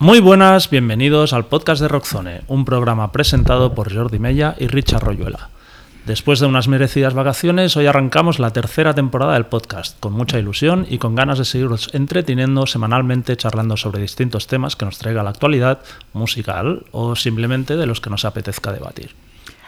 [0.00, 5.02] Muy buenas, bienvenidos al podcast de Rockzone, un programa presentado por Jordi Mella y Richard
[5.02, 5.50] Royuela.
[6.06, 10.86] Después de unas merecidas vacaciones, hoy arrancamos la tercera temporada del podcast, con mucha ilusión
[10.88, 15.30] y con ganas de seguiros entreteniendo semanalmente charlando sobre distintos temas que nos traiga la
[15.30, 15.80] actualidad
[16.12, 19.16] musical o simplemente de los que nos apetezca debatir.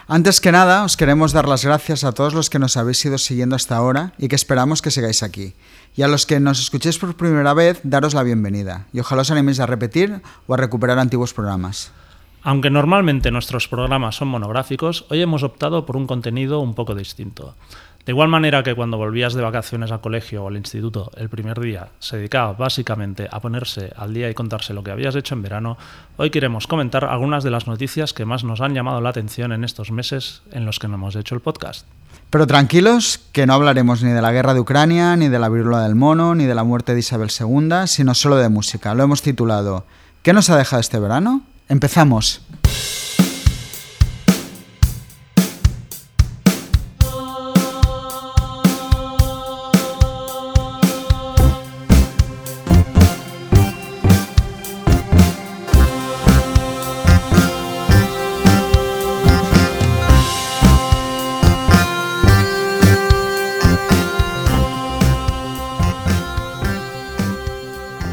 [0.07, 3.17] Antes que nada, os queremos dar las gracias a todos los que nos habéis ido
[3.17, 5.53] siguiendo hasta ahora y que esperamos que sigáis aquí.
[5.95, 8.87] Y a los que nos escuchéis por primera vez, daros la bienvenida.
[8.93, 11.91] Y ojalá os animéis a repetir o a recuperar antiguos programas.
[12.43, 17.55] Aunque normalmente nuestros programas son monográficos, hoy hemos optado por un contenido un poco distinto.
[18.05, 21.59] De igual manera que cuando volvías de vacaciones al colegio o al instituto el primer
[21.59, 25.43] día se dedicaba básicamente a ponerse al día y contarse lo que habías hecho en
[25.43, 25.77] verano,
[26.17, 29.63] hoy queremos comentar algunas de las noticias que más nos han llamado la atención en
[29.63, 31.85] estos meses en los que no hemos hecho el podcast.
[32.31, 35.83] Pero tranquilos, que no hablaremos ni de la guerra de Ucrania, ni de la viruela
[35.83, 38.95] del mono, ni de la muerte de Isabel II, sino solo de música.
[38.95, 39.85] Lo hemos titulado
[40.23, 41.41] ¿Qué nos ha dejado este verano?
[41.67, 42.41] Empezamos.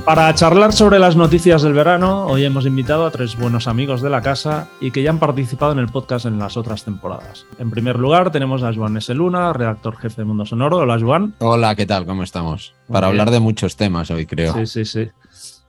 [0.08, 4.08] Para charlar sobre las noticias del verano, hoy hemos invitado a tres buenos amigos de
[4.08, 7.44] la casa y que ya han participado en el podcast en las otras temporadas.
[7.58, 9.12] En primer lugar, tenemos a Joan S.
[9.12, 10.78] Luna, redactor jefe de Mundo Sonoro.
[10.78, 11.34] Hola, Joan.
[11.40, 12.06] Hola, ¿qué tal?
[12.06, 12.72] ¿Cómo estamos?
[12.90, 14.54] Para hablar de muchos temas hoy, creo.
[14.54, 15.10] Sí, sí, sí.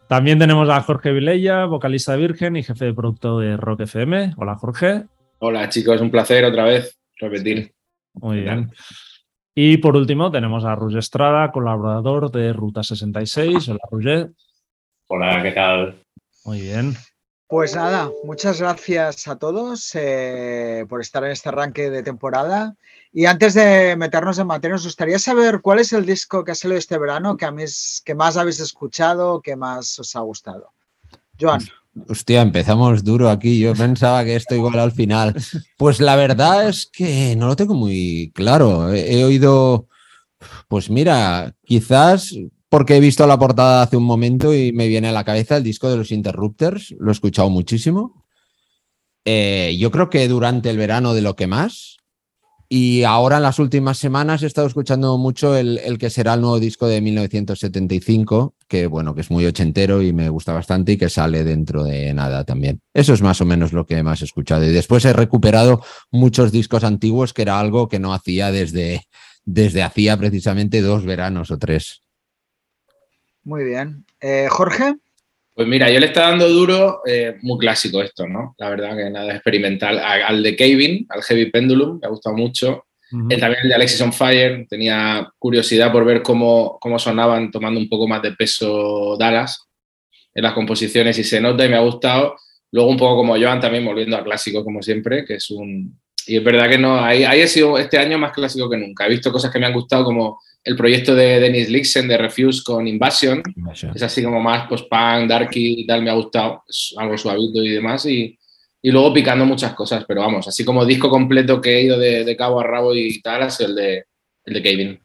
[0.08, 4.36] También tenemos a Jorge Vilella, vocalista de Virgen y jefe de producto de Rock FM.
[4.38, 5.04] Hola, Jorge.
[5.40, 7.74] Hola, chicos, un placer otra vez repetir.
[8.14, 8.72] Muy bien.
[9.56, 13.70] Y por último tenemos a Roger Estrada, colaborador de Ruta 66.
[13.70, 14.32] Hola, Roger.
[15.08, 16.04] Hola, ¿qué tal?
[16.46, 16.96] Muy bien.
[17.48, 22.76] Pues nada, muchas gracias a todos eh, por estar en este arranque de temporada.
[23.12, 26.56] Y antes de meternos en materia, nos gustaría saber cuál es el disco que ha
[26.56, 27.64] salido este verano que, a mí
[28.06, 30.74] que más habéis escuchado, que más os ha gustado.
[31.40, 31.62] Joan.
[32.08, 33.60] Hostia, empezamos duro aquí.
[33.60, 35.36] Yo pensaba que esto igual al final.
[35.78, 38.94] Pues la verdad es que no lo tengo muy claro.
[38.94, 39.88] He, oído,
[40.68, 42.36] pues mira, quizás
[42.70, 45.64] porque he visto la portada hace un momento y me viene a la cabeza el
[45.64, 46.96] disco de los Interrupters.
[47.00, 48.26] Lo he escuchado muchísimo.
[49.26, 51.98] Eh, yo creo que durante el verano de lo que más.
[52.72, 56.60] Y ahora en las últimas semanas he estado escuchando mucho el, que será el nuevo
[56.60, 61.10] disco de 1975, que bueno, que es muy ochentero y me gusta bastante y que
[61.10, 62.80] sale dentro de nada también.
[62.94, 64.64] Eso es más o menos lo que más he escuchado.
[64.64, 69.08] Y después he recuperado muchos discos antiguos, que era algo que no hacía desde,
[69.44, 72.04] desde hacía precisamente dos veranos o tres.
[73.44, 74.06] Muy bien.
[74.22, 74.96] Eh, Jorge.
[75.56, 78.56] Pues mira, yo le está dando duro, eh, muy clásico esto, ¿no?
[78.60, 80.00] La verdad que nada experimental.
[80.00, 82.86] Al de Kevin, al Heavy Pendulum, me ha gustado mucho.
[83.10, 87.90] También el de Alexis on Fire, tenía curiosidad por ver cómo, cómo sonaban tomando un
[87.90, 89.68] poco más de peso Dallas
[90.34, 92.36] en las composiciones y se nota y me ha gustado.
[92.72, 96.00] Luego un poco como Joan también volviendo a clásico como siempre, que es un...
[96.28, 99.08] Y es verdad que no, ahí, ahí he sido este año más clásico que nunca.
[99.08, 102.62] He visto cosas que me han gustado como el proyecto de Dennis Lixen de Refuse
[102.64, 103.42] con Invasion.
[103.96, 106.64] Es así como más post-punk, darky y tal, me ha gustado.
[106.68, 108.06] Es algo suavito y demás.
[108.06, 108.39] Y,
[108.82, 112.36] y, luego picando muchas cosas, pero vamos, así como disco completo que he ido de,
[112.38, 114.06] cabo a rabo y tal, es el de,
[114.46, 115.00] el de Kevin.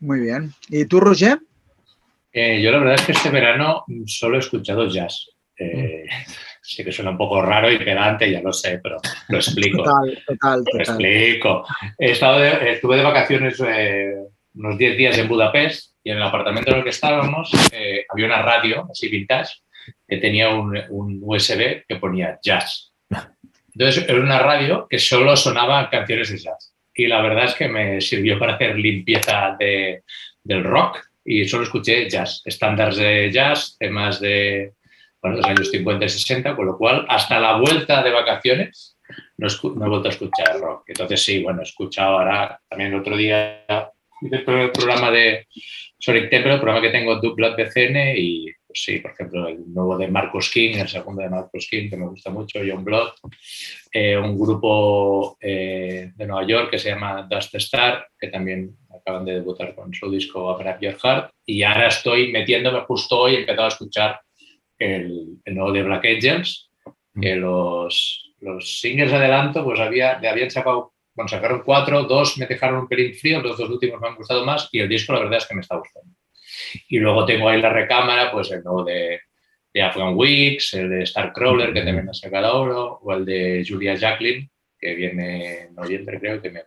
[0.00, 0.52] Muy bien.
[0.68, 1.38] ¿Y tú, Roger?
[2.32, 5.28] Eh, yo la verdad es que este verano solo he escuchado jazz.
[5.58, 6.06] Eh,
[6.62, 8.96] sé que suena un poco raro y pedante, ya lo sé, pero
[9.28, 9.82] lo explico.
[9.82, 11.66] Total, total, Lo explico.
[11.98, 14.14] He estado estuve de vacaciones eh,
[14.54, 18.26] unos 10 días en Budapest y en el apartamento en el que estábamos eh, había
[18.26, 19.61] una radio, así vintage,
[20.06, 22.92] que tenía un, USB que ponía jazz.
[23.74, 26.74] Entonces era una radio que solo sonaba canciones de jazz.
[26.94, 30.02] Y la verdad es que me sirvió para hacer limpieza de,
[30.44, 34.72] del rock y solo escuché jazz, estándares de jazz, temas de,
[35.22, 38.98] bueno, los años 50 y 60, con lo cual hasta la vuelta de vacaciones
[39.36, 40.84] no, he vuelto a escuchar rock.
[40.88, 43.64] Entonces sí, bueno, he escuchado ahora también el otro día
[44.30, 45.46] el programa de
[45.98, 49.98] Sonic Temple, el programa que tengo Blood BCN y pues sí, por ejemplo, el nuevo
[49.98, 53.10] de Marcos King, el segundo de Marcos King, que me gusta mucho, John Blood,
[53.92, 59.26] eh, un grupo eh, de Nueva York que se llama Dust Star, que también acaban
[59.26, 63.40] de debutar con su disco Open Your Heart, y ahora estoy metiéndome justo hoy, he
[63.40, 64.20] empezado a escuchar
[64.78, 66.70] el, nuevo de Black Angels,
[67.20, 67.40] que mm.
[67.40, 72.80] los, los singles adelanto, pues había, le habían sacado, bueno, sacaron cuatro, dos me dejaron
[72.80, 75.36] un pelín frío, los dos últimos me han gustado más y el disco la verdad
[75.36, 76.21] es que me está gustando.
[76.88, 79.20] Y luego tengo ahí la recámara, pues el nuevo de,
[79.72, 83.94] de Afghan Weeks, el de Starcrawler, que también ha sacado ahora, o el de Julia
[83.94, 86.62] Jacqueline, que viene en noviembre, creo que me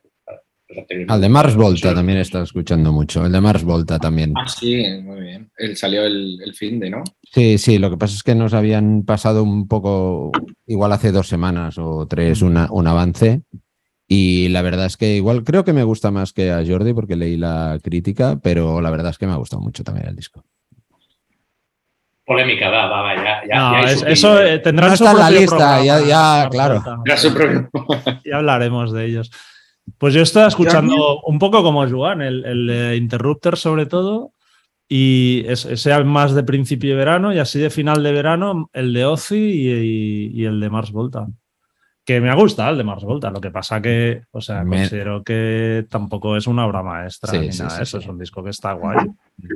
[1.08, 3.26] al de Mars Volta también está escuchando mucho.
[3.26, 4.34] El de Mars Volta también.
[4.36, 5.52] Ah, sí, muy bien.
[5.58, 7.04] Él salió el, fin de, ¿no?
[7.22, 7.78] Sí, sí.
[7.78, 10.32] Lo que pasa es que nos habían pasado un poco,
[10.66, 13.42] igual hace dos semanas o tres, una, un avance.
[14.08, 17.16] Y la verdad es que igual creo que me gusta más que a Jordi porque
[17.16, 20.44] leí la crítica, pero la verdad es que me ha gustado mucho también el disco.
[22.24, 23.42] Polémica, va, va, va, ya.
[23.48, 26.84] ya, no, eso eh, tendrá no está en la lista, ya, ya claro.
[28.26, 29.32] Ya hablaremos de ellos.
[30.00, 34.32] Pues yo estaba escuchando un poco como Juan, el, el Interrupter sobre todo,
[34.90, 39.06] y ese más de principio de verano y así de final de verano el de
[39.06, 41.28] Ozzy y el de Mars Volta
[42.06, 43.32] que me ha gustado el de Mars Volta.
[43.32, 47.82] Lo que pasa que, o sea, considero que tampoco es una obra maestra ni nada.
[47.82, 48.98] eso es un disco que está guay.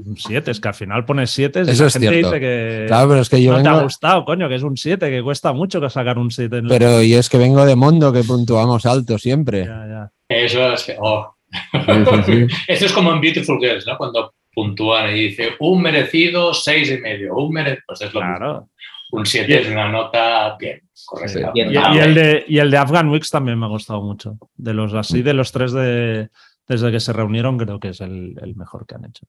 [0.06, 3.10] Un 7, es que al final pones 7 y eso es gente dice que, claro,
[3.10, 5.54] pero es que yo no te ha gustado, coño, que es un 7, que cuesta
[5.54, 6.64] mucho que sacar un 7.
[6.68, 9.66] Pero yo es que vengo de Mundo, que puntuamos alto siempre.
[9.66, 10.12] Ya, ya.
[10.28, 11.36] Eso es que, oh.
[12.68, 13.98] Esto es como en Beautiful Girls, ¿no?
[13.98, 18.70] Cuando puntúan y dice un merecido 6 y medio, un merecido, pues es lo claro.
[19.12, 20.82] Un 7 es una nota bien.
[21.06, 21.52] Correcto.
[21.54, 24.38] Y, el de, y el de Afghan Weeks también me ha gustado mucho.
[24.56, 26.30] De los así, de los tres de,
[26.68, 29.26] desde que se reunieron, creo que es el, mejor que han hecho.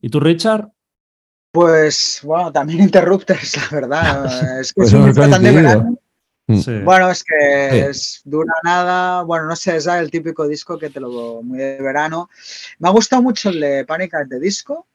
[0.00, 0.68] ¿Y tú, Richard?
[1.50, 4.60] Pues bueno, también Interrupters, la verdad.
[4.60, 5.98] Es que pues es tan de verano.
[6.46, 6.84] Mm.
[6.84, 11.00] Bueno, es que es dura nada, bueno, no sé, es el típico disco que te
[11.00, 12.28] lo muy de verano.
[12.78, 14.86] Me ha gustado mucho el de Panic at the Disco.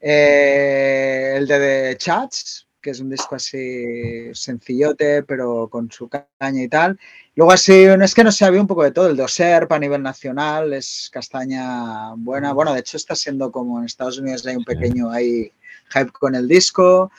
[0.00, 6.62] Eh, el de The Chats, que es un disco así sencillote, pero con su caña
[6.62, 6.98] y tal.
[7.34, 9.08] Luego así, es que no sé, había un poco de todo.
[9.08, 12.52] El de Oserp a nivel nacional es castaña buena.
[12.52, 15.52] Bueno, de hecho está siendo como en Estados Unidos hay un pequeño ahí
[15.90, 17.10] hype con el disco.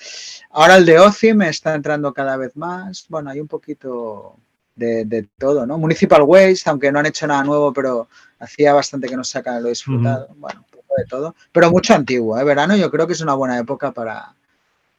[0.52, 3.06] Ahora el de Ozzy me está entrando cada vez más.
[3.10, 4.38] Bueno, hay un poquito
[4.76, 5.78] de, todo, ¿no?
[5.78, 8.08] Municipal Waste, aunque no han hecho nada nuevo, pero
[8.40, 10.30] hacía bastante que no sacan, lo he disfrutado.
[10.36, 10.66] Bueno,
[10.98, 12.38] de todo, pero mucho antiguo.
[12.38, 12.44] ¿eh?
[12.44, 14.36] Verano yo creo que es una buena época para,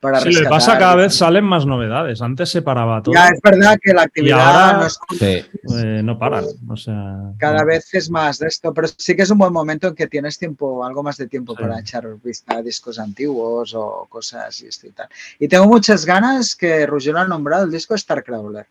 [0.05, 2.21] para sí, le pasa cada vez salen más novedades.
[2.21, 3.15] Antes se paraba todo.
[3.15, 6.45] Ya es verdad que la actividad no, eh, no paran.
[6.69, 9.89] O sea, cada vez es más de esto, pero sí que es un buen momento
[9.89, 14.06] en que tienes tiempo, algo más de tiempo para echar vista a discos antiguos o
[14.11, 15.09] cosas y esto y tal.
[15.39, 18.67] Y tengo muchas ganas que Ruggiero ha nombrado el disco Starcrawler.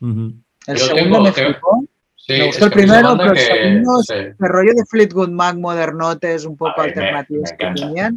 [0.00, 1.84] El segundo me flipó.
[2.28, 6.56] Me gustó el primero, pero el segundo, el rollo de Fleetwood Mac modernote es un
[6.56, 8.16] poco alternativo que tenían.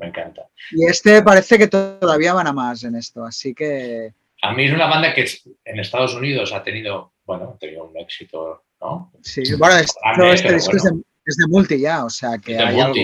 [0.72, 4.14] Y este parece que todavía van a más en esto, así que...
[4.42, 5.28] A mí es una banda que
[5.66, 9.12] en Estados Unidos ha tenido, bueno, ha tenido un éxito, ¿no?
[9.22, 12.96] Sí, bueno, este disco es, de, multi ya, o sea que hay algo...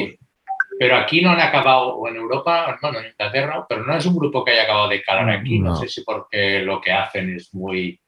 [0.79, 4.15] Pero aquí no han acabado, o en Europa, bueno, en Inglaterra, pero no es un
[4.15, 5.59] grupo que haya acabado de calar aquí.
[5.59, 7.99] No, no sé si porque lo que hacen es muy,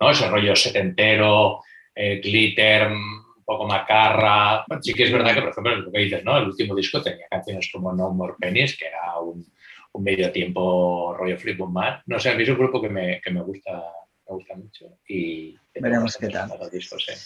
[0.00, 0.10] ¿no?
[0.10, 1.60] Ese rollo setentero,
[2.00, 4.64] eh, glitter, un poco macarra.
[4.80, 6.38] sí que es verdad que, por ejemplo, lo que dices, ¿no?
[6.38, 9.44] El último disco tenía canciones como No More Pennies, que era un,
[10.00, 12.00] medio tiempo rollo Flip Man.
[12.06, 13.82] No sé, a mí es un grupo que me, que me gusta
[14.28, 14.98] me gusta mucho.
[15.08, 16.52] Y veremos qué tal.
[16.70, 17.16] Discos, ¿eh?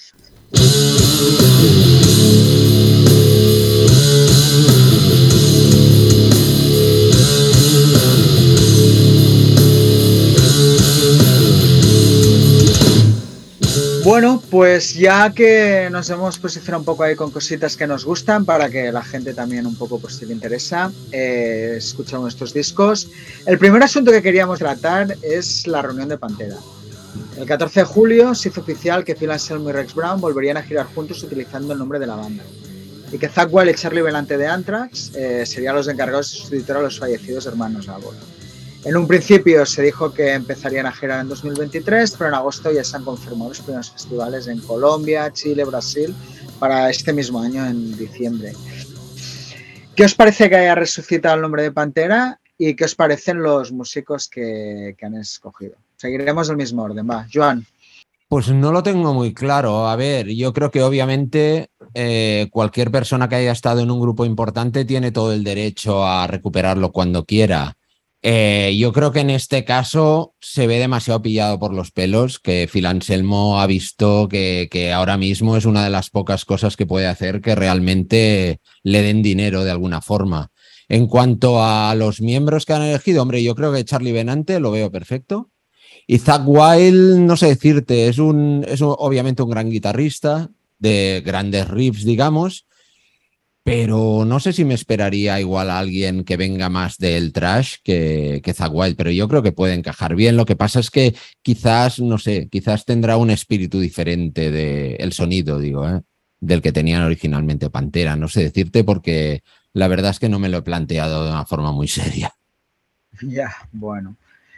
[14.04, 18.44] Bueno, pues ya que nos hemos posicionado un poco ahí con cositas que nos gustan
[18.44, 23.08] para que la gente también un poco, pues si le interesa, eh, escuchamos estos discos.
[23.46, 26.56] El primer asunto que queríamos tratar es la reunión de Pantera.
[27.38, 30.62] El 14 de julio se hizo oficial que Phil Anselmo y Rex Brown volverían a
[30.62, 32.42] girar juntos utilizando el nombre de la banda
[33.12, 36.82] y que Zach y Charlie Belante de Anthrax eh, serían los encargados de sustituir a
[36.82, 38.16] los fallecidos hermanos Abbott.
[38.84, 42.82] En un principio se dijo que empezarían a girar en 2023, pero en agosto ya
[42.82, 46.12] se han confirmado los primeros festivales en Colombia, Chile, Brasil
[46.58, 48.52] para este mismo año, en diciembre.
[49.94, 53.70] ¿Qué os parece que haya resucitado el nombre de Pantera y qué os parecen los
[53.70, 55.76] músicos que, han escogido?
[55.96, 57.26] Seguiremos el mismo orden, va.
[57.32, 57.64] Joan.
[58.26, 59.86] Pues no lo tengo muy claro.
[59.86, 64.24] A ver, yo creo que obviamente eh, cualquier persona que haya estado en un grupo
[64.24, 67.76] importante tiene todo el derecho a recuperarlo cuando quiera.
[68.24, 72.68] Eh, yo creo que en este caso se ve demasiado pillado por los pelos, que
[72.72, 77.08] Phil Anselmo ha visto que, ahora mismo es una de las pocas cosas que puede
[77.08, 80.52] hacer que realmente le den dinero de alguna forma.
[80.88, 84.70] En cuanto a los miembros que han elegido, hombre, yo creo que Charlie Benante lo
[84.70, 85.50] veo perfecto.
[86.06, 91.68] Y Zach Wild, no sé decirte, es, un, es obviamente un gran guitarrista de grandes
[91.68, 92.66] riffs, digamos,
[93.64, 98.40] pero no sé si me esperaría igual a alguien que venga más del trash que,
[98.42, 100.36] que Wild, pero yo creo que puede encajar bien.
[100.36, 105.12] Lo que pasa es que quizás, no sé, quizás tendrá un espíritu diferente del el
[105.12, 106.00] sonido, digo, ¿eh?
[106.40, 108.16] del que tenían originalmente Pantera.
[108.16, 111.46] No sé decirte porque la verdad es que no me lo he planteado de una
[111.46, 112.34] forma muy seria.
[113.20, 114.16] Ya, bueno.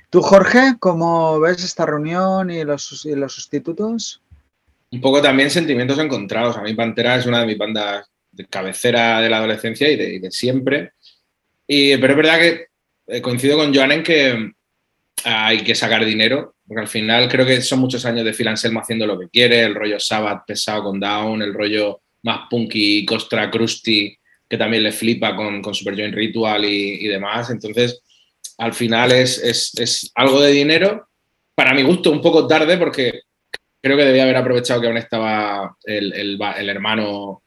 [0.08, 4.22] ¿Tú, Jorge, cómo ves esta reunión y los, y los sustitutos?
[4.92, 6.56] Un poco también sentimientos encontrados.
[6.56, 10.30] A mí Pantera es una de mis bandas de cabecera de la adolescencia y de,
[10.30, 10.92] siempre.
[11.66, 12.66] Y, pero es verdad que
[13.06, 14.52] eh, coincido con Joan en que
[15.24, 18.80] hay que sacar dinero, porque al final creo que son muchos años de Phil Anselmo
[18.80, 23.50] haciendo lo que quiere, el rollo Sabbath pesado con Down, el rollo más punky, Costra
[23.50, 24.16] Krusty,
[24.48, 27.50] que también le flipa con, con Super Joint Ritual y, demás.
[27.50, 28.02] Entonces,
[28.58, 31.08] al final es, es, algo de dinero.
[31.54, 33.22] Para mi gusto, un poco tarde, porque
[33.80, 37.43] creo que debía haber aprovechado que aún estaba el, el, el hermano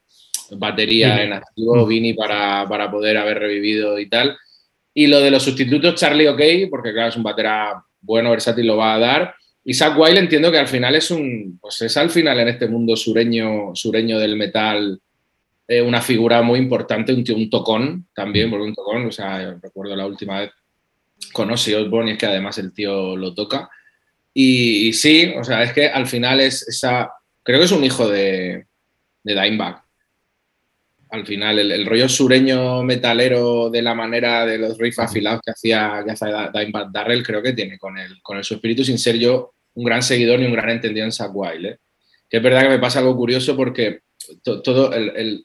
[0.52, 4.36] batería en activo, Vini para, para, poder haber revivido y tal.
[4.94, 8.76] Y lo de los sustitutos, Charlie OK, porque claro, es un batera bueno, versátil, lo
[8.76, 9.34] va a dar.
[9.64, 12.68] Y Zach Wild entiendo que al final es un, pues es al final en este
[12.68, 15.00] mundo sureño, sureño del metal
[15.70, 19.94] eh, una figura muy importante, un, un tocón también, porque un tocón, o sea, recuerdo
[19.94, 20.50] la última vez
[21.34, 23.68] con Ozzy Osbourne y es que además el tío lo toca.
[24.32, 27.12] Y, sí, o sea, es que al final es esa,
[27.42, 28.66] creo que es un hijo de,
[29.22, 29.84] de Dimebag
[31.10, 36.04] al final el, rollo sureño metalero de la manera de los riffs afilados que hacía,
[36.06, 39.54] que Dimebag Darrell creo que tiene con el, con el su espíritu sin ser yo
[39.74, 41.66] un gran seguidor ni un gran entendido en Zack Wild.
[41.66, 41.78] ¿eh?
[42.28, 44.00] Que es verdad que me pasa algo curioso porque
[44.42, 44.90] todo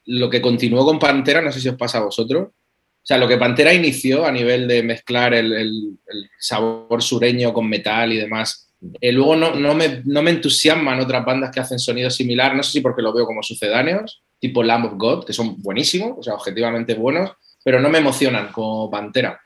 [0.06, 3.28] lo que continuó con Pantera, no sé si os pasa a vosotros, o sea, lo
[3.28, 5.98] que Pantera inició a nivel de mezclar el,
[6.40, 11.24] sabor sureño con metal y demás, eh, luego no, no, me, no me entusiasman otras
[11.24, 14.88] bandas que hacen sonido similar, no sé si porque lo veo como sucedáneos, tipo Lamb
[14.88, 17.32] of God, que son buenísimos, o sea, objetivamente buenos,
[17.64, 19.40] pero no me emocionan como Pantera.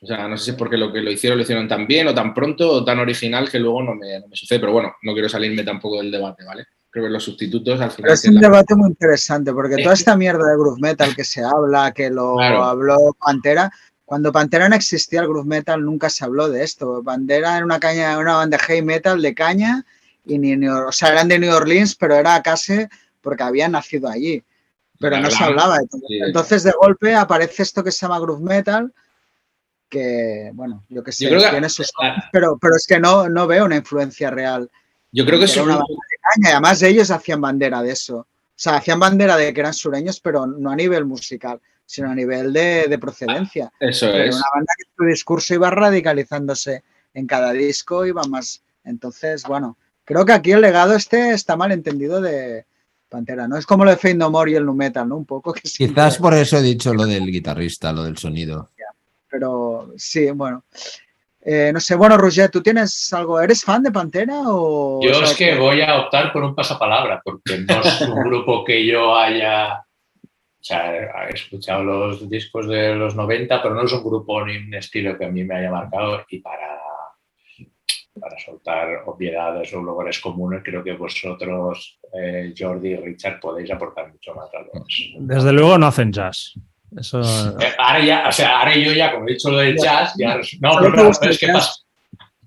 [0.00, 2.08] O sea, no sé si es porque lo que lo hicieron lo hicieron tan bien
[2.08, 5.28] o tan pronto o tan original que luego no me, sucede, pero bueno, no quiero
[5.28, 6.64] salirme tampoco del debate, ¿vale?
[6.88, 8.10] Creo que los sustitutos al final...
[8.10, 11.92] es un debate muy interesante porque toda esta mierda de groove metal que se habla,
[11.92, 13.70] que lo habló Pantera,
[14.06, 17.02] cuando Pantera no existía el groove metal nunca se habló de esto.
[17.04, 19.84] Pantera era una caña, una banda de heavy metal de caña
[20.24, 22.86] y ni, o sea, eran de New Orleans, pero era casi
[23.22, 24.44] porque había nacido allí,
[25.00, 25.78] pero no se hablaba.
[26.26, 28.92] Entonces, de golpe aparece esto que se llama groove metal,
[29.88, 31.90] que, bueno, yo que sé, tiene sus
[32.32, 34.70] pero, pero es que no, no veo una influencia real.
[35.10, 35.80] Yo creo que es una
[36.36, 38.18] y además ellos hacían bandera de eso.
[38.18, 42.14] O sea, hacían bandera de que eran sureños, pero no a nivel musical, sino a
[42.14, 43.70] nivel de, procedencia.
[43.80, 44.36] Eso es.
[44.36, 48.62] Una banda que su discurso iba radicalizándose en cada disco, iba más.
[48.84, 52.64] Entonces, bueno, creo que aquí el legado este está mal entendido de,
[53.12, 53.58] Pantera, ¿no?
[53.58, 55.16] Es como lo de Fade No More y el Nu Metal, ¿no?
[55.16, 58.70] Un poco que Quizás por eso he dicho lo del guitarrista, lo del sonido.
[59.28, 60.64] Pero sí, bueno.
[61.44, 63.40] Eh, no sé, bueno, Roger, ¿tú tienes algo?
[63.40, 65.00] ¿Eres fan de Pantera o...?
[65.02, 68.86] Yo es que voy a optar por un pasapalabra, porque no es un grupo que
[68.86, 69.78] yo haya...
[69.78, 74.56] O sea, he escuchado los discos de los 90, pero no es un grupo ni
[74.56, 76.78] un estilo que a mí me haya marcado y para
[78.20, 84.10] para soltar obviedades o lugares comunes, creo que vosotros, eh, Jordi y Richard, podéis aportar
[84.12, 84.86] mucho más a los.
[85.18, 86.54] Desde luego no hacen jazz.
[86.96, 87.20] Eso...
[87.58, 90.38] Eh, ahora ya, o sea, ahora yo ya, como he dicho lo del jazz, ya.
[90.60, 91.72] No, pero, es que pasa.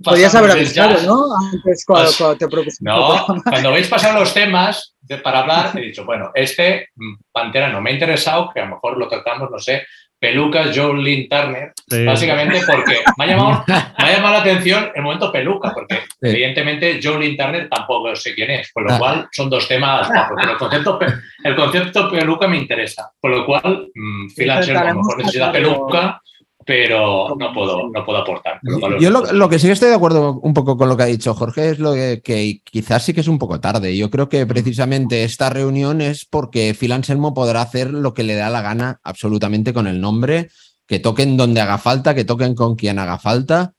[0.04, 1.26] Podrías haber avisado, ¿no?
[1.54, 2.78] Antes cuando, te propuse.
[2.82, 7.82] No, cuando veis pasar los temas para hablar, he dicho, bueno, este mm, Pantera no
[7.82, 9.84] me ha interesado, que a lo mejor lo tratamos, no sé,
[10.26, 11.72] pelucas Joe Lynn Turner,
[12.06, 17.70] básicamente porque me ha, llamado, la atención el momento peluca, porque evidentemente Joe Lynn Turner
[17.70, 19.00] tampoco sé quién es, por lo ah.
[19.00, 21.00] cual son dos temas, pero el concepto,
[21.44, 26.22] el concepto peluca me interesa, por lo cual mm, Phil a lo mejor necesita peluca,
[26.66, 28.60] pero no puedo, no puedo aportar.
[29.00, 31.36] Yo lo, que sí que estoy de acuerdo un poco con lo que ha dicho
[31.36, 33.96] Jorge es lo que, quizás sí que es un poco tarde.
[33.96, 38.34] Yo creo que precisamente esta reunión es porque Phil Anselmo podrá hacer lo que le
[38.34, 40.50] da la gana absolutamente con el nombre,
[40.88, 43.74] que toquen donde haga falta, que toquen con quien haga falta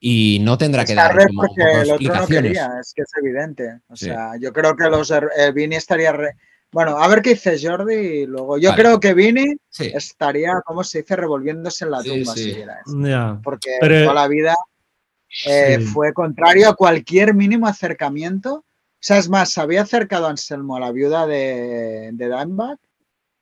[0.00, 2.58] y no tendrá que dar como explicaciones.
[2.80, 3.80] es que es evidente.
[3.88, 5.20] O sea, yo creo que los eh,
[5.54, 6.14] Vini estaría
[6.74, 8.58] bueno, a ver qué dice Jordi y luego.
[8.58, 9.46] Yo creo que Vini
[9.78, 13.40] estaría, ¿cómo se dice?, revolviéndose en la tumba si era eso.
[13.44, 14.56] Porque toda la vida
[15.46, 18.54] eh, fue contrario a cualquier mínimo acercamiento.
[18.54, 18.64] O
[18.98, 22.78] sea, es más, se había acercado Anselmo a la viuda de, de Dimebag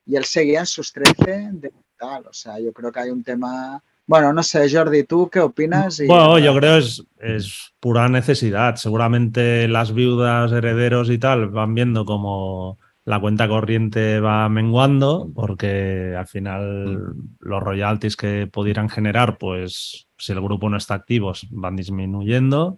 [0.04, 2.26] y él seguía en sus 13 de tal.
[2.26, 3.82] O sea, yo creo que hay un tema.
[4.06, 6.02] Bueno, no sé, Jordi, ¿tú qué opinas?
[6.06, 8.76] bueno, yo creo que es, es pura necesidad.
[8.76, 16.14] Seguramente las viudas, herederos y tal van viendo como la cuenta corriente va menguando porque
[16.16, 21.76] al final los royalties que pudieran generar, pues si el grupo no está activo, van
[21.76, 22.76] disminuyendo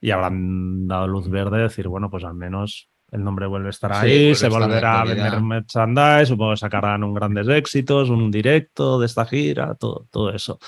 [0.00, 3.92] y habrán dado luz verde, decir, bueno, pues al menos el nombre vuelve a estar
[3.92, 9.06] ahí, se volverá a vender merchandise, supongo que sacarán un grandes éxitos, un directo de
[9.06, 10.58] esta gira, todo, todo eso.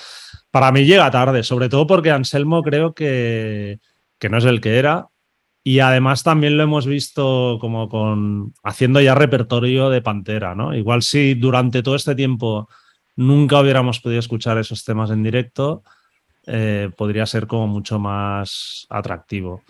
[0.49, 3.79] Para mí llega tarde, sobre todo porque Anselmo creo que,
[4.17, 5.07] que no es el que era,
[5.67, 10.73] y además también lo hemos visto como con haciendo ya repertorio de Pantera, ¿no?
[10.73, 12.69] Igual si durante todo este tiempo
[13.17, 15.83] nunca hubiéramos podido escuchar esos temas en directo,
[16.45, 19.61] eh, podría ser como mucho más atractivo.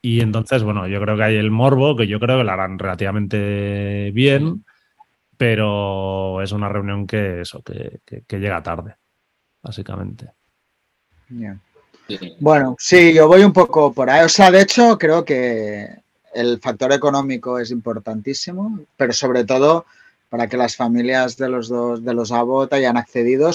[0.00, 2.78] Y entonces, bueno, yo creo que hay el morbo, que yo creo que lo harán
[2.78, 4.64] relativamente bien,
[5.36, 8.94] pero es una reunión que eso, que, llega tarde,
[9.60, 10.30] básicamente.
[12.40, 14.24] Bueno, sí, yo voy un poco por ahí.
[14.24, 15.88] O sea, de hecho, creo que
[16.34, 19.86] el factor económico es importantísimo, pero sobre todo
[20.28, 23.50] para que las familias de los dos, de los Abbott hayan accedido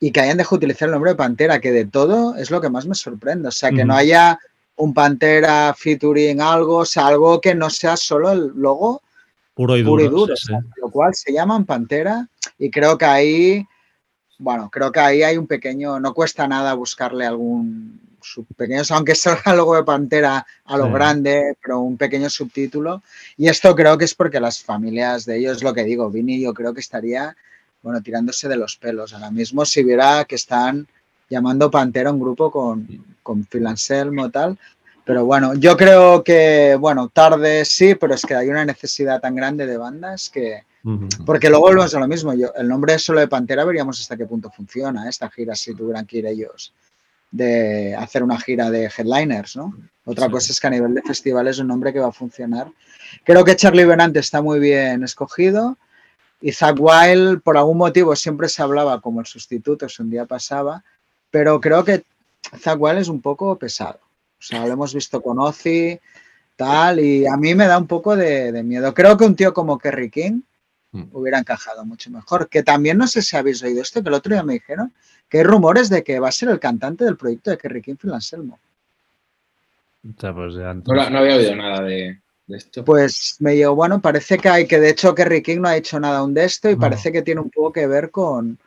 [0.00, 2.70] y que hayan dejado utilizar el nombre de Pantera, que de todo es lo que
[2.70, 3.48] más me sorprende.
[3.48, 4.38] O sea, que no haya
[4.76, 9.02] un Pantera featuring algo, o sea, algo que no sea solo el logo
[9.54, 10.34] puro y duro.
[10.76, 13.66] Lo cual se llaman Pantera y creo que ahí
[14.38, 18.00] bueno, creo que ahí hay un pequeño, no cuesta nada buscarle algún
[18.56, 23.02] pequeño, aunque sea algo de Pantera a lo grande, pero un pequeño subtítulo.
[23.36, 26.54] Y esto creo que es porque las familias de ellos, lo que digo, Vini yo
[26.54, 27.36] creo que estaría,
[27.82, 30.86] bueno, tirándose de los pelos ahora mismo si viera que están
[31.28, 32.86] llamando Pantera un grupo con,
[33.22, 34.58] con Phil Anselmo tal.
[35.04, 39.34] Pero bueno, yo creo que, bueno, tarde sí, pero es que hay una necesidad tan
[39.34, 40.64] grande de bandas que,
[41.26, 42.34] porque luego volvemos a lo mismo.
[42.34, 46.06] Yo, el nombre solo de Pantera veríamos hasta qué punto funciona esta gira si tuvieran
[46.06, 46.72] que ir ellos
[47.30, 49.74] de hacer una gira de headliners, ¿no?
[50.04, 52.72] Otra cosa es que a nivel de festival es un nombre que va a funcionar.
[53.24, 55.76] Creo que Charlie Benante está muy bien escogido
[56.40, 60.24] y Zach Wild por algún motivo siempre se hablaba como el sustituto si un día
[60.24, 60.82] pasaba,
[61.30, 62.04] pero creo que
[62.58, 64.00] Zach Wild es un poco pesado.
[64.38, 66.00] O sea, lo hemos visto con Ozzy,
[66.56, 68.94] tal, y a mí me da un poco de, de miedo.
[68.94, 70.40] Creo que un tío como Kerry King.
[70.92, 72.48] Hubiera encajado mucho mejor.
[72.48, 74.92] Que también no sé si habéis oído esto, que el otro día me dijeron
[75.28, 77.96] que hay rumores de que va a ser el cantante del proyecto de Kerry King
[78.12, 78.58] Anselmo.
[80.02, 82.84] Pues no, había oído nada de, esto.
[82.84, 86.00] Pues me digo, bueno, parece que hay, que de hecho Kerry King no ha hecho
[86.00, 88.58] nada aún de esto y parece que tiene un poco que ver con,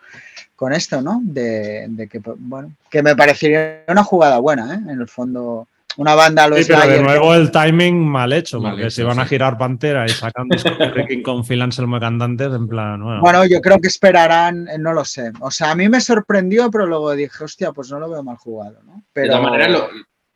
[0.56, 1.20] con esto, ¿no?
[1.24, 4.92] De, de, que, bueno, que me parecería una jugada buena, ¿eh?
[4.92, 8.90] En el fondo, una banda lo sí, pero de nuevo el timing mal hecho, porque
[8.90, 10.48] si van a girar Pantera y sacan
[11.08, 13.02] King con Phil Anselmo cantantes, en plan.
[13.22, 13.46] Bueno.
[13.46, 15.32] yo creo que esperarán, eh, no lo sé.
[15.40, 18.38] O sea, a mí me sorprendió, pero luego dije, hostia, pues no lo veo mal
[18.38, 19.04] jugado, ¿no?
[19.14, 19.82] Pero, de todas maneras,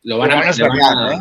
[0.02, 1.18] lo, van a, ¿eh?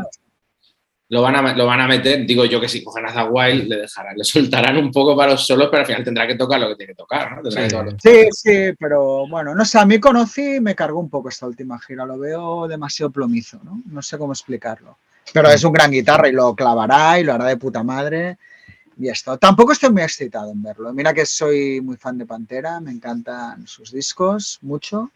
[1.08, 3.78] Lo van a, lo van a meter, digo yo que si cogen a Zaguay le
[3.78, 6.70] dejarán, le soltarán un poco para los solos, pero al final tendrá que tocar lo
[6.70, 7.52] que tiene que tocar, ¿no?
[8.00, 11.46] Sí, sí, pero bueno, no sé, a mí conocí y me cargó un poco esta
[11.46, 13.84] última gira, lo veo demasiado plomizo, ¿no?
[13.86, 14.98] No sé cómo explicarlo.
[15.32, 18.38] Pero es un gran guitarra y lo clavará y lo hará de puta madre.
[18.98, 19.38] Y esto.
[19.38, 20.94] Tampoco estoy muy excitado en verlo.
[20.94, 25.12] Mira que soy muy fan de Pantera, me encantan sus discos mucho,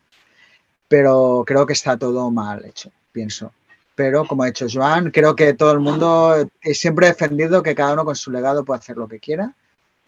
[0.88, 3.54] pero creo que está todo mal hecho, pienso
[4.00, 7.92] pero como ha dicho Joan, creo que todo el mundo siempre he defendido que cada
[7.92, 9.54] uno con su legado puede hacer lo que quiera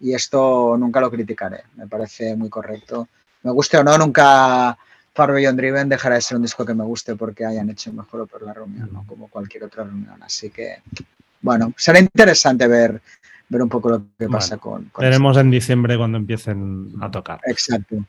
[0.00, 3.06] y esto nunca lo criticaré, me parece muy correcto.
[3.42, 4.78] Me guste o no, nunca
[5.12, 8.22] Far Beyond Driven dejará de ser un disco que me guste porque hayan hecho mejor
[8.22, 9.04] o peor la reunión, ¿no?
[9.06, 10.22] como cualquier otra reunión.
[10.22, 10.76] Así que,
[11.42, 12.98] bueno, será interesante ver,
[13.50, 15.04] ver un poco lo que pasa con, con...
[15.04, 17.40] Veremos en diciembre cuando empiecen a tocar.
[17.44, 18.02] Exacto.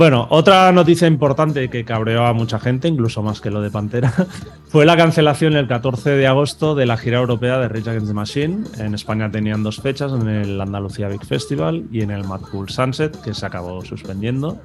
[0.00, 4.10] Bueno, otra noticia importante que cabreó a mucha gente, incluso más que lo de Pantera,
[4.70, 8.14] fue la cancelación el 14 de agosto de la gira europea de Rage Against the
[8.14, 8.64] Machine.
[8.78, 12.70] En España tenían dos fechas, en el Andalucía Big Festival y en el Mad Cool
[12.70, 14.62] Sunset, que se acabó suspendiendo.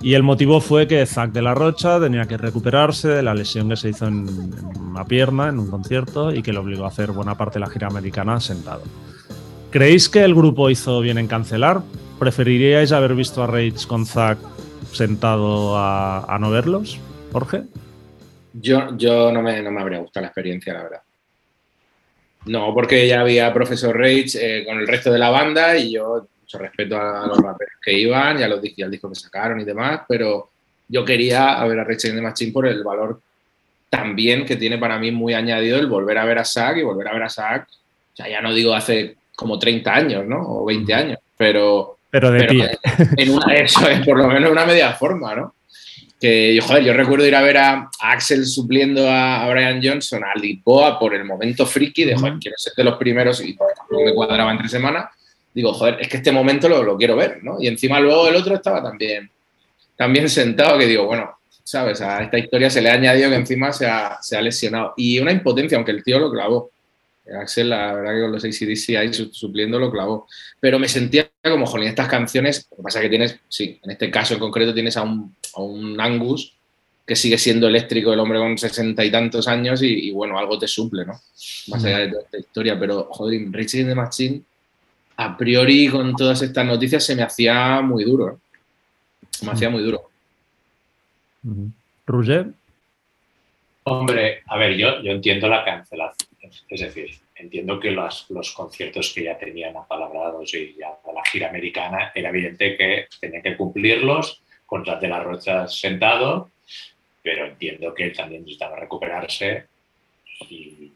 [0.00, 3.68] Y el motivo fue que Zack de la Rocha tenía que recuperarse de la lesión
[3.68, 4.28] que se hizo en,
[4.80, 7.70] una pierna en un concierto y que le obligó a hacer buena parte de la
[7.70, 8.82] gira americana sentado.
[9.70, 11.82] ¿Creéis que el grupo hizo bien en cancelar?
[12.18, 14.38] ¿Preferiríais haber visto a Rage con Zack
[14.92, 16.98] sentado a, no verlos,
[17.32, 17.62] Jorge?
[18.52, 21.02] Yo, yo no, me, no me habría gustado la experiencia, la verdad.
[22.46, 26.26] No, porque ya había Profesor Rage eh, con el resto de la banda y yo
[26.40, 29.64] mucho respeto a los raperos que iban y, a los, al disco que sacaron y
[29.64, 30.50] demás, pero
[30.88, 33.20] yo quería ver a Rage the Machine por el valor
[33.92, 37.08] también que tiene para mí muy añadido el volver a ver a Zack y volver
[37.08, 40.40] a ver a Zack, o sea, ya no digo hace como 30 años, ¿no?
[40.40, 42.78] O 20 años, pero Pero de pie.
[43.16, 45.54] En una, eso es por lo menos una media forma, ¿no?
[46.20, 50.98] Que, joder, yo recuerdo ir a ver a, Axel supliendo a, Brian Johnson, a Lipoa
[50.98, 53.56] por el momento friki de, joder, quiero ser de los primeros y
[53.90, 55.10] no me cuadraba entre semana.
[55.54, 57.56] Digo, joder, es que este momento lo, lo, quiero ver, ¿no?
[57.58, 59.30] Y encima luego el otro estaba también,
[59.96, 62.02] también sentado, que digo, bueno, ¿sabes?
[62.02, 64.92] A esta historia se le ha añadido que encima se ha, se ha lesionado.
[64.98, 66.70] Y una impotencia, aunque el tío lo clavó.
[67.40, 70.26] Axel, la verdad que con los ACDC ahí supliendo lo clavó.
[70.60, 73.90] Pero me sentía como, joder, estas canciones, lo que pasa es que tienes, sí, en
[73.90, 76.54] este caso en concreto tienes a un, a un Angus
[77.06, 80.68] que sigue siendo eléctrico, el hombre con sesenta y tantos años y, bueno, algo te
[80.68, 81.14] suple, ¿no?
[81.68, 82.78] Más allá de toda esta historia.
[82.78, 84.42] Pero, joder, Richie de Machine,
[85.16, 88.30] a priori con todas estas noticias se me hacía muy duro.
[88.30, 88.58] ¿eh?
[89.30, 90.10] Se me hacía muy duro.
[92.06, 92.52] Roger.
[93.84, 96.31] Hombre, a ver, yo, yo entiendo la cancelación.
[96.68, 101.48] Es decir, entiendo que los, los conciertos que ya tenían apalabrados y ya la gira
[101.48, 106.50] americana, era evidente que tenían que cumplirlos con de la Rocha sentado,
[107.22, 109.66] pero entiendo que también necesitaba recuperarse
[110.48, 110.90] y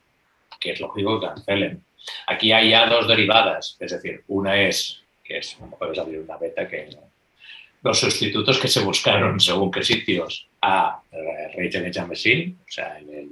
[0.58, 1.82] que es lógico que cancelen.
[2.26, 6.66] Aquí hay ya dos derivadas, es decir, una es, que es, puedes abrir una beta
[6.68, 6.88] que
[7.82, 13.14] los sustitutos que se buscaron según qué sitios a eh, the Machine, o sea, en
[13.14, 13.30] el,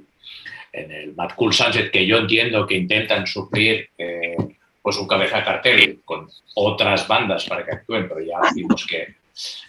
[0.75, 4.35] en el Mad Cool Sunset, que yo entiendo que intentan suplir eh,
[4.81, 9.15] pues un cabeza cartel con otras bandas para que actúen, pero ya vimos que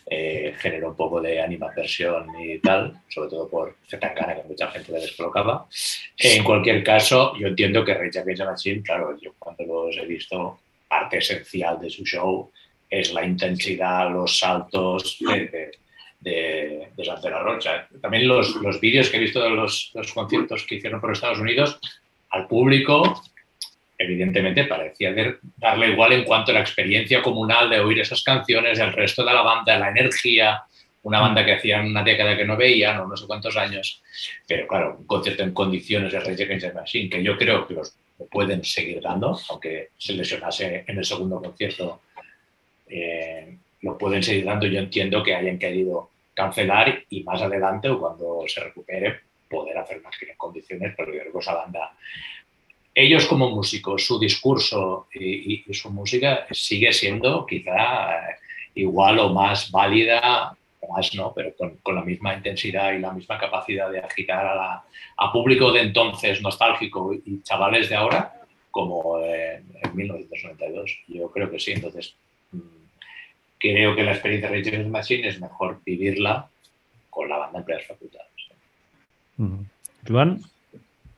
[0.09, 4.93] eh, generó un poco de animaversión y tal, sobre todo por Zetangana, que mucha gente
[4.93, 5.67] le descolocaba.
[6.19, 10.07] En cualquier caso, yo entiendo que Rage Against the Machine, claro, yo cuando los he
[10.07, 12.51] visto, parte esencial de su show
[12.89, 15.19] es la intensidad, los saltos
[16.27, 17.89] de, de, Rocha.
[18.03, 21.39] También los, los vídeos que he visto de los, los, conciertos que hicieron por Estados
[21.39, 21.79] Unidos,
[22.31, 23.23] al público,
[23.97, 25.15] evidentemente parecía
[25.57, 29.33] darle igual en cuanto a la experiencia comunal de oír esas canciones, el resto de
[29.33, 30.63] la banda, la energía,
[31.05, 34.03] una banda que hacía una década que no veían, o no sé cuántos años,
[34.49, 37.75] pero claro, un concierto en condiciones de Rage Against the Machine, que yo creo que
[37.75, 37.95] los
[38.33, 42.01] pueden seguir dando, aunque se lesionase en el segundo concierto
[42.89, 44.67] eh, lo pueden seguir dando.
[44.67, 50.03] Yo entiendo que hayan querido cancelar y más adelante o cuando se recupere poder hacer
[50.03, 51.93] más que en condiciones, pero yo creo que esa banda,
[52.95, 58.37] ellos como músicos, su discurso y, su música sigue siendo quizá eh,
[58.75, 60.55] igual o más válida,
[60.91, 64.85] más no, pero con, la misma intensidad y la misma capacidad de agitar a,
[65.17, 68.33] a público de entonces nostálgico y chavales de ahora
[68.71, 70.99] como en 1992.
[71.09, 72.15] Yo creo que sí, entonces
[73.59, 76.49] creo que la experiencia de Rage Machine es mejor vivirla
[77.11, 78.27] con la banda en plenas facultades.
[80.07, 80.41] Juan.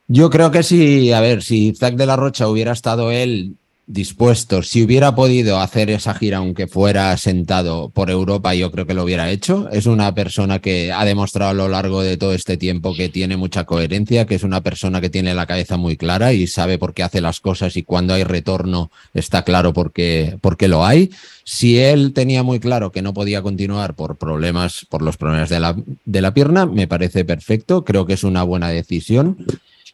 [0.07, 3.55] Yo creo que si, a ver, si Zack de la Rocha hubiera estado él
[3.89, 8.93] dispuesto, si hubiera podido hacer esa gira aunque fuera sentado por Europa, yo creo que
[8.93, 9.69] lo hubiera hecho.
[9.73, 13.39] Es una persona que ha demostrado a lo largo de todo este tiempo que tiene
[13.39, 16.93] mucha coherencia, que es una persona que tiene la cabeza muy clara y sabe por
[16.93, 20.85] qué hace las cosas y cuando hay retorno está claro por qué, por qué lo
[20.85, 21.11] hay.
[21.45, 25.61] Si él tenía muy claro que no podía continuar por problemas, por los problemas de
[25.61, 25.75] la,
[26.05, 27.87] de la pierna, me parece perfecto.
[27.87, 29.39] Creo que es una buena decisión.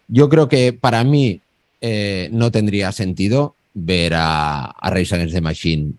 [0.09, 1.41] Yo creo que para mí
[1.81, 5.95] eh, no tendría sentido ver a, a Against the Machine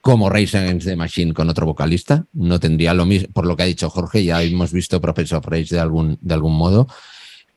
[0.00, 2.24] como Race Against the Machine con otro vocalista.
[2.32, 5.46] No tendría lo mismo, por lo que ha dicho Jorge, ya hemos visto Professor of
[5.46, 6.88] Rage de algún, de algún modo.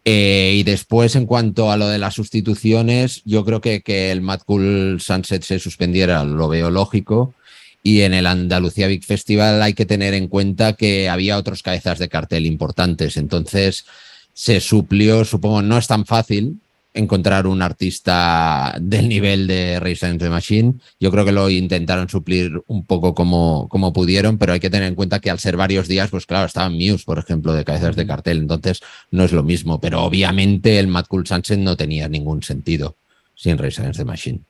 [0.05, 4.21] Eh, y después, en cuanto a lo de las sustituciones, yo creo que que el
[4.21, 7.33] Mad Cool Sunset se suspendiera lo veo lógico.
[7.81, 11.99] Y en el Andalucía Big Festival hay que tener en cuenta que había otros cabezas
[11.99, 13.17] de cartel importantes.
[13.17, 13.85] Entonces
[14.33, 16.59] se suplió, supongo, no es tan fácil
[16.93, 20.75] encontrar un artista del nivel de Against the Machine.
[20.99, 24.87] Yo creo que lo intentaron suplir un poco como, como pudieron, pero hay que tener
[24.87, 27.95] en cuenta que al ser varios días, pues claro, estaban Muse, por ejemplo, de cabezas
[27.95, 32.07] de cartel, entonces no es lo mismo, pero obviamente el Mad Cool Sunset no tenía
[32.07, 32.95] ningún sentido
[33.35, 34.41] sin Race Against the Machine.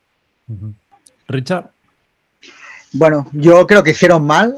[1.27, 1.71] Richard.
[2.91, 4.55] Bueno, yo creo que hicieron mal.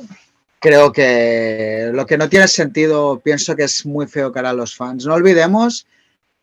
[0.60, 4.76] Creo que lo que no tiene sentido, pienso que es muy feo cara a los
[4.76, 5.06] fans.
[5.06, 5.86] No olvidemos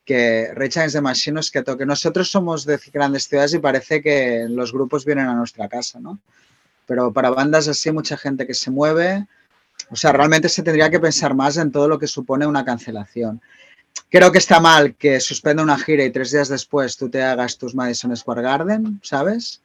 [0.05, 1.87] que Rage the Machine es que toque.
[1.87, 6.19] Nosotros somos de grandes ciudades y parece que los grupos vienen a nuestra casa, ¿no?
[6.87, 9.27] Pero para bandas así, mucha gente que se mueve,
[9.91, 13.41] o sea, realmente se tendría que pensar más en todo lo que supone una cancelación.
[14.09, 17.59] Creo que está mal que suspenda una gira y tres días después tú te hagas
[17.59, 19.63] tus Madison Square Garden, ¿sabes?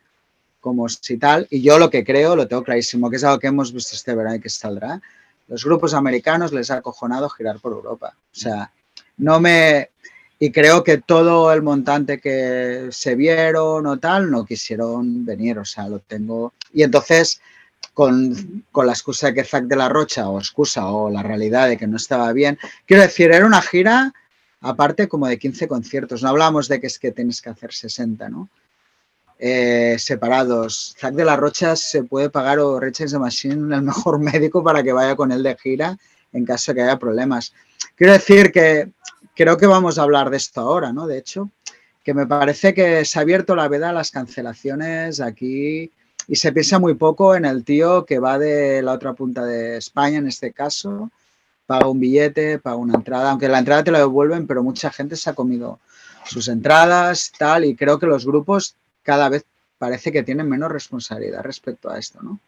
[0.59, 1.47] Como si tal.
[1.49, 4.15] Y yo lo que creo, lo tengo clarísimo, que es algo que hemos visto este
[4.15, 5.01] verano y que saldrá.
[5.47, 8.15] Los grupos americanos les ha acojonado girar por Europa.
[8.15, 8.71] O sea,
[9.17, 9.91] no me,
[10.39, 15.65] y creo que todo el montante que se vieron o tal no quisieron venir, o
[15.65, 16.53] sea, lo tengo.
[16.73, 17.41] Y entonces
[17.97, 21.77] con, la excusa de que Zack de la Rocha, o excusa, o la realidad de
[21.77, 22.59] que no estaba bien.
[22.85, 24.13] Quiero decir, era una gira
[24.61, 26.21] aparte como de 15 conciertos.
[26.21, 28.49] No hablamos de que es que tienes que hacer 60, ¿no?
[29.39, 30.95] Eh, separados.
[30.99, 34.83] Zack de la Rocha se puede pagar o Rage the Machine el mejor médico para
[34.83, 35.97] que vaya con él de gira
[36.33, 37.51] en caso de que haya problemas.
[37.95, 38.91] Quiero decir que
[39.37, 41.05] creo que vamos a hablar de esto ahora, ¿no?
[41.05, 41.49] De hecho,
[42.03, 45.91] que me parece que se ha abierto la veda a las cancelaciones aquí
[46.27, 49.77] y se piensa muy poco en el tío que va de la otra punta de
[49.77, 51.11] España, en este caso,
[51.67, 55.15] paga un billete, paga una entrada, aunque la entrada te la devuelven, pero mucha gente
[55.15, 55.79] se ha comido
[56.25, 59.45] sus entradas, tal, y creo que los grupos cada vez
[59.77, 62.39] parece que tienen menos responsabilidad respecto a esto, ¿no?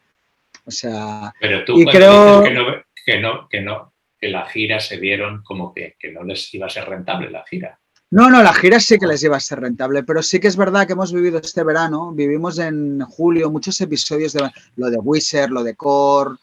[0.66, 2.44] O sea, pero tú creo...
[2.44, 2.64] que, no,
[3.06, 6.68] que, no, que no, que la gira se vieron como que, que no les iba
[6.68, 7.80] a ser rentable la gira.
[8.12, 10.58] No, no, la gira sí que les lleva a ser rentable, pero sí que es
[10.58, 15.52] verdad que hemos vivido este verano, vivimos en julio muchos episodios de lo de Wizard,
[15.52, 16.38] lo de Core,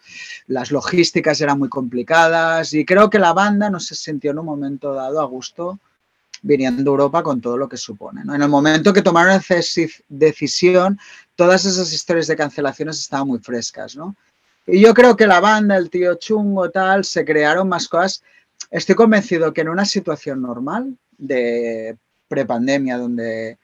[0.46, 4.46] las logísticas eran muy complicadas y creo que la banda no se sintió en un
[4.46, 5.80] momento dado a gusto
[6.40, 8.20] viniendo a Europa con todo lo que supone.
[8.20, 9.56] En el momento que tomaron esa
[10.08, 11.00] decisión,
[11.34, 14.14] todas esas historias de cancelaciones estaban muy frescas, ¿no?
[14.66, 18.22] Y yo creo que la banda, el tío chungo, tal, se crearon más cosas.
[18.70, 21.96] Estoy convencido que en una situación normal, de
[22.28, 23.58] prepandemia donde,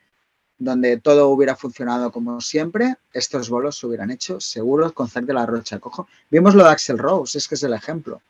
[0.58, 5.34] donde todo hubiera funcionado como siempre, estos bolos se hubieran hecho seguros con Zack de
[5.34, 5.78] la Rocha.
[5.78, 6.06] Cojo.
[6.30, 8.20] Vimos lo de Axel Rose, es que es el ejemplo.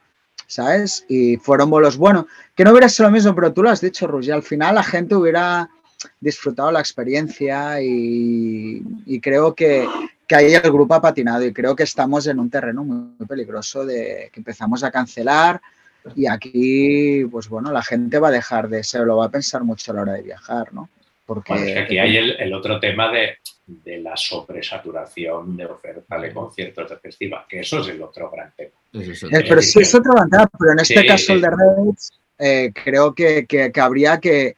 [0.46, 1.04] ¿Sabes?
[1.08, 4.06] Y fueron bolos bueno Que no hubiera sido lo mismo, pero tú lo has dicho,
[4.06, 4.30] Rush.
[4.30, 5.70] al final la gente hubiera
[6.20, 9.86] disfrutado la experiencia y, creo que,
[10.32, 13.84] que, ahí el grupo ha patinado y creo que estamos en un terreno muy peligroso
[13.84, 15.60] de que empezamos a cancelar,
[16.16, 19.62] y aquí, pues bueno, la gente va a dejar de ser, lo va a pensar
[19.62, 20.88] mucho a la hora de viajar, ¿no?
[21.24, 23.38] Porque aquí hay el, otro tema de,
[24.00, 28.72] la sobresaturación de oferta de conciertos de festival, que eso es el otro gran tema.
[28.92, 32.72] Eh, pero sí es otro gran tema, pero en este caso el de Reds, eh,
[32.74, 34.56] creo que, que, habría que,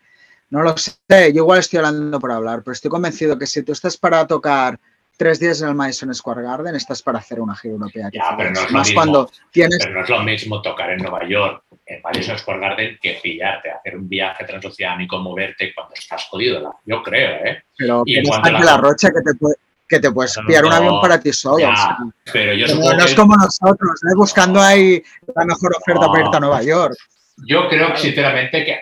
[0.50, 3.72] no lo sé, yo igual estoy hablando por hablar, pero estoy convencido que si tú
[3.72, 4.80] estás para tocar
[5.16, 8.10] tres días en el Madison Square Garden, estás para hacer una gira europea.
[8.12, 9.78] Ya, pero no, es lo mismo, cuando tienes...
[9.80, 13.70] pero no es lo mismo tocar en Nueva York, en Madison Square Garden, que pillarte,
[13.70, 16.74] hacer un viaje transoceánico, moverte cuando estás jodido.
[16.84, 17.62] Yo creo, ¿eh?
[17.76, 18.60] Pero y en la...
[18.60, 21.68] la rocha que te puede que te puedes pillar un avión para ti solo.
[22.32, 24.14] pero yo no es como nosotros, ¿eh?
[24.16, 25.02] buscando ahí
[25.34, 26.96] la mejor oferta para irte a Nueva York.
[27.36, 28.80] Yo creo sinceramente que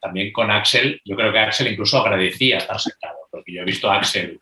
[0.00, 3.90] también con Axel, yo creo que Axel incluso agradecía estar sentado porque yo he visto
[3.90, 4.40] a Axel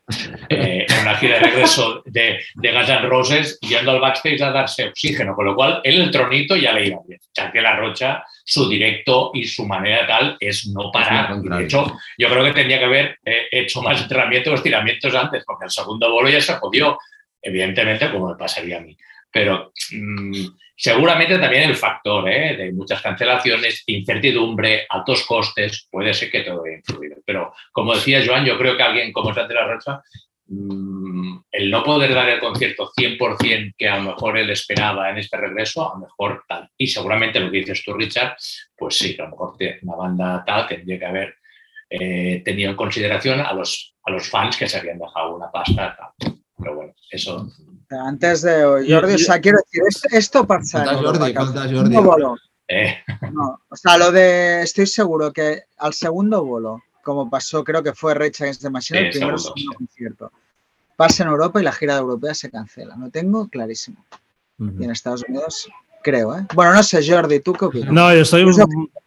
[0.48, 4.52] eh, en una gira de regreso de, de Guns N' Roses yendo al backstage a
[4.52, 7.20] darse oxígeno, con lo cual él el tronito ya le iba bien.
[7.52, 11.36] que La Rocha, su directo y su manera tal es no parar.
[11.40, 15.42] De hecho, yo creo que tendría que haber eh, hecho más entrenamientos o estiramientos antes,
[15.44, 16.96] porque el segundo bolo ya se jodió,
[17.42, 18.96] evidentemente, como me pasaría a mí.
[19.32, 22.56] Pero mm, Seguramente también el factor ¿eh?
[22.56, 27.16] de muchas cancelaciones, incertidumbre, altos costes, puede ser que todo haya influido.
[27.24, 30.02] Pero como decía Joan, yo creo que alguien como Santi La Rocha,
[30.48, 35.18] mm, el no poder dar el concierto 100% que a lo mejor él esperaba en
[35.18, 36.68] este regreso, a lo mejor tal.
[36.76, 38.34] Y seguramente lo que dices tú, Richard,
[38.76, 41.36] pues sí, a lo mejor una banda tal tendría que haber
[41.88, 45.96] eh, tenido en consideración a los, a los fans que se habían dejado una pasta.
[45.96, 46.34] Tal.
[46.58, 47.48] Pero bueno, eso
[47.90, 50.84] antes de Jordi, o sea, quiero decir, esto pasa.
[50.96, 51.96] Jordi, Jordi.
[52.68, 52.96] Eh.
[53.68, 54.62] o sea, lo de.
[54.62, 59.00] Estoy seguro que al segundo bolo, como pasó, creo que fue Recha Against the Machine,
[59.00, 60.32] el primero segundo, concierto,
[60.96, 62.96] pasa en Europa y la gira de europea se cancela.
[62.96, 64.04] Lo tengo clarísimo.
[64.58, 65.68] Y en Estados Unidos,
[66.02, 66.46] creo, ¿eh?
[66.54, 67.92] Bueno, no sé, Jordi, ¿tú qué opinas?
[67.92, 68.46] No, yo estoy,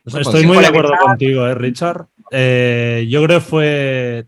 [0.06, 2.08] estoy muy de acuerdo contigo, ¿eh, Richard?
[2.32, 4.28] Eh, yo creo que fue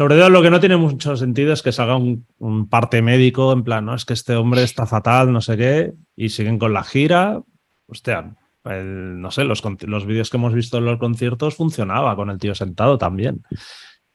[0.00, 3.62] sobre todo lo que no tiene mucho sentido es que salga un, parte médico en
[3.62, 6.84] plan, no, es que este hombre está fatal, no sé qué, y siguen con la
[6.84, 7.42] gira.
[7.86, 8.34] Hostia,
[8.64, 12.54] no sé, los, los vídeos que hemos visto en los conciertos funcionaba con el tío
[12.54, 13.42] sentado también.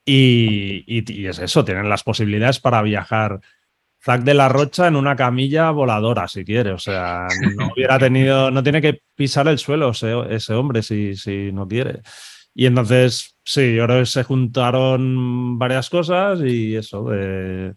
[0.04, 3.40] Y, y, es eso, tienen las posibilidades para viajar.
[4.04, 6.72] Zack de la Rocha en una camilla voladora, si quiere.
[6.72, 11.16] O sea, no hubiera tenido, no tiene que pisar el suelo ese, ese hombre si,
[11.16, 12.02] si no quiere.
[12.56, 17.76] Y entonces, sí, ahora se juntaron varias cosas y eso, de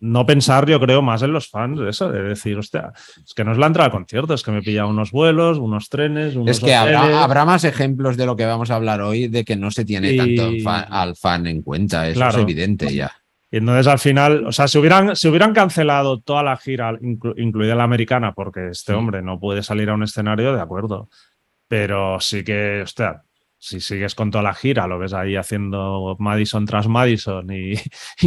[0.00, 2.92] no pensar, yo creo, más en los fans, eso, de decir, hostia,
[3.24, 5.88] es que no es la entrada al concierto, es que me pilla unos vuelos, unos
[5.88, 9.44] trenes, unos Es que habrá, más ejemplos de lo que vamos a hablar hoy de
[9.44, 13.12] que no se tiene tanto al fan en cuenta, eso es evidente ya.
[13.50, 17.74] Y entonces al final, o sea, si hubieran, si hubieran cancelado toda la gira, incluida
[17.74, 21.08] la americana, porque este hombre no puede salir a un escenario, de acuerdo.
[21.66, 23.22] Pero sí que, hostia,
[23.58, 27.74] si sigues con toda la gira, lo ves ahí haciendo Madison tras Madison y,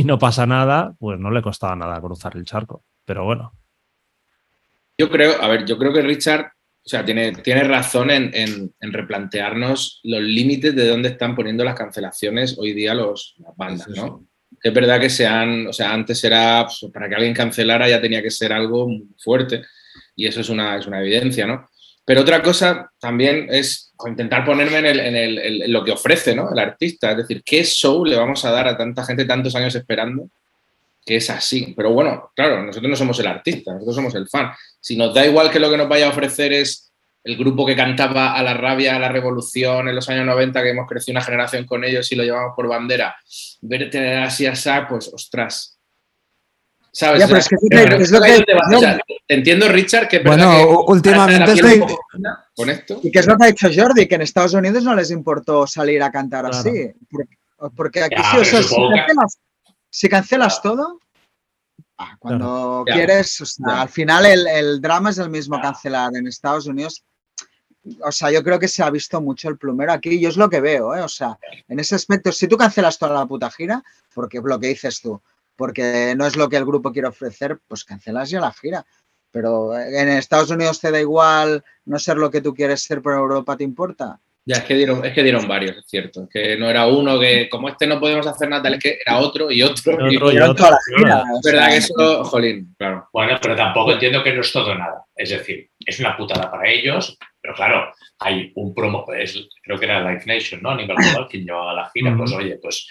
[0.03, 2.83] no pasa nada, pues no le costaba nada cruzar el charco.
[3.05, 3.53] Pero bueno,
[4.97, 6.51] Yo creo, a ver, yo creo que Richard,
[6.83, 11.75] o sea, tiene, tiene razón en, en, replantearnos los límites de dónde están poniendo las
[11.75, 14.27] cancelaciones hoy día los, las bandas, ¿no?
[14.61, 18.21] Es verdad que sean, o sea, antes era, pues, para que alguien cancelara ya tenía
[18.21, 19.63] que ser algo fuerte
[20.15, 21.67] y eso es una, es una evidencia, ¿no?
[22.05, 26.35] Pero otra cosa también es intentar ponerme en, el, en, el, en, lo que ofrece
[26.35, 26.51] ¿no?
[26.51, 29.75] el artista, es decir, ¿qué show le vamos a dar a tanta gente tantos años
[29.75, 30.29] esperando
[31.05, 31.73] que es así?
[31.75, 34.51] Pero bueno, claro, nosotros no somos el artista, nosotros somos el fan.
[34.79, 36.91] Si nos da igual que lo que nos vaya a ofrecer es
[37.23, 40.69] el grupo que cantaba a la rabia, a la revolución en los años 90, que
[40.69, 43.15] hemos crecido una generación con ellos y lo llevamos por bandera,
[43.61, 45.77] ver tener así a Sa, pues ostras.
[46.93, 47.49] ¿Sabes?
[49.27, 50.19] entiendo, Richard, que.
[50.19, 51.83] Bueno, últimamente estoy.
[52.55, 52.99] Con esto.
[53.01, 54.07] ¿Y qué es lo que ha dicho Jordi?
[54.07, 56.91] Que en Estados Unidos no les importó salir a cantar así.
[57.75, 58.61] Porque, aquí sí, o sea,
[59.89, 60.99] si, cancelas, todo,
[61.97, 67.03] ah, cuando quieres, al final el, el, drama es el mismo cancelar en Estados Unidos
[68.03, 70.49] o sea, yo creo que se ha visto mucho el plumero aquí y es lo
[70.49, 71.01] que veo, ¿eh?
[71.01, 74.67] O sea, en ese aspecto, si tú cancelas toda la puta gira, porque lo que
[74.67, 75.19] dices tú,
[75.61, 78.83] porque no es lo que el grupo quiere ofrecer, pues cancelas ya la gira.
[79.29, 83.17] Pero en Estados Unidos te da igual no ser lo que tú quieres ser, pero
[83.17, 84.19] Europa te importa.
[84.43, 86.27] Ya, es que dieron, es que dieron varios, es cierto.
[86.27, 89.51] que no era uno que, como este no podemos hacer nada, es que era otro
[89.51, 90.11] y otro.
[90.11, 93.07] y, otro, y Toda la gira, es verdad que eso, jolín, claro.
[93.13, 95.05] Bueno, pero tampoco entiendo que no es todo nada.
[95.15, 100.11] Es decir, es una putada para ellos, pero claro, hay un promo, creo que era
[100.11, 100.71] Life Nation, ¿no?
[100.71, 102.87] A nivel global, quien llevaba la gira, pues oye, pues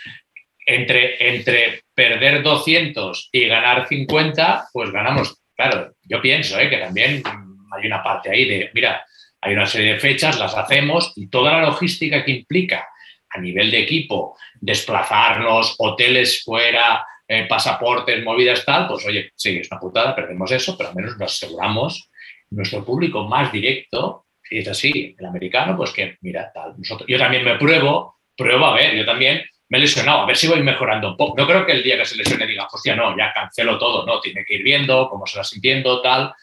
[0.71, 5.37] entre, entre perder 200 y ganar 50, pues ganamos.
[5.55, 6.71] Claro, yo pienso ¿eh?
[6.71, 7.23] que también
[7.71, 9.05] hay una parte ahí de, mira,
[9.39, 12.89] hay una serie de fechas, las hacemos y toda la logística que implica
[13.29, 19.71] a nivel de equipo, desplazarnos, hoteles fuera, eh, pasaportes, movidas, tal, pues oye, sí, es
[19.71, 22.11] una putada, perdemos eso, pero al menos nos aseguramos
[22.49, 27.19] nuestro público más directo, si es así, el americano, pues que, mira, tal, nosotros, yo
[27.19, 30.63] también me pruebo, pruebo a ver, yo también me he lesionado, a ver si voy
[30.63, 31.37] mejorando un poco.
[31.37, 34.21] No creo que el día que se lesione diga, hostia, no, ya cancelo todo, no,
[34.21, 36.35] tiene que ir viendo cómo se va sintiendo, tal,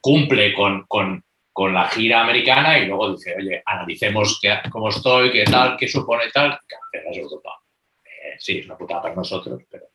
[0.00, 5.30] cumple con, con, con la gira americana y luego dice, oye, analicemos qué, cómo estoy,
[5.30, 7.50] qué tal, qué supone tal, cancelas Europa.
[8.04, 9.86] Eh, sí, es una putada para nosotros, pero...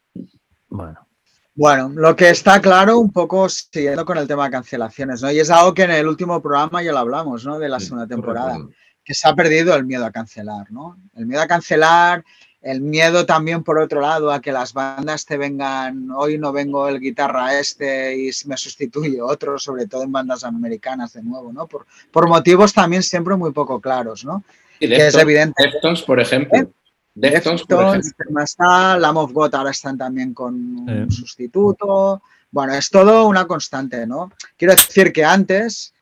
[0.70, 1.06] Bueno.
[1.54, 5.30] Bueno, lo que está claro, un poco siguiendo con el tema de cancelaciones, ¿no?
[5.30, 7.60] Y es algo que en el último programa ya lo hablamos, ¿no?
[7.60, 8.58] De la segunda temporada
[9.04, 10.98] que se ha perdido el miedo a cancelar, ¿no?
[11.16, 12.24] El miedo a cancelar,
[12.62, 16.88] el miedo también por otro lado a que las bandas te vengan, hoy no vengo
[16.88, 21.66] el guitarra este y me sustituye otro, sobre todo en bandas americanas de nuevo, ¿no?
[21.68, 24.44] Por, por motivos también siempre muy poco claros, ¿no?
[24.80, 25.64] Y que es evidente.
[25.64, 26.60] Deftones, por ejemplo.
[26.60, 26.68] ¿Eh?
[27.16, 28.44] Deftones, por ejemplo.
[28.44, 32.22] Está, Lamb of God ahora están también con un sustituto.
[32.52, 34.32] Bueno, es todo una constante, ¿no?
[34.58, 35.94] Quiero decir que antes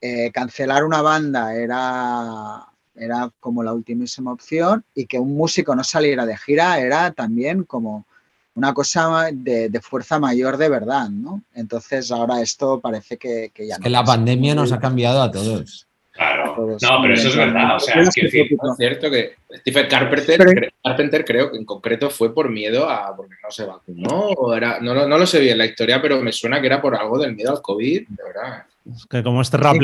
[0.00, 5.84] eh, cancelar una banda era, era como la ultimísima opción y que un músico no
[5.84, 8.06] saliera de gira era también como
[8.54, 11.42] una cosa de, fuerza mayor de verdad, ¿no?
[11.54, 13.84] Entonces ahora esto parece que, ya no.
[13.84, 15.86] que la pandemia nos ha cambiado a todos.
[16.12, 17.76] Claro, no, pero eso es verdad.
[17.76, 22.90] O sea, es, cierto que Stephen Carpenter, Carpenter creo que en concreto fue por miedo
[22.90, 26.20] a porque no se vacunó o era, no, no, lo sé bien la historia, pero
[26.20, 28.64] me suena que era por algo del miedo al COVID, de verdad.
[29.08, 29.76] Que como este rap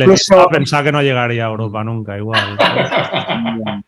[0.50, 2.59] pensaba que no llegaría a Europa nunca, igual.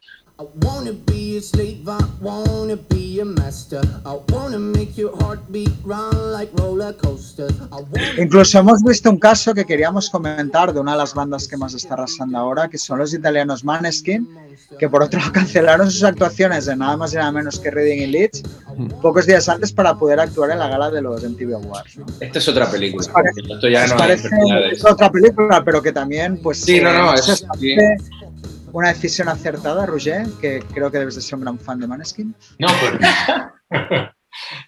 [8.18, 11.74] Incluso hemos visto un caso que queríamos comentar de una de las bandas que más
[11.74, 14.28] está arrasando ahora, que son los italianos Maneskin,
[14.78, 18.02] que por otro lado cancelaron sus actuaciones de nada más y nada menos que Reading
[18.02, 18.42] in Leeds
[19.02, 21.98] pocos días antes para poder actuar en la gala de los MTV Awards.
[22.20, 23.06] Esta es otra película.
[24.72, 26.60] es otra película, pero que también, pues.
[26.60, 27.44] Sí, no, no, es,
[28.72, 32.34] una decisión acertada, Roger, que creo que debes de ser un gran fan de Maneskin.
[32.58, 32.92] No, pues,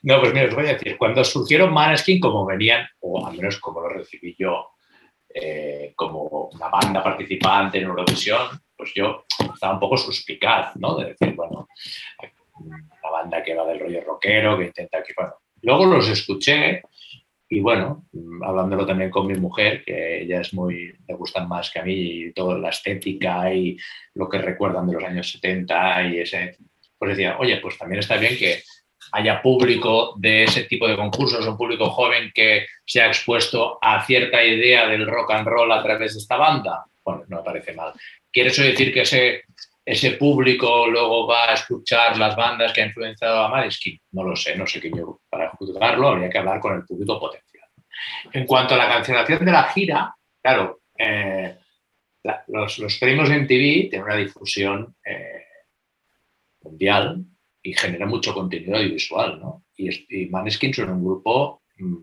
[0.03, 3.59] no, pues mira, os voy a decir, cuando surgieron Maneskin, como venían, o al menos
[3.59, 4.71] como lo recibí yo,
[5.33, 10.96] eh, como una banda participante en Eurovisión, pues yo estaba un poco suspicaz, ¿no?
[10.96, 11.69] De decir, bueno,
[12.59, 16.83] una banda que va del rollo rockero, que intenta que, bueno, luego los escuché
[17.53, 18.07] y bueno,
[18.46, 21.94] hablándolo también con mi mujer, que ella es muy, le gustan más que a mí,
[21.94, 23.77] y toda la estética y
[24.15, 26.57] lo que recuerdan de los años 70 y ese,
[26.96, 28.63] pues decía, oye, pues también está bien que
[29.11, 34.07] haya público de ese tipo de concursos, un público joven que se ha expuesto a
[34.07, 36.85] cierta idea del rock and roll a través de esta banda.
[37.05, 37.92] Bueno, no me parece mal.
[38.31, 39.42] ¿Quiere eso decir que ese,
[39.85, 43.98] ese público luego va a escuchar las bandas que han influenciado a Maneskin?
[44.12, 47.18] No lo sé, no sé qué yo para juzgarlo habría que hablar con el público
[47.18, 47.68] potencial.
[48.33, 51.56] En cuanto a la cancelación de la gira, claro, eh,
[52.48, 55.44] los, los, premios en TV tienen una difusión eh,
[56.62, 57.24] mundial
[57.62, 59.64] y genera mucho contenido audiovisual, ¿no?
[59.76, 61.96] Y, y Maneskin son un grupo mm,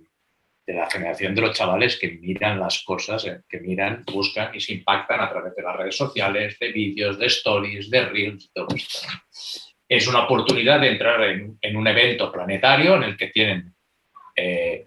[0.67, 4.59] de la generación de los chavales que miran las cosas, eh, que miran, buscan y
[4.59, 8.67] se impactan a través de las redes sociales, de vídeos, de stories, de reels, todo
[8.75, 9.07] esto.
[9.87, 13.73] Es una oportunidad de entrar en, un evento planetario en el que tienen,
[14.35, 14.85] eh,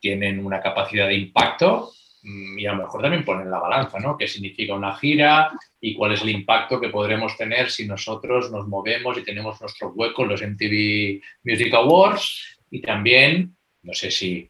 [0.00, 1.90] tienen una capacidad de impacto
[2.22, 4.16] mm, y a lo mejor también ponen la balanza, ¿no?
[4.16, 8.66] ¿Qué significa una gira y cuál es el impacto que podremos tener si nosotros nos
[8.66, 12.56] movemos y tenemos nuestro hueco en los MTV Music Awards?
[12.70, 14.49] Y también, no sé si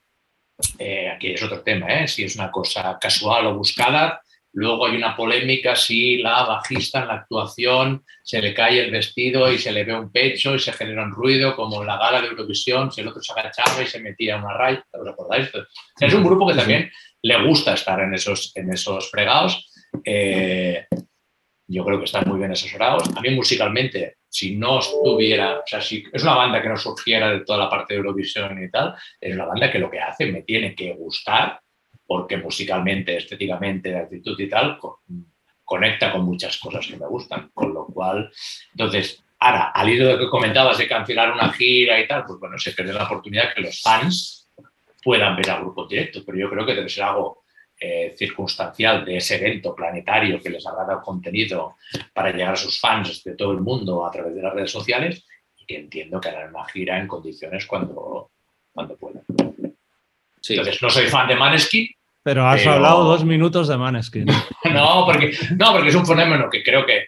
[0.79, 2.09] eh, aquí es otro tema, ¿eh?
[2.09, 4.23] si es una cosa casual o buscada.
[4.53, 9.51] Luego hay una polémica si la bajista en la actuación se le cae el vestido
[9.51, 12.21] y se le ve un pecho y se genera un ruido, como en la gala
[12.21, 14.85] de Eurovisión, si el otro se agachaba y se metía una raya.
[14.93, 15.51] ¿Os acordáis?
[16.01, 16.91] Es un grupo que también
[17.23, 19.71] le gusta estar en esos, en esos fregados.
[20.05, 20.87] Eh,
[21.73, 23.05] yo creo que están muy bien asesorados.
[23.23, 27.41] Mí musicalmente si no estuviera, o sea, si es una banda que no surgiera de
[27.41, 30.43] toda la parte de Eurovisión y tal, es una banda que lo que hace me
[30.43, 31.61] tiene que gustar
[32.07, 34.79] porque musicalmente, estéticamente, de actitud y tal,
[35.65, 37.51] conecta con muchas cosas que me gustan.
[37.55, 38.31] Con lo cual,
[38.73, 42.59] entonces, ahora, al hilo de que comentabas de cancelar una gira y tal, pues bueno,
[42.59, 44.51] se pierde la oportunidad que los fans
[45.03, 47.40] puedan ver al grupo directo, pero yo creo que debe ser algo
[47.83, 51.77] eh, circunstancial de ese evento planetario que les habrá dado contenido
[52.13, 55.25] para llegar a sus fans de todo el mundo a través de las redes sociales
[55.57, 58.33] y que entiendo que harán una gira en condiciones cuando,
[58.73, 59.23] cuando puedan.
[60.49, 61.89] Entonces, no soy fan de Maneskin.
[62.23, 64.27] Pero has hablado dos minutos de Maneskin.
[64.73, 67.07] no, porque, no, porque es un fenómeno que creo que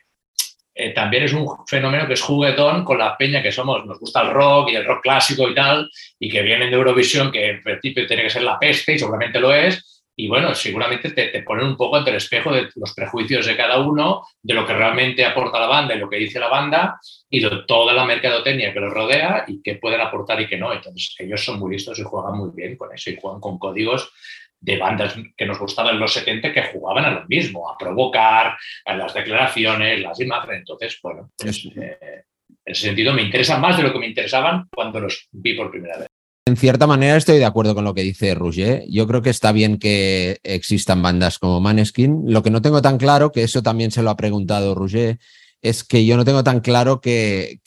[0.75, 4.23] eh, también es un fenómeno que es juguetón con la peña que somos, nos gusta
[4.23, 7.63] el rock y el rock clásico y tal, y que vienen de Eurovisión, que en
[7.63, 11.43] principio tiene que ser la peste y seguramente lo es, y bueno, seguramente te, te,
[11.43, 14.75] ponen un poco ante el espejo de los prejuicios de cada uno, de lo que
[14.75, 17.01] realmente aporta la banda y lo que dice la banda,
[17.31, 20.73] y de toda la mercadotecnia que los rodea y qué pueden aportar y qué no.
[20.73, 24.13] Entonces, ellos son muy listos y juegan muy bien con eso y juegan con códigos
[24.61, 28.57] de bandas que nos gustaban en los 70 que jugaban a lo mismo, a provocar,
[28.85, 30.61] a las declaraciones, las imágenes.
[30.61, 32.25] Entonces, bueno, pues, eh,
[32.65, 35.71] en ese sentido me interesan más de lo que me interesaban cuando los vi por
[35.71, 36.12] primera vez.
[36.45, 38.85] En cierta manera estoy de acuerdo con lo que dice Rouget.
[38.89, 42.25] Yo creo que está bien que existan bandas como Maneskin.
[42.27, 45.21] Lo que no tengo tan claro, que eso también se lo ha preguntado Rouget,
[45.61, 47.61] es que yo no tengo tan claro que,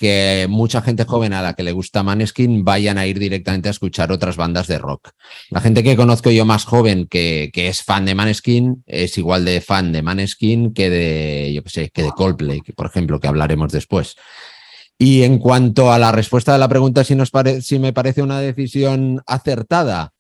[0.50, 4.12] mucha gente joven a la que le gusta Maneskin vayan a ir directamente a escuchar
[4.12, 5.12] otras bandas de rock.
[5.52, 9.46] La gente que conozco yo más joven que, que es fan de Maneskin es igual
[9.46, 13.30] de fan de Maneskin que de, yo qué sé, que de Coldplay, por ejemplo, que
[13.30, 14.18] hablaremos después.
[14.98, 17.32] Y en cuanto a la respuesta de la pregunta, si, nos
[17.62, 20.14] si me parece una decisión acertada,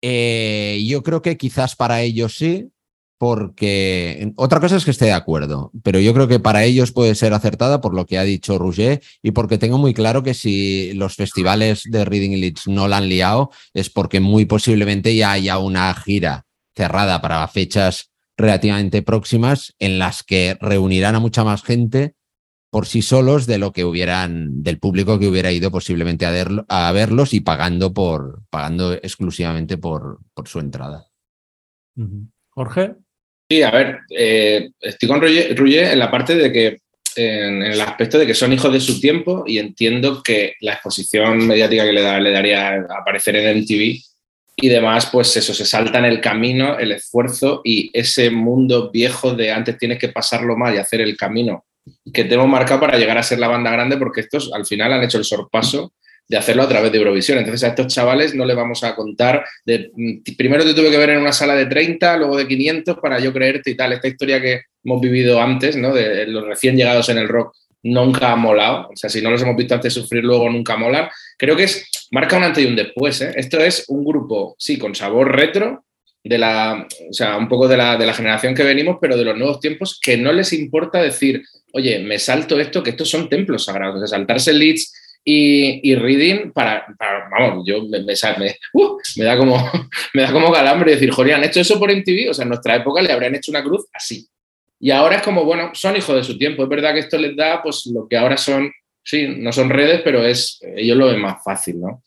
[0.00, 2.70] eh, yo creo que quizás para ellos sí,
[3.18, 7.14] porque otra cosa es que esté de acuerdo, pero yo creo que para ellos puede
[7.14, 10.92] ser acertada por lo que ha dicho Rouget y porque tengo muy claro que si
[10.94, 15.58] los festivales de Reading Leeds no la han liado es porque muy posiblemente ya haya
[15.58, 16.44] una gira
[16.74, 22.16] cerrada para fechas relativamente próximas en las que reunirán a mucha más gente
[22.74, 27.32] por sí solos de lo que hubieran, del público que hubiera ido posiblemente a, verlos
[27.32, 31.06] y pagando por, pagando exclusivamente por, por su entrada.
[32.50, 32.96] Jorge.
[33.48, 36.80] Sí, a ver, eh, estoy con Ruye en la parte de que,
[37.14, 41.46] en el aspecto de que son hijos de su tiempo y entiendo que la exposición
[41.46, 44.00] mediática que le, da, le daría aparecer en MTV
[44.56, 49.32] y demás, pues eso, se salta en el camino, el esfuerzo y ese mundo viejo
[49.32, 51.64] de antes tienes que pasarlo mal y hacer el camino
[52.12, 54.92] que te hemos marcado para llegar a ser la banda grande, porque estos al final
[54.92, 55.92] han hecho el sorpaso
[56.26, 57.38] de hacerlo a través de Eurovisión.
[57.38, 60.98] Entonces a estos chavales no les vamos a contar, de, mm, primero te tuve que
[60.98, 63.92] ver en una sala de 30, luego de 500 para yo creerte y tal.
[63.92, 65.92] Esta historia que hemos vivido antes, ¿no?
[65.92, 67.54] de los recién llegados en el rock,
[67.84, 68.88] nunca ha molado.
[68.88, 71.08] O sea, si no los hemos visto antes sufrir, luego nunca molan.
[71.38, 73.20] Creo que es, marca un antes y un después.
[73.20, 73.32] ¿eh?
[73.36, 75.83] Esto es un grupo, sí, con sabor retro,
[76.24, 79.24] de la, o sea, un poco de la, de la generación que venimos, pero de
[79.24, 81.44] los nuevos tiempos, que no les importa decir,
[81.74, 86.86] oye, me salto esto, que estos son templos sagrados, de saltarse leads y, reading para,
[87.30, 89.56] vamos, yo me, uh, me, da como,
[90.14, 92.76] me da como calambre decir, joder, han hecho eso por MTV, o sea, en nuestra
[92.76, 94.26] época le habrían hecho una cruz así.
[94.80, 97.36] Y ahora es como, bueno, son hijos de su tiempo, es verdad que esto les
[97.36, 98.70] da, pues lo que ahora son,
[99.02, 102.02] sí, no son redes, pero es, ellos lo ven más fácil, ¿no?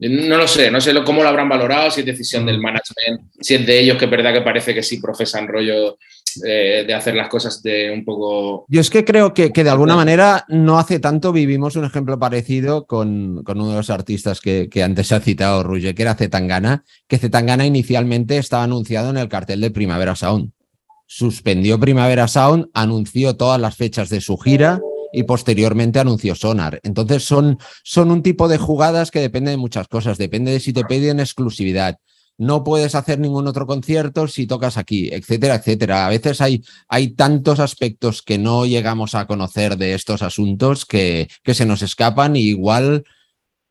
[0.00, 3.56] No lo sé, no sé cómo lo habrán valorado, si es decisión del management, si
[3.56, 5.98] es de ellos, que es verdad que parece que sí profesan rollo
[6.42, 8.64] eh, de hacer las cosas de un poco...
[8.68, 12.86] Yo es que creo que, de alguna manera no hace tanto vivimos un ejemplo parecido
[12.86, 17.66] con, uno de los artistas que, antes ha citado, Ruge, que era Zetangana, que Zetangana
[17.66, 20.52] inicialmente estaba anunciado en el cartel de Primavera Sound.
[21.06, 24.80] Suspendió Primavera Sound, anunció todas las fechas de su gira
[25.12, 26.80] y posteriormente anunció Sonar.
[26.82, 30.18] Entonces son, son un tipo de jugadas que depende de muchas cosas.
[30.18, 31.98] Depende de si te piden exclusividad.
[32.38, 36.06] No puedes hacer ningún otro concierto si tocas aquí, etcétera, etcétera.
[36.06, 41.28] A veces hay, hay tantos aspectos que no llegamos a conocer de estos asuntos que,
[41.42, 43.04] que se nos escapan y igual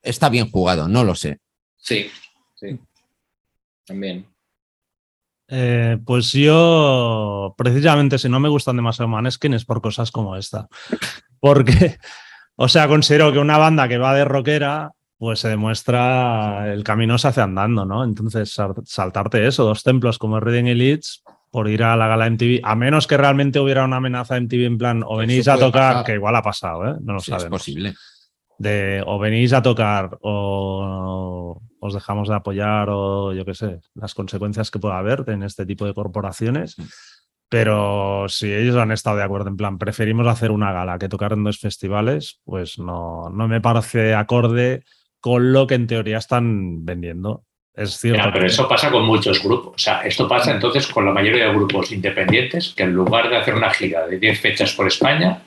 [0.04, 1.40] está bien jugado, no lo sé.
[1.78, 2.08] Sí,
[2.56, 2.80] sí.
[3.86, 4.28] También.
[5.52, 10.68] Eh, pues yo, precisamente, si no me gustan demasiado Maneskin es por cosas como esta.
[11.40, 11.98] Porque,
[12.56, 17.18] o sea, considero que una banda que va de rockera, pues se demuestra el camino
[17.18, 18.04] se hace andando, ¿no?
[18.04, 22.76] Entonces, saltarte eso, dos templos como Reading Elites, por ir a la gala MTV, a
[22.76, 26.36] menos que realmente hubiera una amenaza MTV en plan, o venís a tocar, que igual
[26.36, 26.96] ha pasado, ¿eh?
[27.02, 27.44] No lo sabemos.
[27.44, 27.96] Es posible.
[28.58, 34.14] De, o venís a tocar, o os dejamos de apoyar, o yo qué sé, las
[34.14, 36.76] consecuencias que pueda haber en este tipo de corporaciones.
[37.50, 41.34] Pero si ellos han estado de acuerdo en plan, preferimos hacer una gala que tocar
[41.34, 44.84] en dos festivales, pues no, no me parece acorde
[45.20, 47.44] con lo que en teoría están vendiendo.
[47.74, 48.30] Es cierto.
[48.34, 49.74] pero eso pasa con muchos grupos.
[49.76, 53.38] O sea, esto pasa entonces con la mayoría de grupos independientes que en lugar de
[53.38, 55.42] hacer una gira de 10 fechas por España,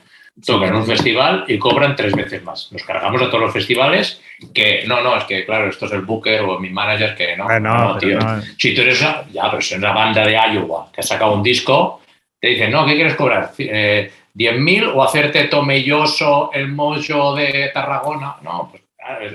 [0.45, 2.71] tocan un festival y cobran tres veces más.
[2.71, 4.21] Nos cargamos a todos los festivales
[4.53, 7.47] que no, no, es que claro, esto es el booker o mi manager que no,
[7.59, 8.19] no, tío.
[8.57, 11.33] Si tú eres una, ya, pero si eres una banda de Iowa que ha sacado
[11.33, 12.01] un disco,
[12.39, 13.51] te dicen, no, ¿qué quieres cobrar?
[13.57, 18.35] Eh, ¿10.000 o hacerte Tomelloso, el Mojo de Tarragona?
[18.41, 18.83] No, pues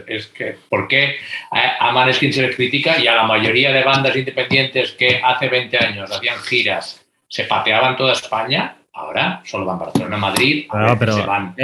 [0.07, 1.17] es, que, ¿por qué
[1.51, 5.79] a, Maneskin se le critica y a la mayoría de bandas independientes que hace 20
[5.79, 8.77] años hacían giras, se pateaban toda España?
[8.99, 10.67] Ahora solo van Barcelona, Madrid,
[10.99, 11.55] pero se van.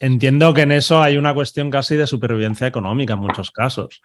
[0.00, 4.00] entiendo que en eso hay una cuestión casi de supervivencia económica en muchos casos.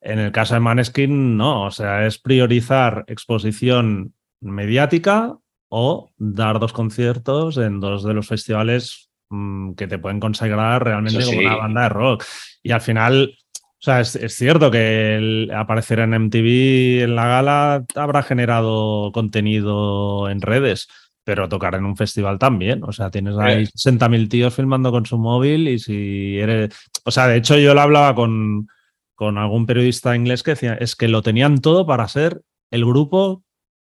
[0.00, 1.64] En el caso de Maneskin, no.
[1.64, 5.36] O sea, es priorizar exposición mediática
[5.68, 11.24] o dar dos conciertos en dos de los festivales mm, que te pueden consagrar realmente
[11.24, 12.24] como una banda de rock.
[12.62, 17.84] Y al final, o sea, es, cierto que el aparecer en MTV en la gala
[17.96, 20.88] habrá generado contenido en redes
[21.28, 22.82] pero tocar en un festival también.
[22.84, 26.70] O sea, tienes ahí 60.000 tíos filmando con su móvil y si eres...
[27.04, 28.66] O sea, de hecho yo lo hablaba con,
[29.14, 33.42] con algún periodista inglés que decía, es que lo tenían todo para ser el grupo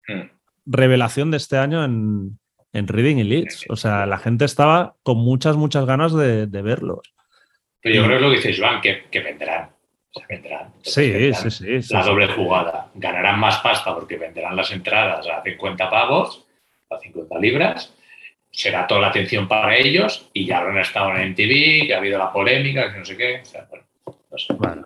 [0.08, 0.22] hmm.
[0.66, 2.40] revelación de este año en,
[2.72, 3.66] en Reading y Leeds.
[3.68, 7.14] O sea, la gente estaba con muchas, muchas ganas de, verlos.
[7.80, 9.70] Pero yo creo que lo que dice Joan, que, que vendrán.
[10.28, 10.72] vendrán.
[10.82, 12.90] Sí, sí, sí, La doble jugada.
[12.96, 16.47] Ganarán más pasta porque venderán las entradas a 50 pavos
[16.90, 17.94] a 50 libras,
[18.50, 22.18] será toda la atención para ellos y ya habrán estado en MTV, que ha habido
[22.18, 23.42] la polémica, que no sé qué.
[24.56, 24.84] bueno,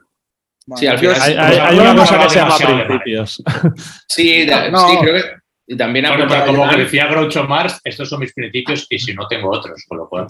[0.77, 3.43] Sí, al final hay, una cosa que se llama principios.
[4.07, 8.87] Sí, sí, creo que y también bueno, como decía Groucho Marx, estos son mis principios
[8.91, 10.27] y si no tengo otros, con lo cual.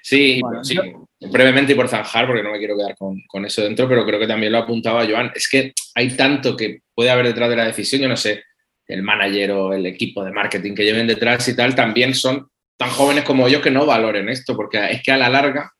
[0.00, 0.80] Sí, sí,
[1.20, 4.20] brevemente y por zanjar, porque no me quiero quedar con, con, eso dentro, pero creo
[4.20, 5.32] que también lo apuntaba Joan.
[5.34, 8.44] Es que hay tanto que puede haber detrás de la decisión, yo no sé
[8.86, 12.90] el manager o el equipo de marketing que lleven detrás y tal, también son tan
[12.90, 15.72] jóvenes como yo que no valoren esto, porque es que a la larga,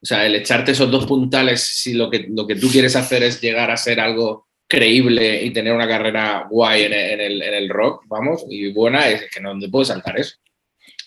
[0.00, 3.22] o sea, el echarte esos dos puntales, si lo que, lo que tú quieres hacer
[3.22, 8.44] es llegar a ser algo creíble y tener una carrera guay en el, rock, vamos,
[8.48, 10.36] y buena, es que no te puedes saltar eso.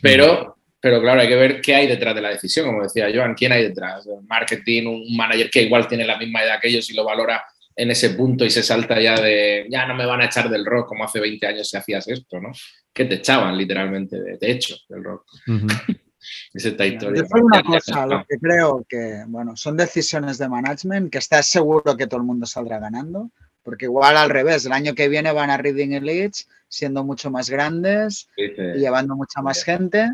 [0.01, 3.35] Pero, pero claro, hay que ver qué hay detrás de la decisión, como decía Joan,
[3.35, 4.07] quién hay detrás.
[4.27, 7.45] Marketing, un manager que igual tiene la misma edad que ellos y lo valora
[7.75, 10.65] en ese punto y se salta ya de, ya no me van a echar del
[10.65, 12.51] rock como hace 20 años si hacías esto, ¿no?
[12.93, 15.25] Que te echaban literalmente, de, hecho, del rock.
[16.53, 17.23] es esta historia.
[17.23, 21.95] Yo una cosa, lo que creo que, bueno, son decisiones de management que estás seguro
[21.95, 23.31] que todo el mundo saldrá ganando,
[23.63, 27.49] porque igual al revés, el año que viene van a Reading Elites siendo mucho más
[27.49, 30.09] grandes y llevando mucha más gente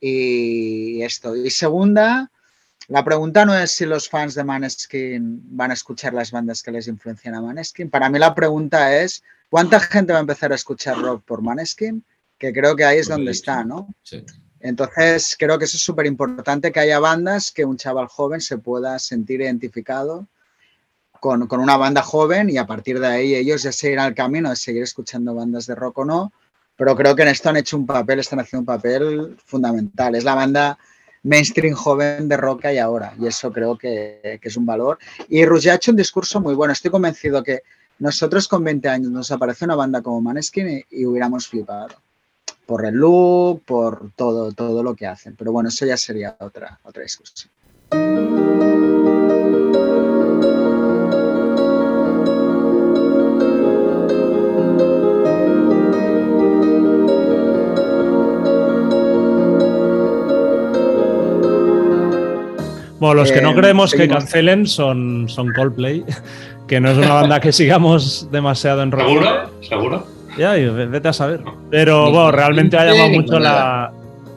[0.00, 1.36] y esto.
[1.36, 2.30] Y segunda,
[2.90, 6.72] la pregunta no es si los fans de Maneskin van a escuchar las bandas que
[6.72, 7.88] les influencian a Maneskin.
[7.88, 12.04] Para mí la pregunta es, ¿cuánta gente va a empezar a escuchar rock por Maneskin?
[12.36, 13.94] Que creo que ahí es donde está, ¿no?
[14.58, 18.58] Entonces, creo que eso es súper importante, que haya bandas que un chaval joven se
[18.58, 20.26] pueda sentir identificado
[21.20, 24.50] con, con, una banda joven y a partir de ahí ellos ya seguirán el camino
[24.50, 26.32] de seguir escuchando bandas de rock o no.
[26.74, 30.16] Pero creo que en esto han hecho un papel, están haciendo un papel fundamental.
[30.16, 30.76] Es la banda
[31.22, 33.14] mainstream joven de rock y ahora.
[33.18, 34.98] Y eso creo que, es un valor.
[35.28, 36.72] Y Roger ha hecho un discurso muy bueno.
[36.72, 37.62] Estoy convencido que
[37.98, 41.88] nosotros con 20 años nos aparece una banda como Maneskin y, hubiéramos flipado.
[42.66, 45.34] por el look, por todo, todo lo que hacen.
[45.36, 47.50] Pero bueno, eso ya sería otra, otra discusión.
[63.00, 66.04] Bueno, los que no Eh, creemos que cancelen son, son Coldplay,
[66.68, 69.50] que no es una banda que sigamos demasiado en ¿Seguro?
[69.60, 70.06] ¿Seguro?
[70.38, 71.42] Ya, vete a saber.
[71.70, 73.92] Pero Ni- bueno, realmente ha llamado mucho la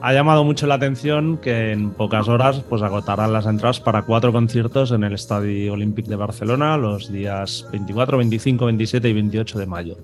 [0.06, 4.32] ha llamado mucho la atención que en pocas horas pues agotarán las entradas para cuatro
[4.32, 9.64] conciertos en el Estadio Olímpic de Barcelona los días 24, 25, 27 y 28 de
[9.66, 9.96] mayo.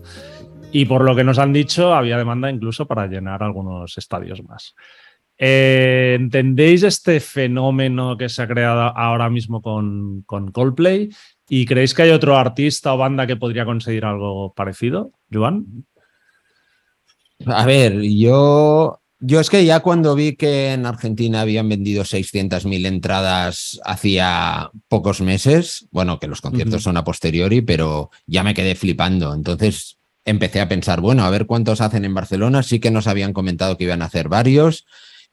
[0.72, 4.74] Y por lo que nos han dicho, había demanda incluso para llenar algunos estadios más.
[5.42, 11.08] Eh, ¿Entendéis este fenómeno que se ha creado ahora mismo con, con Coldplay?
[11.48, 15.12] ¿Y creéis que hay otro artista o banda que podría conseguir algo parecido?
[15.32, 15.86] Joan.
[17.46, 22.84] A ver, yo, yo es que ya cuando vi que en Argentina habían vendido 600.000
[22.84, 28.74] entradas hacía pocos meses, bueno, que los conciertos son a posteriori, pero ya me quedé
[28.74, 29.32] flipando.
[29.32, 32.62] Entonces empecé a pensar, bueno, a ver cuántos hacen en Barcelona.
[32.62, 34.84] Sí que nos habían comentado que iban a hacer varios.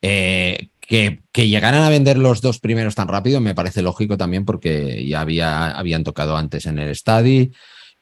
[0.02, 5.06] Eh, que, llegaran a vender los dos primeros tan rápido me parece lógico también porque
[5.06, 7.50] ya había, habían tocado antes en el estadio.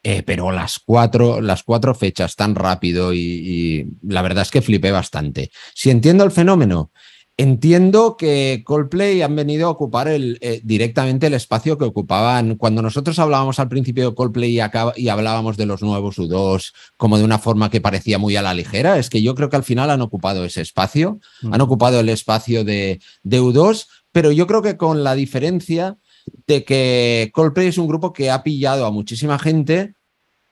[0.02, 4.92] Eh, pero las cuatro, las cuatro fechas tan rápido y la verdad es que flipé
[4.92, 5.50] bastante.
[5.74, 6.92] Si entiendo el fenómeno,
[7.38, 12.80] entiendo que Coldplay han venido a ocupar el, eh, directamente el espacio que ocupaban cuando
[12.80, 17.38] nosotros hablábamos al principio de Coldplay y, hablábamos de los nuevos U2 como de una
[17.38, 18.98] forma que parecía muy a la ligera.
[18.98, 21.20] Es que yo creo que al final han ocupado ese espacio,
[21.50, 25.98] han ocupado el espacio de, de U2, pero yo creo que con la diferencia
[26.46, 29.94] de que Coldplay es un grupo que ha pillado a muchísima gente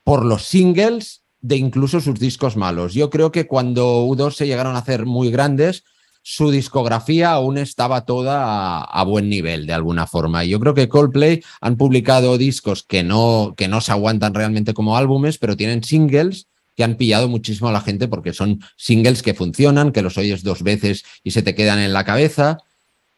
[0.05, 2.93] por los singles de incluso sus discos malos.
[2.93, 5.85] Yo creo que cuando U2 se llegaron a hacer muy grandes,
[6.27, 10.43] su discografía aún estaba toda a, buen nivel de alguna forma.
[10.43, 14.73] Y yo creo que Coldplay han publicado discos que no, que no se aguantan realmente
[14.73, 19.23] como álbumes, pero tienen singles que han pillado muchísimo a la gente porque son singles
[19.23, 22.57] que funcionan, que los oyes dos veces y se te quedan en la cabeza.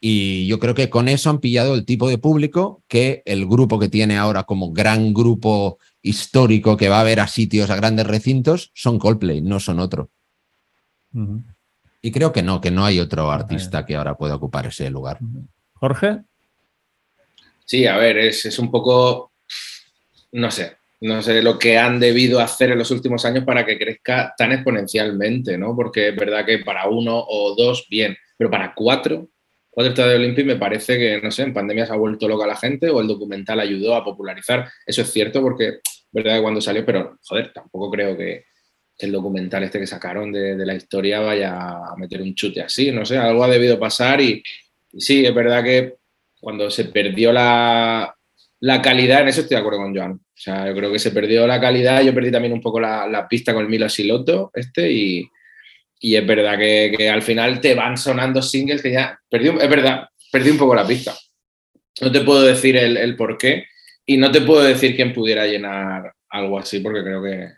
[0.01, 3.79] Y yo creo que con eso han pillado el tipo de público que el grupo
[3.79, 8.09] que tiene ahora como gran grupo histórico que va a ver a sitios, a grandes
[8.09, 10.11] recintos, son Coldplay, no son otro.
[12.03, 15.19] Y creo que no, que no hay otro artista que ahora pueda ocupar ese lugar.
[15.75, 16.19] Jorge.
[17.65, 19.33] Sí, a ver, es, es un poco,
[20.33, 23.79] no sé, no sé lo que han debido hacer en los últimos años para que
[23.79, 25.75] crezca tan exponencialmente, ¿no?
[25.75, 29.29] Porque es verdad que para uno o dos, bien, pero para cuatro,
[29.69, 32.57] cuatro estadios olímpicos me parece que, no sé, en pandemia se ha vuelto loca la
[32.57, 34.69] gente o el documental ayudó a popularizar.
[34.87, 38.47] Eso es cierto porque, es verdad que cuando salió, pero, joder, tampoco creo que
[38.99, 43.05] el documental este que sacaron de, la historia vaya a meter un chute así, no
[43.05, 44.43] sé, algo ha debido pasar y,
[44.97, 45.95] sí, es verdad que
[46.41, 48.15] cuando se perdió la,
[48.61, 50.13] la calidad, en eso estoy de acuerdo con Joan.
[50.13, 53.07] O sea, yo creo que se perdió la calidad, yo perdí también un poco la,
[53.07, 55.29] la pista con el Milo Siloto este y,
[56.01, 60.09] y es verdad que, al final te van sonando singles que ya, perdí, es verdad,
[60.31, 61.15] perdí un poco la pista.
[62.01, 63.65] No te puedo decir el, el por qué
[64.05, 67.49] y no te puedo decir quién pudiera llenar algo así porque creo que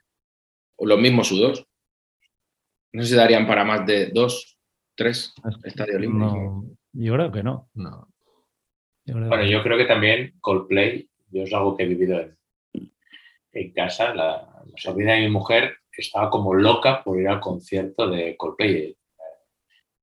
[0.80, 1.66] los mismos sudos.
[2.92, 4.58] No sé si darían para más de dos,
[4.94, 6.32] tres estadios olímpicos.
[6.32, 7.70] No, yo creo que no.
[7.74, 8.08] No.
[9.04, 12.20] Yo creo Bueno, que- yo creo que también Coldplay, yo es algo que he vivido
[12.20, 12.38] en,
[13.52, 14.14] en casa.
[14.14, 18.96] La, la sobrina de mi mujer estaba como loca por ir al concierto de Coldplay.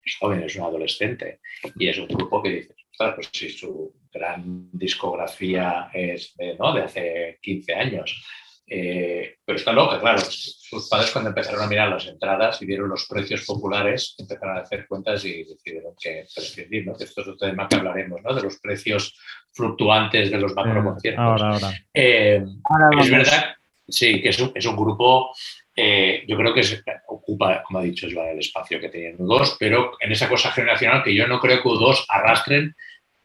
[0.04, 1.40] Es joven, es un adolescente.
[1.78, 6.74] Y es un grupo que dices, ostras, pues si su gran discografía es de, ¿no?
[6.74, 8.24] de hace 15 años.
[8.68, 10.20] Eh, pero está loca, claro.
[10.22, 14.62] Sus padres cuando empezaron a mirar las entradas y vieron los precios populares, empezaron a
[14.62, 16.96] hacer cuentas y decidieron que prescindir, ¿no?
[16.96, 18.34] Que esto es otro tema que hablaremos, ¿no?
[18.34, 19.16] De los precios
[19.54, 21.22] fluctuantes de los macro conciertos.
[21.24, 21.72] ahora, ahora.
[21.94, 23.56] Eh, Ahora es verdad,
[23.88, 25.30] sí, que es un, es un grupo,
[25.76, 29.58] eh, yo creo que es- ocupa, como ha dicho Joan, el espacio que tenían U2,
[29.60, 32.76] pero en esa cosa generacional que yo no creo que U2 arrastren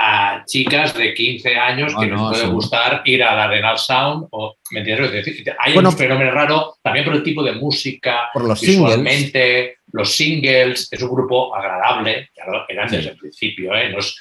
[0.03, 2.55] a chicas de 15 años que No, les no, puede seguro.
[2.55, 5.13] gustar ir a la Sound o, ¿me entiendes?
[5.13, 8.59] Es decir, hay Bueno, un fenómeno raro también por el tipo de música, Por los
[8.59, 8.97] singles.
[8.97, 12.97] visualmente, los singles, es un grupo agradable, ya lo eran Sí.
[12.97, 13.91] desde el principio, ¿eh?
[13.91, 14.17] No es-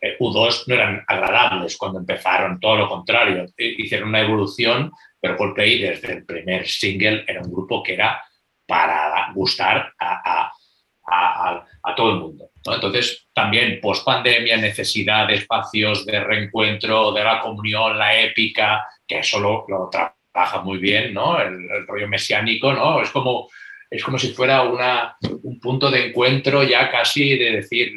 [0.00, 5.36] eh, U2 no eran agradables cuando empezaron, todo lo contrario, eh, hicieron una evolución, pero
[5.36, 8.22] Coldplay desde el primer single era un grupo que era
[8.66, 10.52] para gustar a, a-
[11.10, 12.50] a- a- a todo el mundo.
[12.66, 12.74] ¿no?
[12.74, 19.20] Entonces, también post pandemia, necesidad de espacios de reencuentro, de la comunión, la épica, que
[19.20, 21.40] eso lo, lo trabaja muy bien, ¿no?
[21.40, 23.00] El, el rollo mesiánico, ¿no?
[23.02, 23.48] Es como
[23.90, 27.92] es como si fuera una, un punto de encuentro ya casi de decir,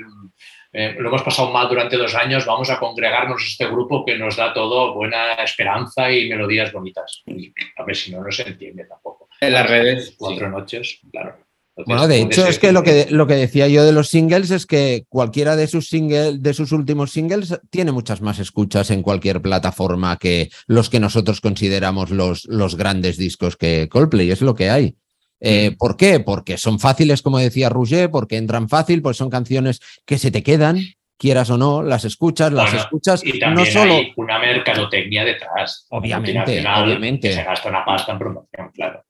[0.71, 4.37] eh, lo hemos pasado mal durante dos años, vamos a congregarnos este grupo que nos
[4.37, 7.23] da todo buena esperanza y melodías bonitas.
[7.25, 9.27] Y a ver si no, no se entiende tampoco.
[9.41, 10.15] En las redes.
[10.17, 11.35] Cuatro noches, claro.
[11.75, 14.65] Bueno, de hecho, es que lo, que lo que decía yo de los singles es
[14.65, 19.41] que cualquiera de sus, singles, de sus últimos singles tiene muchas más escuchas en cualquier
[19.41, 24.69] plataforma que los que nosotros consideramos los, los grandes discos que Coldplay, es lo que
[24.69, 24.95] hay.
[25.39, 26.19] Eh, ¿Por qué?
[26.19, 30.43] Porque son fáciles, como decía Rouget, porque entran fácil, pues son canciones que se te
[30.43, 30.79] quedan,
[31.17, 33.21] quieras o no, las escuchas, las escuchas.
[33.25, 33.93] Y también no solo...
[33.93, 35.87] hay una mercadotecnia detrás.
[35.89, 37.29] Obviamente, obviamente.
[37.29, 39.03] Que se gasta una pasta en promoción, claro.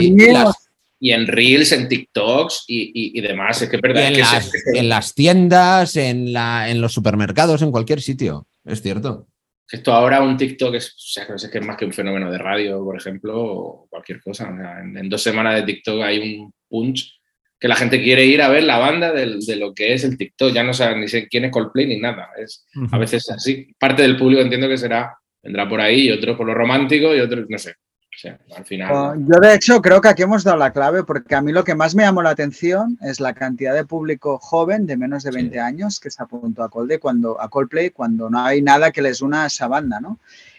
[0.00, 0.12] y,
[1.10, 3.60] en Reels, en TikToks y, demás.
[3.60, 8.46] Es que, en, las, en, las, tiendas, en, la, en los supermercados, en cualquier sitio.
[8.64, 9.26] Es cierto.
[9.68, 12.84] Esto ahora un TikTok es, o sea, que es más que un fenómeno de radio,
[12.84, 14.48] por ejemplo, o cualquier cosa.
[14.48, 17.18] en, dos semanas de TikTok hay un punch
[17.58, 20.52] que la gente quiere ir a ver la banda de, lo que es el TikTok.
[20.52, 22.28] Ya no saben ni quién es Coldplay ni nada.
[22.38, 23.74] Es a veces así.
[23.76, 27.20] Parte del público entiendo que será, vendrá por ahí, y otro por lo romántico y
[27.20, 27.74] otro, no sé
[28.56, 29.18] al final.
[29.20, 31.74] Yo, de hecho, creo que aquí hemos dado la clave, porque a mí lo que
[31.74, 35.58] más me llamó la atención es la cantidad de público joven de menos de 20
[35.60, 39.22] años que se apuntó a, Coldplay cuando, a Coldplay cuando no hay nada que les
[39.22, 40.18] una a esa banda, ¿no?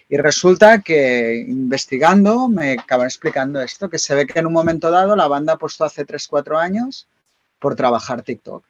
[0.09, 4.91] Y resulta que investigando me acaban explicando esto, que se ve que en un momento
[4.91, 7.07] dado la banda ha puesto hace 3-4 años
[7.59, 8.65] por trabajar TikTok.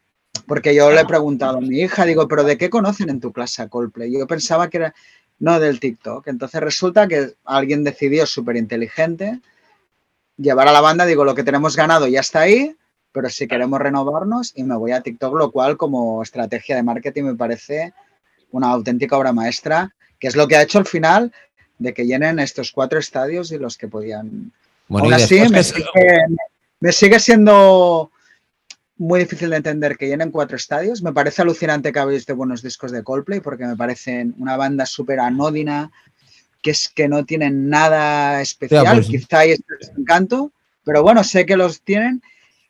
[0.48, 3.32] Porque yo le he preguntado a mi hija, digo, ¿pero de qué conocen en tu
[3.32, 4.12] clase a Coldplay?
[4.12, 4.96] Yo pensaba que era,
[5.44, 6.26] no del TikTok.
[6.30, 9.42] Entonces resulta que alguien decidió súper inteligente
[10.38, 12.78] llevar a la banda, digo, lo que tenemos ganado ya está ahí,
[13.12, 17.24] pero si queremos renovarnos y me voy a TikTok, lo cual como estrategia de marketing
[17.24, 17.94] me parece
[18.52, 21.34] una auténtica obra maestra, que es lo que ha hecho al final
[21.78, 24.54] de que llenen estos cuatro estadios y los que podían.
[24.88, 25.42] Bueno, Aún así,
[26.80, 28.13] me sigue siendo
[28.98, 31.02] muy difícil de entender que llenen cuatro estadios.
[31.02, 34.86] Me parece alucinante que habéis de buenos discos de Coldplay porque me parecen una banda
[34.86, 35.92] súper anódina,
[36.62, 38.98] que es que no tienen nada especial.
[38.98, 39.66] Pues Quizá hay este
[39.98, 40.52] encanto,
[40.84, 42.22] pero bueno, sé que los tienen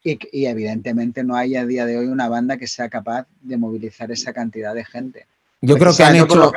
[0.04, 4.12] y, evidentemente no hay a día de hoy una banda que sea capaz de movilizar
[4.12, 5.28] esa cantidad de gente.
[5.62, 6.52] Yo creo que han hecho...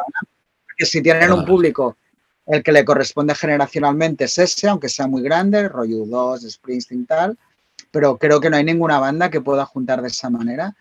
[0.78, 1.96] Que si tienen un público
[2.46, 7.38] el que le corresponde generacionalmente es ese, aunque sea muy grande, rollo 2, Springsteen tal,
[7.96, 10.76] pero creo que no hay ninguna banda que pueda juntar de esa manera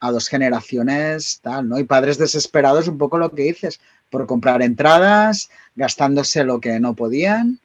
[0.00, 1.78] a dos generaciones tal, ¿no?
[1.78, 3.78] Y padres desesperados, un poco lo que dices,
[4.08, 7.58] por comprar entradas, gastándose lo que no podían.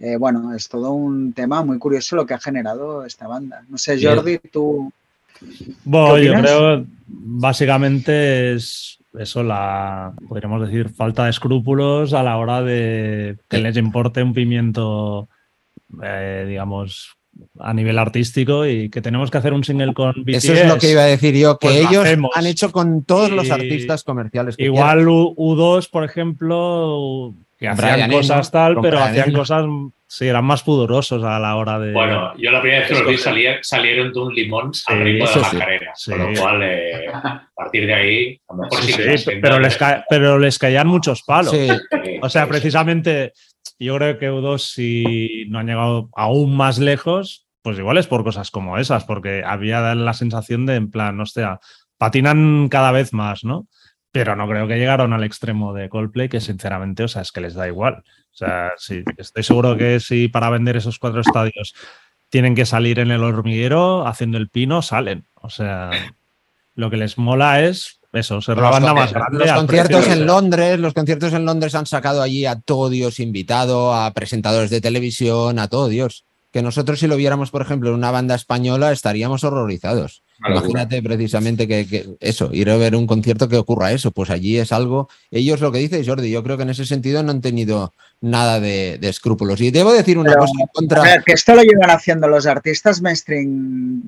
[0.00, 3.62] Eh, bueno, es todo un tema muy curioso lo que ha generado esta banda.
[3.68, 4.92] No sé, Jordi, tú.
[5.84, 12.60] Bueno, yo creo básicamente es eso, la, podríamos decir, falta de escrúpulos a la hora
[12.60, 15.28] de que les importe un pimiento,
[16.02, 17.16] eh, digamos,
[17.58, 20.44] a nivel artístico y que tenemos que hacer un single con BTS.
[20.44, 23.30] Eso es lo que iba a decir yo, que pues ellos han hecho con todos
[23.30, 24.54] los artistas comerciales.
[24.58, 29.64] igual U, 2 por ejemplo, que hacían cosas tal, pero hacían cosas,
[30.06, 31.92] sí, eran más pudorosos a la hora de...
[31.92, 35.40] Bueno, yo la primera vez que los vi salieron de un limón al ritmo de
[35.40, 39.58] la carrera, con lo cual eh, a partir de ahí, a lo mejor sí, pero,
[39.58, 39.78] les
[40.08, 41.54] pero les caían muchos palos.
[42.20, 43.32] O sea, precisamente
[43.84, 48.24] yo creo que U2, si no han llegado aún más lejos, pues igual es por
[48.24, 51.60] cosas como esas, porque había la sensación de, en plan, no sea,
[51.96, 53.68] patinan cada vez más, ¿no?
[54.10, 57.40] Pero no creo que llegaron al extremo de Coldplay, que sinceramente, o sea, es que
[57.40, 58.02] les da igual.
[58.32, 61.74] O sea, sí, estoy seguro que si para vender esos cuatro estadios
[62.28, 65.26] tienen que salir en el hormiguero haciendo el pino, salen.
[65.34, 65.90] O sea,
[66.74, 69.38] lo que les mola es eso, ser la banda más grande.
[69.38, 73.94] Los conciertos en Londres, los conciertos en Londres han sacado allí a todo Dios invitado,
[73.94, 76.24] a presentadores de televisión, a todo Dios.
[76.52, 80.22] Que nosotros si lo viéramos, por ejemplo, en una banda española, estaríamos horrorizados.
[80.46, 84.72] Imagínate precisamente que, eso, ir a ver un concierto que ocurra eso, pues allí es
[84.72, 85.08] algo.
[85.30, 88.60] Ellos lo que dice Jordi, yo creo que en ese sentido no han tenido nada
[88.60, 89.60] de, escrúpulos.
[89.60, 91.14] Y debo decir una cosa en contra.
[91.14, 94.02] A que esto lo llevan haciendo los artistas mainstream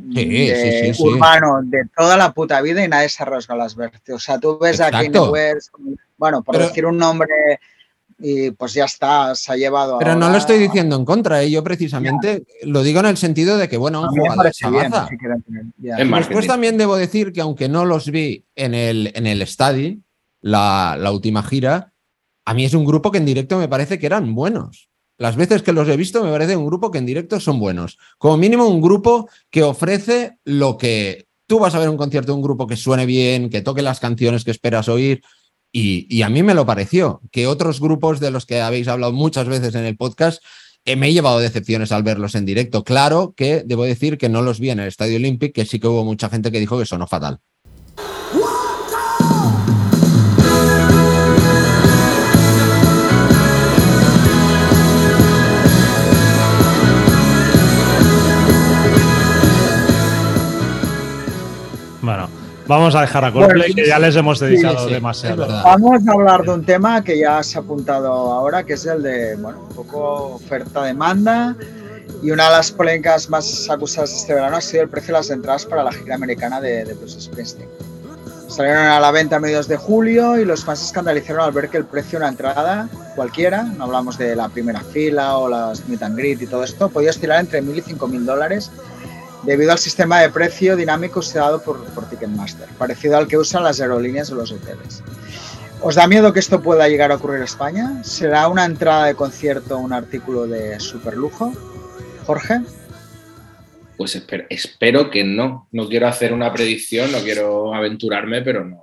[0.99, 4.15] urbanos de toda la puta vida y nadie se arrosca las vertes.
[4.15, 5.73] O sea, tú ves a Kanye West,
[6.19, 7.59] bueno, por decir un nombre
[8.19, 9.99] y pues ya está, se ha llevado.
[9.99, 11.51] Pero no lo estoy diciendo en contra, ¿eh?
[11.51, 14.53] yo precisamente lo digo en el sentido de que, bueno, un jugador
[15.77, 19.97] Después también debo decir que aunque no los vi en el, en el estadio,
[20.41, 21.93] la, la última gira,
[22.45, 24.89] a mí es un grupo que en directo me parece que eran buenos.
[25.17, 27.99] Las veces que los he visto me parece un grupo que en directo son buenos.
[28.19, 32.37] Como mínimo un grupo que ofrece lo que tú vas a ver un concierto de
[32.37, 35.23] un grupo que suene bien, que toque las canciones que esperas oír.
[35.77, 39.49] Y, a mí me lo pareció, que otros grupos de los que habéis hablado muchas
[39.49, 40.41] veces en el podcast
[40.85, 42.85] eh, me he llevado decepciones al verlos en directo.
[42.85, 45.89] Claro que debo decir que no los vi en el Estadio Olímpico, que sí que
[45.89, 47.41] hubo mucha gente que dijo que sonó fatal.
[62.67, 65.47] Vamos a dejar a Coldplay, que ya les hemos dedicado demasiado.
[65.47, 69.03] Vamos a hablar de un tema que ya se ha apuntado ahora, que es el
[69.03, 71.57] de, bueno, un poco oferta-demanda.
[72.23, 75.31] Y una de las polémicas más acusadas este verano ha sido el precio de las
[75.31, 77.69] entradas para la gira americana de, de Bruce Springsteen.
[78.49, 81.69] Salieron a la venta a mediados de julio y los fans se escandalizaron al ver
[81.69, 85.87] que el precio de una entrada cualquiera, no hablamos de la primera fila o las
[85.89, 88.71] meet and greet y todo esto, podía oscilar entre 1.000 y 5.000 dólares
[89.45, 93.81] debido al sistema de precio dinámico usado por, por Ticketmaster, parecido al que usan las
[93.81, 95.03] aerolíneas o los hoteles.
[95.81, 98.03] ¿Os da miedo que esto pueda llegar a ocurrir en España?
[98.05, 101.53] ¿Será una entrada de concierto un artículo de superlujo?
[102.25, 102.61] Jorge.
[103.99, 105.69] Pues espero, espero, que no.
[105.73, 108.83] No quiero hacer una predicción, no quiero aventurarme, pero no.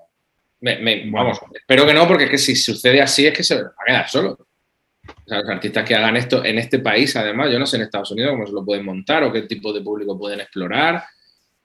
[1.11, 3.85] vamos, espero que no, porque es que si sucede así es que se va a
[3.85, 4.37] quedar solo.
[5.39, 8.31] Los artistas que hagan esto en este país, además, yo no sé en Estados Unidos
[8.33, 11.05] cómo se lo pueden montar o qué tipo de público pueden explorar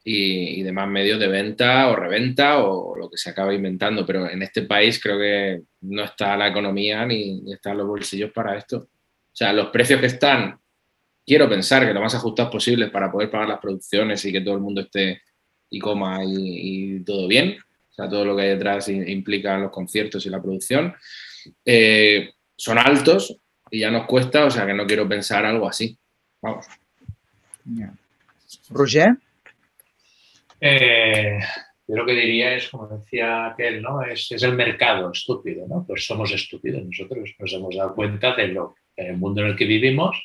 [0.05, 4.41] y, demás medios de venta o reventa o lo que se acaba inventando, pero en
[4.43, 8.77] este país creo que no está la economía ni, están los bolsillos para esto.
[8.77, 10.61] O sea, los precios que están,
[11.27, 14.55] quiero pensar que lo más ajustados posible para poder pagar las producciones y que todo
[14.55, 15.23] el mundo esté
[15.71, 17.57] y coma y, todo bien,
[17.91, 20.95] o sea, todo lo que hay detrás implica los conciertos y la producción.
[21.65, 23.41] Eh, son altos
[23.71, 25.97] y ya nos cuesta, o sea que no quiero pensar algo así.
[26.41, 26.67] Vamos.
[28.71, 29.17] Roger.
[30.61, 31.39] Eh,
[31.87, 34.03] yo lo que diría es, como decía aquel, ¿no?
[34.03, 35.85] Es, es, el mercado estúpido, ¿no?
[35.87, 39.67] Pues somos estúpidos nosotros, nos hemos dado cuenta de lo, del mundo en el que
[39.67, 40.17] vivimos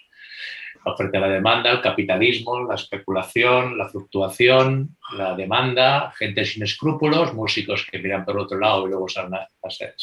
[0.86, 6.64] la oferta y la demanda, el capitalismo, la especulación, la fluctuación, la demanda, gente sin
[6.64, 9.22] escrúpulos, músicos que miran por otro lado y luego se,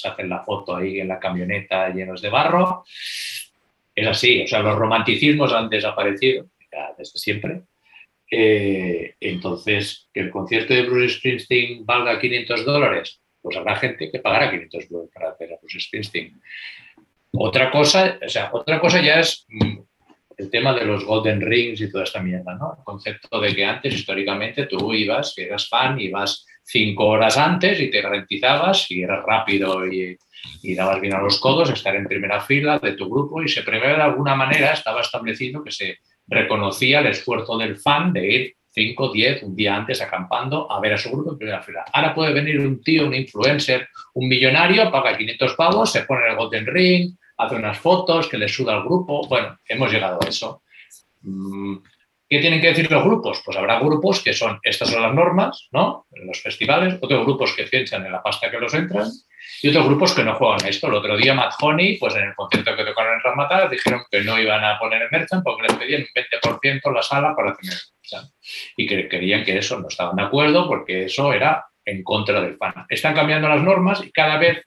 [0.04, 2.84] hacen la foto ahí en la camioneta llenos de barro.
[3.94, 6.46] Es así, o sea, los romanticismos han desaparecido
[6.96, 7.62] desde siempre.
[8.30, 14.18] Eh, entonces, que el concierto de Bruce Springsteen valga 500 dólares, pues habrá gente que
[14.18, 16.40] pagará 500 dólares para ver a Bruce Springsteen.
[17.32, 19.78] Otra cosa, o sea, otra cosa ya es mm,
[20.38, 22.76] el tema de los Golden Rings y toda esta mierda, ¿no?
[22.78, 27.80] El concepto de que antes, históricamente, tú ibas, que eras fan, ibas cinco horas antes
[27.80, 30.16] y te garantizabas, si eras rápido y,
[30.62, 33.62] y dabas bien a los codos, estar en primera fila de tu grupo y se
[33.62, 38.54] prevé de alguna manera, estaba establecido que se reconocía el esfuerzo del fan de ir
[38.70, 41.84] 5, 10, un día antes acampando a ver a su grupo en primera fila.
[41.92, 46.36] Ahora puede venir un tío, un influencer, un millonario, paga 500 pavos, se pone el
[46.36, 49.26] Golden Ring, hace unas fotos, que le suda al grupo.
[49.28, 50.62] Bueno, hemos llegado a eso.
[51.22, 51.76] Mm,
[52.28, 53.40] ¿Qué tienen que decir los grupos?
[53.42, 56.06] Pues habrá grupos que son, estas son las normas, ¿no?
[56.12, 59.08] En los festivales, otros grupos que piensan en la pasta que los entran
[59.62, 60.88] y otros grupos que no juegan esto.
[60.88, 64.20] El otro día Matt Honey, pues en el concierto que tocaron en Ramatal, dijeron que
[64.22, 67.78] no iban a poner en merchant porque les pedían un 20% la sala para tener
[68.02, 68.30] merchant.
[68.76, 72.58] Y que querían que eso no estaban de acuerdo porque eso era en contra del
[72.58, 72.74] fan.
[72.90, 74.66] Están cambiando las normas y cada vez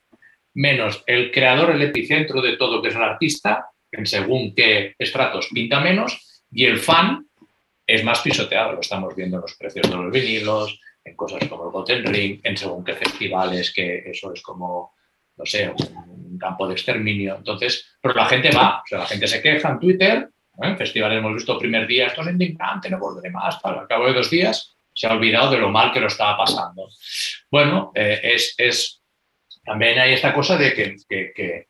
[0.53, 5.49] menos el creador, el epicentro de todo, que es el artista, en según qué estratos
[5.53, 7.25] pinta menos, y el fan
[7.85, 8.73] es más pisoteado.
[8.73, 12.39] Lo estamos viendo en los precios de los vinilos, en cosas como el Golden Ring,
[12.43, 14.93] en según qué festivales, que eso es como,
[15.37, 17.35] no sé, un campo de exterminio.
[17.37, 20.29] Entonces, pero la gente va, o sea, la gente se queja en Twitter,
[20.61, 24.13] en festivales hemos visto primer día, esto es indignante, no volveré más, al cabo de
[24.13, 26.89] dos días se ha olvidado de lo mal que lo estaba pasando.
[27.49, 29.00] Bueno, eh, es, es
[29.63, 31.67] también hay esta cosa de que, que,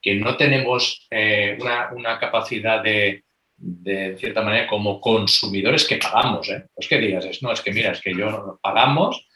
[0.00, 3.24] que, no tenemos eh, una, una, capacidad de,
[3.56, 6.48] de, cierta manera, como consumidores que pagamos.
[6.48, 6.60] ¿eh?
[6.60, 9.28] No es que digas, es, no, es que mira, es que yo pagamos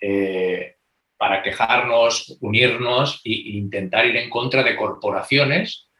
[0.00, 0.76] eh,
[1.16, 5.90] para quejarnos, unirnos e intentar ir en contra de corporaciones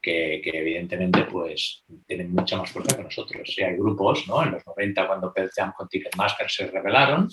[0.00, 3.50] que, evidentemente pues, tienen mucha más fuerza que nosotros.
[3.52, 4.42] Si hay grupos, ¿no?
[4.42, 7.28] En los 90, cuando Pearl Jam con Ticketmaster se revelaron,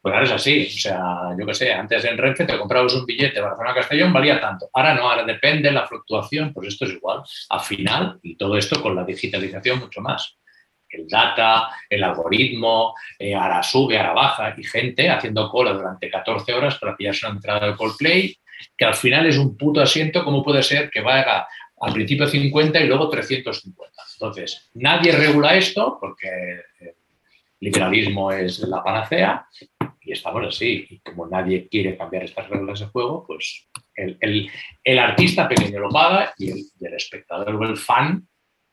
[0.00, 0.66] pues ahora es así.
[0.66, 4.68] O sea, yo qué sé, antes en Renfe te comprabas un billete Barcelona-Castellón, valía tanto.
[4.72, 7.22] Ahora no, ahora depende la fluctuación, pues esto es igual.
[7.50, 10.34] Al final, y todo esto con la digitalización mucho más
[10.90, 16.50] el data, el algoritmo, eh, ahora sube, ahora baja, y gente haciendo cola durante 14
[16.54, 18.34] horas para pillarse una entrada de Coldplay,
[18.74, 21.46] que al final es un puto asiento, ¿cómo puede ser que vaya
[21.80, 24.02] al principio 50 y luego 350.
[24.14, 26.28] Entonces, nadie regula esto porque
[26.80, 26.94] el
[27.60, 29.46] liberalismo es la panacea
[30.08, 30.86] y estamos así.
[30.88, 36.32] Y como nadie quiere cambiar estas reglas de juego, pues el, artista pequeño lo paga
[36.38, 38.26] y el, espectador o el fan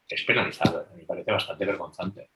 [0.07, 0.88] es penalizado.
[0.95, 2.29] Me parece bastante vergonzante.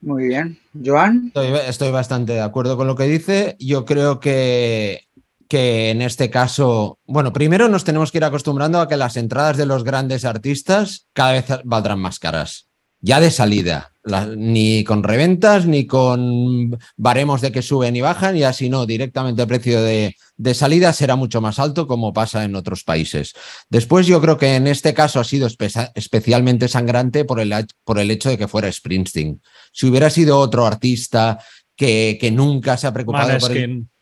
[0.00, 0.58] Muy bien.
[0.84, 1.32] Joan.
[1.66, 3.56] Estoy, bastante de acuerdo con lo que dice.
[3.58, 5.08] Yo creo que,
[5.48, 9.56] que en este caso, bueno, primero nos tenemos que ir acostumbrando a que las entradas
[9.56, 12.67] de los grandes artistas cada vez valdrán más caras.
[13.00, 13.92] Ya de salida,
[14.36, 19.42] ni con reventas, ni con baremos de que suben y bajan, y así no, directamente
[19.42, 23.34] el precio de, de salida será mucho más alto como pasa en otros países.
[23.68, 25.48] Después yo creo que en este caso ha sido
[25.94, 29.40] especialmente sangrante por el, por el hecho de que fuera Springsteen.
[29.72, 31.38] Si hubiera sido otro artista
[31.76, 33.52] que, que nunca se ha preocupado por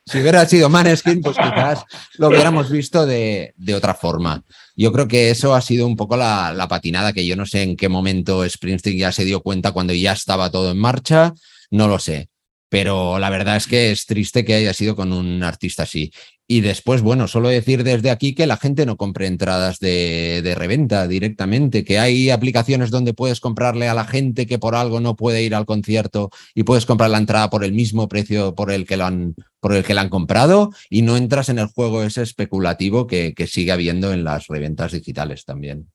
[0.07, 1.85] Si hubiera sido Maneskin, pues quizás
[2.19, 4.45] lo hubiéramos visto de, de, otra forma.
[4.77, 7.63] Yo creo que eso ha sido un poco la, la, patinada, que yo no sé
[7.63, 11.35] en qué momento Springsteen ya se dio cuenta cuando ya estaba todo en marcha,
[11.71, 12.29] no lo sé
[12.69, 16.13] pero la verdad es que es triste que haya sido con un artista así.
[16.49, 21.09] Y después, bueno, solo decir desde aquí que la gente no compre entradas de, reventa
[21.09, 25.43] directamente, que hay aplicaciones donde puedes comprarle a la gente que por algo no puede
[25.43, 28.97] ir al concierto y puedes comprar la entrada por el mismo precio por el que
[28.97, 32.23] lo han, por el que la han comprado y no entras en el juego ese
[32.23, 35.91] especulativo que, sigue habiendo en las reventas digitales también.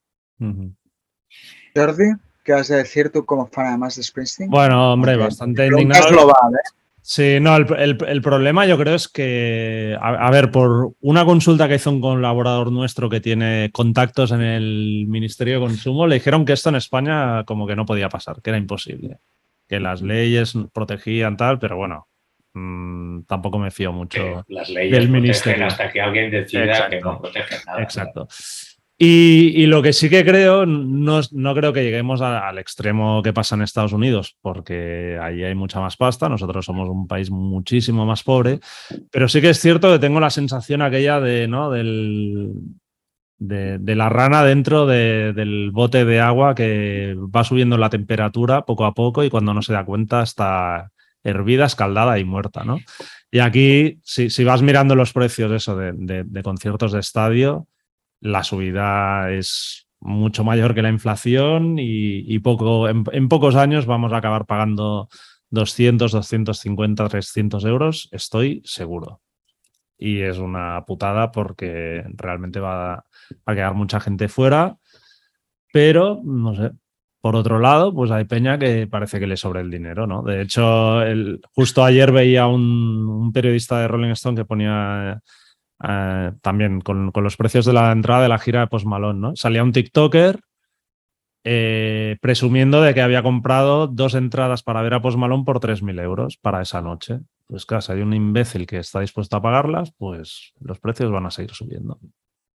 [1.75, 2.30] Jordi.
[2.43, 4.49] ¿Qué has de decir tú como fan además de Springsteen?
[4.49, 6.09] Bueno, hombre, bastante indignado.
[6.09, 6.81] global, ¿eh?
[7.03, 11.89] Sí, no, el, problema yo creo es que, a, ver, por una consulta que hizo
[11.89, 16.69] un colaborador nuestro que tiene contactos en el Ministerio de Consumo, le dijeron que esto
[16.69, 19.17] en España como que no podía pasar, que era imposible,
[19.67, 22.07] que las leyes protegían tal, pero bueno,
[22.53, 25.65] mm, tampoco me fío mucho las leyes del Ministerio.
[25.65, 27.81] Hasta que alguien decida que no protegen nada.
[27.81, 28.27] Exacto.
[29.03, 33.55] Y, lo que sí que creo, no, no creo que lleguemos al extremo que pasa
[33.55, 38.21] en Estados Unidos, porque ahí hay mucha más pasta, nosotros somos un país muchísimo más
[38.21, 38.59] pobre,
[39.09, 41.71] pero sí que es cierto que tengo la sensación aquella de, ¿no?
[41.71, 42.53] Del,
[43.39, 48.93] de, la rana dentro del bote de agua que va subiendo la temperatura poco a
[48.93, 50.91] poco y cuando no se da cuenta está
[51.23, 52.77] hervida, escaldada y muerta, ¿no?
[53.31, 57.67] Y aquí, si, si vas mirando los precios eso de conciertos de estadio,
[58.21, 64.17] la subida es mucho mayor que la inflación y, poco, en, pocos años vamos a
[64.17, 65.09] acabar pagando
[65.49, 69.21] 200, 250, 300 euros, estoy seguro.
[69.97, 73.05] Y es una putada porque realmente va
[73.45, 74.77] a quedar mucha gente fuera,
[75.71, 76.71] pero no sé.
[77.19, 80.23] Por otro lado, pues hay peña que parece que le sobra el dinero, ¿no?
[80.23, 85.21] De hecho, el, justo ayer veía un, un periodista de Rolling Stone que ponía
[85.87, 89.35] eh, también con, los precios de la entrada de la gira de Post Malone, ¿no?
[89.35, 90.39] Salía un TikToker
[91.43, 96.01] eh, presumiendo de que había comprado dos entradas para ver a Post Malone por 3.000
[96.01, 97.19] euros para esa noche.
[97.47, 101.25] Pues claro, si hay un imbécil que está dispuesto a pagarlas, pues los precios van
[101.25, 101.99] a seguir subiendo.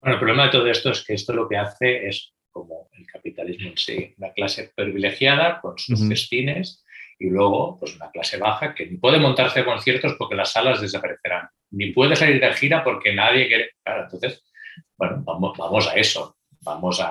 [0.01, 3.07] Bueno, el problema de todo esto es que esto lo que hace es como el
[3.07, 6.85] capitalismo en sí, una clase privilegiada con sus destinos
[7.19, 11.49] y luego pues una clase baja que ni puede montarse conciertos porque las salas desaparecerán,
[11.73, 13.71] ni puede salir de gira porque nadie quiere.
[13.83, 14.45] Claro, entonces,
[14.97, 17.11] bueno, vamos, vamos a eso, vamos a,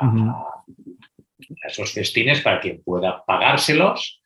[1.67, 4.21] esos festines para quien pueda pagárselos.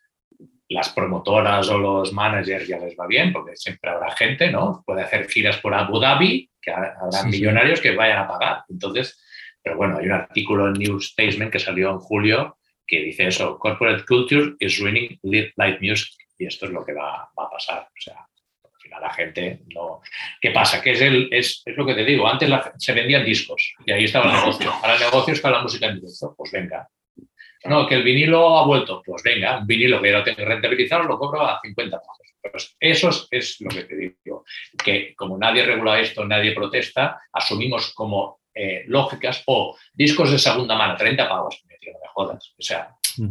[0.67, 4.83] Las promotoras o los managers ya les va bien porque siempre habrá gente, ¿no?
[4.85, 8.63] Puede hacer giras por Abu Dhabi, que habrá millonarios que vayan a pagar.
[8.67, 9.21] Entonces,
[9.61, 12.57] pero bueno, hay un artículo en New Statesman que salió en julio
[12.87, 17.29] que dice eso, corporate culture is ruining light music y esto es lo que va,
[17.37, 17.83] va a pasar.
[17.83, 18.27] O sea,
[18.95, 20.01] final la gente no...
[20.41, 20.81] ¿Qué pasa?
[20.81, 24.05] Que es, el, es, es lo que te digo, antes se vendían discos y ahí
[24.05, 24.71] estaba el negocio.
[24.71, 26.87] Ahora el negocio está la música en directo, pues venga.
[27.65, 30.45] No, que el vinilo ha vuelto, pues venga, un vinilo que ya lo tengo que
[30.45, 32.35] rentabilizar lo cobro a 50 pesos.
[32.51, 34.45] Pues eso es, lo que te digo,
[34.83, 40.77] que como nadie regula esto, nadie protesta, asumimos como eh, lógicas o discos de segunda
[40.77, 42.53] mano, 30 pavos, no me jodas.
[42.57, 42.89] O sea,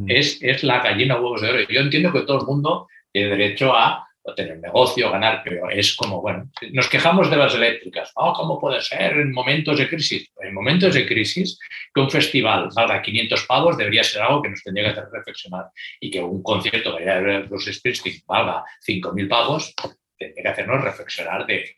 [0.09, 1.61] es, es la gallina huevos de oro.
[1.69, 6.23] Yo entiendo que todo el mundo tiene derecho a tener negocio, ganar, pero es como,
[6.23, 8.11] bueno, nos quejamos de las eléctricas.
[8.15, 10.31] Oh, ¿Cómo puede ser en momentos de crisis?
[10.41, 11.59] En momentos de crisis,
[11.95, 15.67] que un festival valga 500 pavos debería ser algo que nos tendría que hacer reflexionar
[16.01, 19.75] y que un concierto que haya de Bruce Springsteen valga 5.000 pavos
[20.17, 21.75] tendría que hacernos reflexionar de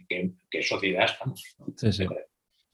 [0.50, 1.56] qué, sociedad estamos.
[1.76, 2.06] Sí, sí.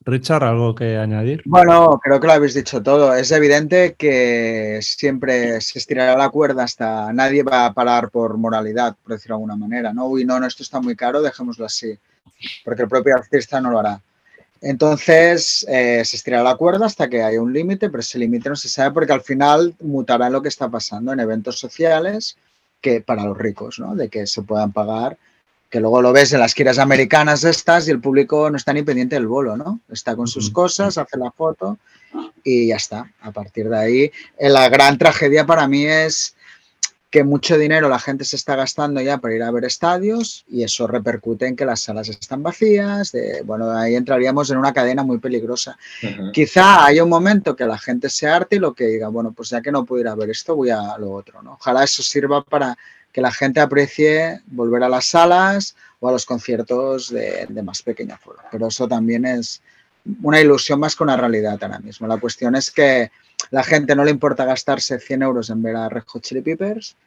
[0.05, 1.41] Richard, ¿algo que añadir?
[1.45, 3.13] Bueno, creo que lo habéis dicho todo.
[3.13, 8.95] Es evidente que siempre se estirará la cuerda hasta nadie va a parar por moralidad,
[9.01, 9.93] por decirlo de alguna manera.
[9.93, 11.97] No, uy, no, no, esto está muy caro, dejémoslo así,
[12.65, 14.01] porque el propio artista no lo hará.
[14.61, 18.55] Entonces, eh, se estirará la cuerda hasta que haya un límite, pero ese límite no
[18.55, 22.37] se sabe porque al final mutará en lo que está pasando en eventos sociales
[22.79, 23.95] que para los ricos, ¿no?
[23.95, 25.17] De que se puedan pagar
[25.73, 28.83] que luego lo ves en las giras americanas estas y el público no está ni
[28.83, 29.79] pendiente del bolo, ¿no?
[29.89, 31.79] Está con sus cosas, hace la foto
[32.43, 33.11] y ya está.
[33.21, 36.35] A partir de ahí, eh, la gran tragedia para mí es
[37.09, 40.61] que mucho dinero la gente se está gastando ya para ir a ver estadios y
[40.61, 43.11] eso repercute en que las salas están vacías.
[43.43, 45.75] bueno, ahí entraríamos en una cadena muy peligrosa.
[46.33, 49.49] Quizá haya un momento que la gente se arte y lo que diga, bueno, pues
[49.49, 51.41] ya que no puedo ir a ver esto, voy a lo otro.
[51.41, 51.53] ¿no?
[51.53, 52.77] Ojalá eso sirva para
[53.13, 58.17] que la gente aprecie volver a las salas o a los conciertos de, más pequeña
[58.17, 58.43] forma.
[58.51, 59.61] Pero eso también es
[60.23, 62.07] una ilusión más que una realidad ahora mismo.
[62.07, 63.11] La cuestión es que
[63.51, 66.97] la gente no le importa gastarse 100 euros en ver a Red Hot Chili Peppers,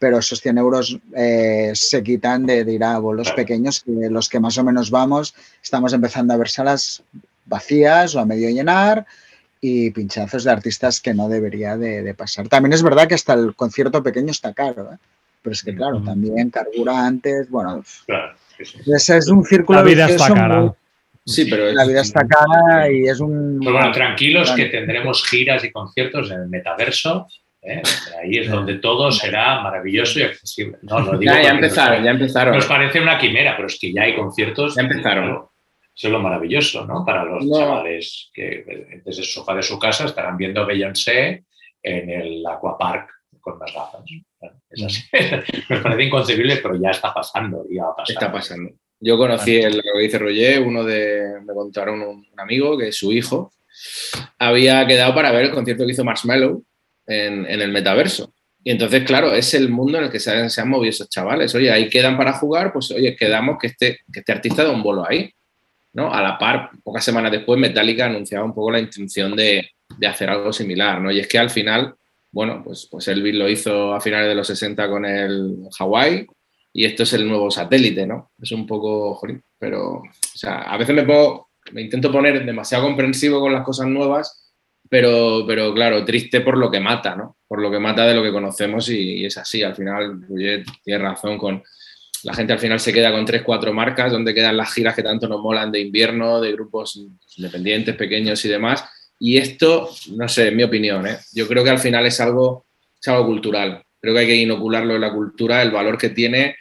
[0.00, 4.40] pero esos 100 euros eh, se quitan de, ir a bolos pequeños, que los que
[4.40, 7.04] más o menos vamos, estamos empezando a ver salas
[7.46, 9.06] vacías o a medio llenar
[9.60, 12.48] y pinchazos de artistas que no debería de, pasar.
[12.48, 14.96] También es verdad que hasta el concierto pequeño está caro, ¿eh?
[15.42, 17.82] Pero es que claro, también carburantes, bueno,
[18.86, 19.78] ese es un círculo.
[19.78, 20.74] La vida está cara.
[21.24, 23.60] Sí, pero la vida está cara y es un...
[23.60, 27.26] bueno, tranquilos que tendremos giras y conciertos en el metaverso.
[27.62, 27.82] ¿eh?
[28.20, 30.78] Ahí es donde todo será maravilloso y accesible.
[31.20, 32.54] ya, empezaron, ya empezaron.
[32.54, 34.74] Nos parece una quimera, pero es que ya hay conciertos.
[34.74, 35.30] Ya empezaron.
[35.94, 37.04] eso es lo maravilloso, ¿no?
[37.04, 41.44] Para los chavales que desde el sofá de su casa estarán viendo Beyoncé
[41.82, 44.02] en el Aquapark con las gafas.
[44.70, 45.02] Es así.
[45.68, 47.64] Me parece inconcebible, pero ya está pasando.
[47.70, 48.72] Ya va Está pasando.
[49.00, 53.12] Yo conocí el, lo que dice Roger, uno de, me contaron un, amigo que su
[53.12, 53.52] hijo
[54.38, 56.62] había quedado para ver el concierto que hizo Marshmallow
[57.06, 58.34] en, en el metaverso.
[58.62, 61.08] Y entonces, claro, es el mundo en el que se han, se han, movido esos
[61.08, 61.54] chavales.
[61.54, 64.82] Oye, ahí quedan para jugar, pues oye, quedamos que este, que este artista da un
[64.82, 65.32] bolo ahí.
[65.92, 66.12] ¿no?
[66.12, 70.28] A la par, pocas semanas después, Metallica anunciaba un poco la intención de, de hacer
[70.28, 71.00] algo similar.
[71.00, 71.10] ¿no?
[71.10, 71.94] Y es que al final,
[72.32, 76.26] bueno, pues, pues Elvis lo hizo a finales de los 60 con el Hawaii,
[76.72, 78.30] y esto es el nuevo satélite, ¿no?
[78.40, 80.02] Es un poco, joder, pero, o
[80.34, 81.04] sea, a veces
[81.72, 84.52] me intento poner demasiado comprensivo con las cosas nuevas,
[84.88, 87.36] pero, claro, triste por lo que mata, ¿no?
[87.46, 90.20] Por lo que mata de lo que conocemos y, es así, al final,
[90.82, 91.62] tiene razón con...
[92.22, 95.02] La gente al final se queda con tres, cuatro marcas, donde quedan las giras que
[95.02, 97.00] tanto nos molan de invierno, de grupos
[97.36, 98.84] independientes, pequeños y demás.
[99.20, 101.18] Y esto, no sé, en mi opinión, ¿eh?
[101.32, 102.64] yo creo que al final es algo,
[103.00, 103.84] es algo cultural.
[104.00, 106.56] Creo que hay que inocularlo en la cultura, el valor que tiene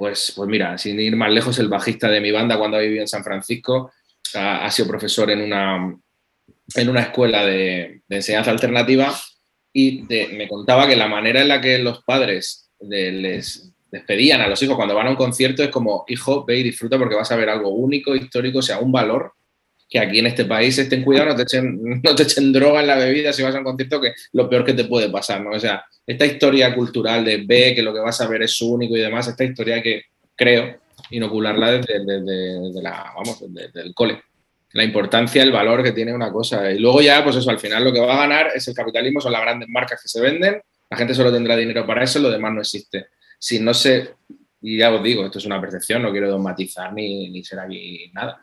[0.00, 3.06] pues, pues mira, sin ir más lejos, el bajista de mi banda cuando vivido en
[3.06, 3.92] San Francisco
[4.34, 5.94] ha, sido profesor en una,
[6.74, 9.14] en una escuela de, enseñanza alternativa
[9.74, 14.62] y me contaba que la manera en la que los padres les despedían a los
[14.62, 17.36] hijos cuando van a un concierto es como, hijo, ve y disfruta porque vas a
[17.36, 19.34] ver algo único, histórico, o sea, un valor
[19.90, 23.42] que aquí en este país estén cuidado, no te echen, droga en la bebida si
[23.42, 25.50] vas a un concierto, que lo peor que te puede pasar, ¿no?
[25.50, 28.96] O sea, esta historia cultural de ve que lo que vas a ver es único
[28.96, 30.04] y demás, esta historia que
[30.36, 30.78] creo
[31.10, 34.22] inocularla desde, desde, la, vamos, desde, el cole.
[34.72, 36.70] La importancia, el valor que tiene una cosa.
[36.70, 39.20] Y luego ya, pues eso, al final lo que va a ganar es el capitalismo,
[39.20, 42.30] son las grandes marcas que se venden, la gente solo tendrá dinero para eso, lo
[42.30, 43.06] demás no existe.
[43.38, 44.10] Si no se
[44.62, 48.10] y ya os digo, esto es una percepción, no quiero dogmatizar ni, ni ser aquí
[48.12, 48.38] nada,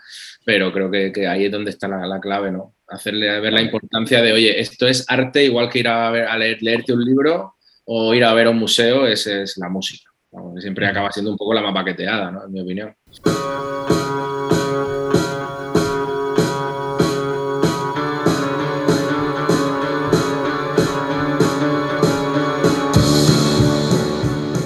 [0.45, 2.75] pero creo que, ahí es donde está la, clave, ¿no?
[2.87, 6.37] Hacerle ver la importancia de, oye, esto es arte, igual que ir a, ver, a
[6.37, 7.55] leer, leerte un libro
[7.85, 10.09] o ir a ver a un museo, esa es la música.
[10.59, 12.45] siempre acaba siendo un poco la mapaqueteada, ¿no?
[12.45, 12.95] En mi opinión.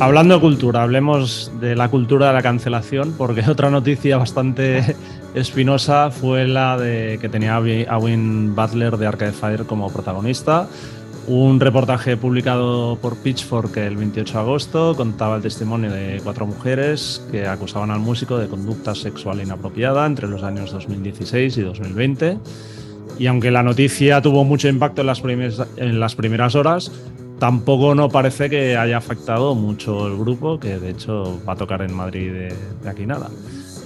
[0.02, 4.96] Hablando de cultura, hablemos de la cultura de la cancelación, porque otra noticia bastante
[5.36, 10.68] espinosa fue la de que tenía a Win Butler de Arcade Fire como protagonista.
[11.28, 17.24] Un reportaje publicado por Pitchfork el 28 de agosto contaba el testimonio de cuatro mujeres
[17.30, 22.40] que acusaban al músico de conducta sexual inapropiada entre los años 2016 y 2020.
[23.20, 25.22] Y aunque la noticia tuvo mucho impacto en las,
[25.78, 26.92] en las primeras horas,
[27.42, 31.82] tampoco no parece que haya afectado mucho el grupo, que de hecho va a tocar
[31.82, 32.54] en Madrid de,
[32.88, 33.32] aquí nada.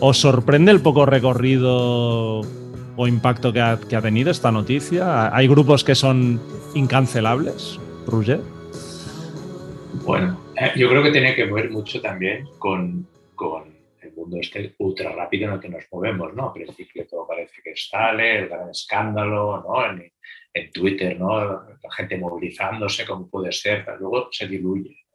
[0.01, 2.41] ¿Os sorprende el poco recorrido
[2.97, 5.33] o impacto que ha, tenido esta noticia?
[5.33, 6.41] ¿Hay grupos que son
[6.73, 8.41] incancelables, Roger?
[10.05, 13.07] Bueno, eh, yo creo que tiene que ver mucho también con,
[14.05, 16.47] el mundo este ultra rápido en el que nos movemos, ¿no?
[16.47, 20.11] Al principio todo parece que sale, el gran escándalo, ¿no?
[20.55, 21.37] en Twitter, ¿no?
[21.37, 25.05] La gente movilizándose, como puede ser, luego se diluye.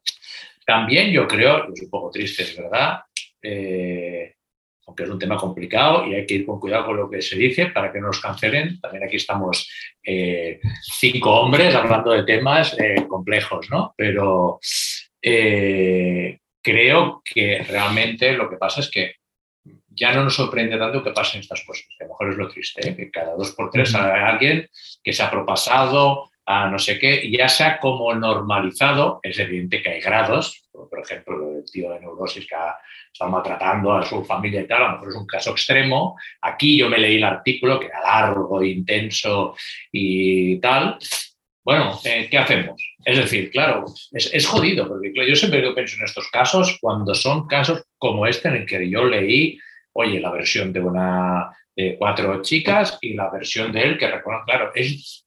[0.67, 3.01] También yo creo, es un poco triste, es verdad,
[3.43, 4.35] eh,
[4.87, 7.37] aunque es un tema complicado y hay que ir con cuidado con lo que se
[7.37, 8.79] dice para que no nos cancelen.
[8.81, 9.69] También aquí estamos
[10.05, 13.95] eh, cinco hombres hablando de temas eh, complejos, ¿no?
[13.97, 14.61] Pero
[16.63, 19.15] creo que realmente lo que pasa es que
[19.89, 21.87] ya no nos sorprende tanto que pasen estas cosas.
[22.01, 22.97] A lo mejor es lo triste, ¿eh?
[22.97, 24.69] que cada dos por tres hay alguien
[25.03, 29.21] que se ha propasado a no sé qué, y ya se ha como normalizado.
[29.23, 32.77] Es evidente que hay grados, por ejemplo, el tío de neurosis que ha
[33.13, 36.19] estado maltratando a su familia y tal, a lo mejor es un caso extremo.
[36.41, 39.55] Aquí yo me leí el artículo, que era largo, intenso
[39.93, 40.99] y tal.
[41.63, 42.83] Bueno, eh, ¿qué hacemos?
[43.05, 47.85] Es decir, claro, es, jodido, porque yo siempre pienso en estos casos, cuando son casos
[47.99, 49.59] como este en el que yo leí
[49.93, 54.45] oye, la versión de una de cuatro chicas y la versión de él que reconoce,
[54.47, 55.25] claro, es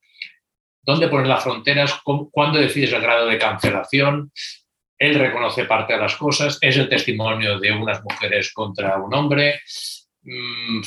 [0.81, 4.31] dónde pones las fronteras, cuándo decides el grado de cancelación.
[4.97, 9.61] Él reconoce parte de las cosas, es el testimonio de unas mujeres contra un hombre.
[10.21, 10.81] Mm,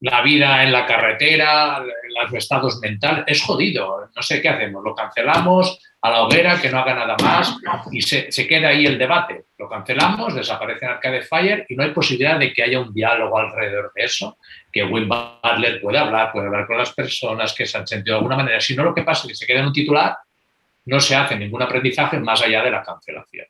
[0.00, 4.08] la vida en la carretera, los estados mentales, es jodido.
[4.14, 7.58] No sé qué hacemos, lo cancelamos a la hoguera, que no haga nada más
[7.92, 9.44] y se, se queda ahí el debate.
[9.58, 13.38] Lo cancelamos, desaparece en Arcade Fire y no hay posibilidad de que haya un diálogo
[13.38, 14.38] alrededor de eso,
[14.72, 18.18] que Wim Butler pueda hablar, puede hablar con las personas que se han sentido de
[18.20, 18.60] alguna manera.
[18.60, 20.16] Si no, lo que pasa es que se queda en un titular,
[20.86, 23.46] no se hace ningún aprendizaje más allá de la cancelación.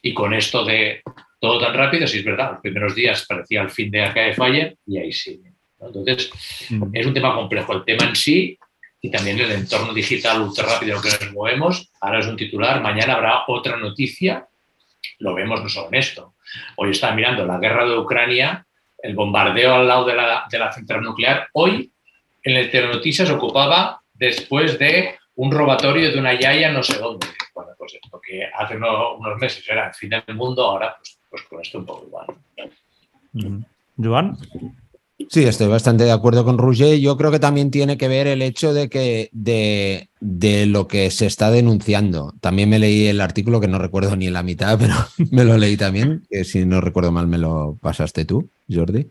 [0.00, 1.02] Y con esto de
[1.38, 4.76] todo tan rápido, si es verdad, los primeros días parecía el fin de Arcade Fire
[4.86, 5.51] y ahí sigue.
[5.86, 6.30] Entonces,
[6.70, 6.90] mm.
[6.92, 7.72] es un tema complejo.
[7.72, 8.58] El tema en sí
[9.00, 11.90] y también el entorno digital ultra rápido en el que nos movemos.
[12.00, 14.46] Ahora es un titular, mañana habrá otra noticia.
[15.18, 16.34] Lo vemos no solo en esto.
[16.76, 18.64] Hoy está mirando la guerra de Ucrania,
[18.98, 21.48] el bombardeo al lado de la, de la central nuclear.
[21.52, 21.90] Hoy
[22.44, 27.26] en el Telenoticias ocupaba después de un robatorio de una yaya no sé dónde.
[27.54, 31.42] Bueno, pues esto que hace unos, meses era el fin del mundo, ahora pues, pues
[31.42, 32.26] con esto un poco igual.
[33.32, 33.64] Mm.
[33.98, 34.36] Joan.
[35.30, 36.98] Sí, estoy bastante de acuerdo con Roger.
[36.98, 41.10] Yo creo que también tiene que ver el hecho de que de, de, lo que
[41.10, 42.34] se está denunciando.
[42.40, 44.94] También me leí el artículo que no recuerdo ni la mitad, pero
[45.30, 49.10] me lo leí también, que si no recuerdo mal me lo pasaste tú, Jordi.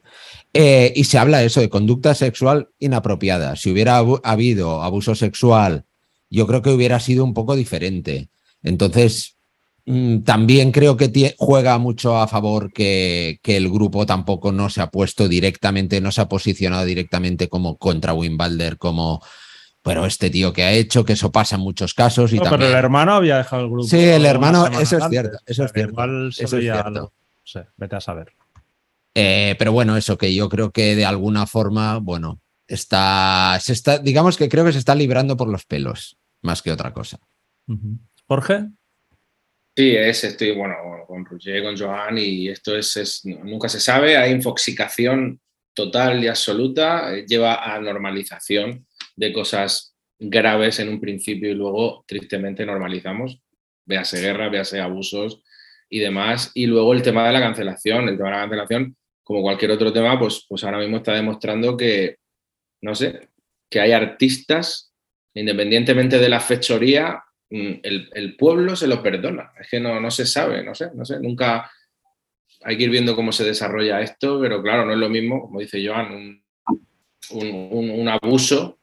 [0.53, 3.55] Eh, y se habla eso de conducta sexual inapropiada.
[3.55, 5.85] Si hubiera habido abuso sexual,
[6.29, 8.29] yo creo que hubiera sido un poco diferente.
[8.63, 9.37] Entonces,
[9.85, 15.27] también creo que juega mucho a favor que, el grupo tampoco no se ha puesto
[15.27, 19.21] directamente, no se ha posicionado directamente como contra Wimbalder, como,
[19.81, 22.31] pero este tío que ha hecho, que eso pasa en muchos casos.
[22.33, 23.87] Y Pero el hermano había dejado el grupo.
[23.87, 26.27] Sí, el hermano, eso es cierto, eso es cierto.
[26.29, 27.13] eso es cierto.
[27.77, 28.33] vete a saber.
[29.13, 33.97] Eh, pero bueno, eso que yo creo que de alguna forma, bueno, está, se está,
[33.97, 37.19] digamos que creo que se está librando por los pelos, más que otra cosa.
[38.27, 38.69] Jorge.
[39.75, 40.75] Sí, es, estoy, bueno,
[41.07, 45.39] con Roger, con Joan, y esto es, nunca se sabe, hay infoxicación
[45.73, 48.85] total y absoluta, eh, lleva a normalización
[49.15, 53.41] de cosas graves en un principio y luego tristemente normalizamos,
[53.85, 55.41] véase guerra, véase abusos
[55.89, 59.41] y demás, y luego el tema de la cancelación, el tema de la cancelación, como
[59.41, 62.17] cualquier otro tema, pues, pues ahora mismo está demostrando que,
[62.81, 63.29] no sé,
[63.69, 64.93] que hay artistas,
[65.33, 69.51] independientemente de la fechoría, Mm, el, pueblo se lo perdona.
[69.59, 71.69] Es que no, no se sabe, no sé, no sé, nunca
[72.63, 75.59] hay que ir viendo cómo se desarrolla esto, pero claro, no es lo mismo, como
[75.59, 76.41] dice Joan,
[77.31, 78.79] un, abuso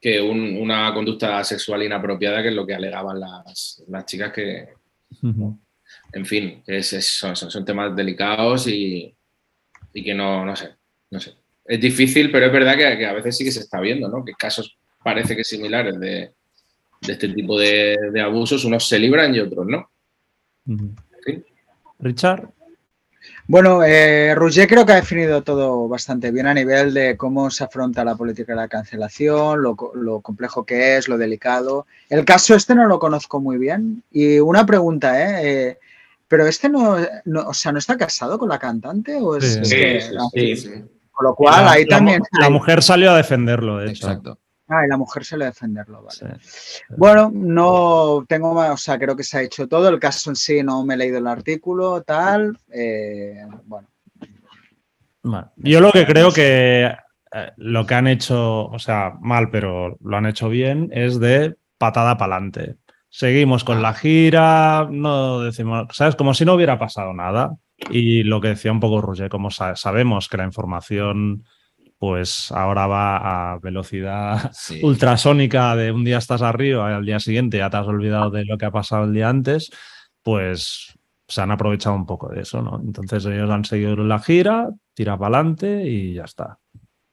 [0.00, 4.68] que una conducta sexual inapropiada, que es lo que alegaban las, chicas que,
[6.12, 9.14] en fin, es, son, son, temas delicados y,
[9.92, 10.70] que no, no sé,
[11.10, 11.34] no sé.
[11.64, 14.24] Es difícil, pero es verdad que, que, a veces sí que se está viendo, ¿no?
[14.24, 16.32] Que casos parece que similares de,
[17.00, 19.90] de este tipo de, abusos, unos se libran y otros no.
[21.98, 22.48] Richard.
[23.46, 24.34] Bueno, eh,
[24.68, 28.52] creo que ha definido todo bastante bien a nivel de cómo se afronta la política
[28.52, 31.86] de la cancelación, lo, complejo que es, lo delicado.
[32.10, 34.02] El caso este no lo conozco muy bien.
[34.10, 35.70] Y una pregunta, ¿eh?
[35.70, 35.78] eh
[36.28, 36.98] pero este no,
[37.46, 39.16] o sea, ¿no está casado con la cantante?
[39.16, 42.22] ¿O es, sí, Con lo cual, ahí también...
[42.38, 44.08] La mujer salió a defenderlo, de hecho.
[44.08, 44.38] Exacto.
[44.68, 46.36] Ah, y la mujer suele defenderlo, vale.
[46.96, 49.88] Bueno, no tengo más, o sea, creo que se ha hecho todo.
[49.88, 52.58] El caso en sí no me he leído el artículo, tal.
[52.70, 53.88] Eh, bueno.
[55.56, 60.16] Yo lo que creo que eh, lo que han hecho, o sea, mal, pero lo
[60.16, 62.76] han hecho bien, es de patada para adelante.
[63.08, 66.14] Seguimos con la gira, no decimos, ¿sabes?
[66.14, 67.56] Como si no hubiera pasado nada.
[67.90, 71.44] Y lo que decía un poco Roger, como sabemos que la información
[71.98, 74.52] pues ahora va a velocidad
[74.82, 78.44] ultrasónica de un día estás arriba y al día siguiente ya te has olvidado de
[78.44, 79.70] lo que ha pasado el día antes,
[80.22, 80.94] pues
[81.26, 82.80] se han aprovechado un poco de eso, ¿no?
[82.80, 86.58] Entonces ellos han seguido la gira, tira para adelante y ya está.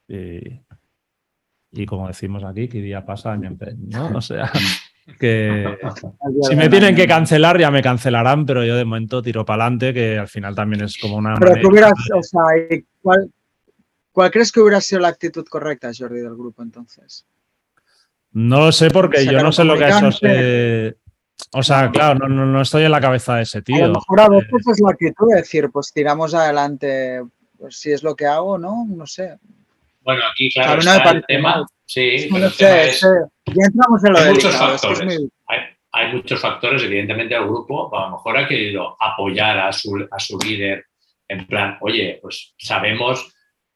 [0.07, 4.17] Y, como decimos aquí, que día pasa año en ¿no?
[4.17, 4.51] O sea,
[5.19, 5.77] Que
[6.49, 9.93] si me tienen que cancelar, ya me cancelarán, pero yo de momento tiro para adelante,
[9.93, 11.35] que al final también es como una.
[11.35, 12.41] Pero tú hubieras, o sea,
[13.03, 13.31] ¿cuál,
[14.15, 17.27] ¿cuál crees que hubiera sido la actitud correcta, Jordi, del grupo entonces?
[18.31, 20.97] No lo sé porque yo no sé lo que eso se...
[21.51, 23.83] O sea, claro, no, no, estoy en la cabeza de ese tío.
[23.83, 27.23] A lo mejor a veces es la actitud de decir, pues tiramos adelante,
[27.57, 28.85] pues si es lo que hago, ¿no?
[28.87, 29.37] No sé.
[30.01, 31.65] Bueno, aquí, claro, está el tema.
[31.85, 35.21] Sí, no sé, ya entramos en lo hay muchos factores.
[35.91, 40.19] hay, muchos factores, evidentemente, el grupo a lo mejor ha querido apoyar a su, a
[40.19, 40.85] su líder
[41.27, 43.34] en plan, oye, pues sabemos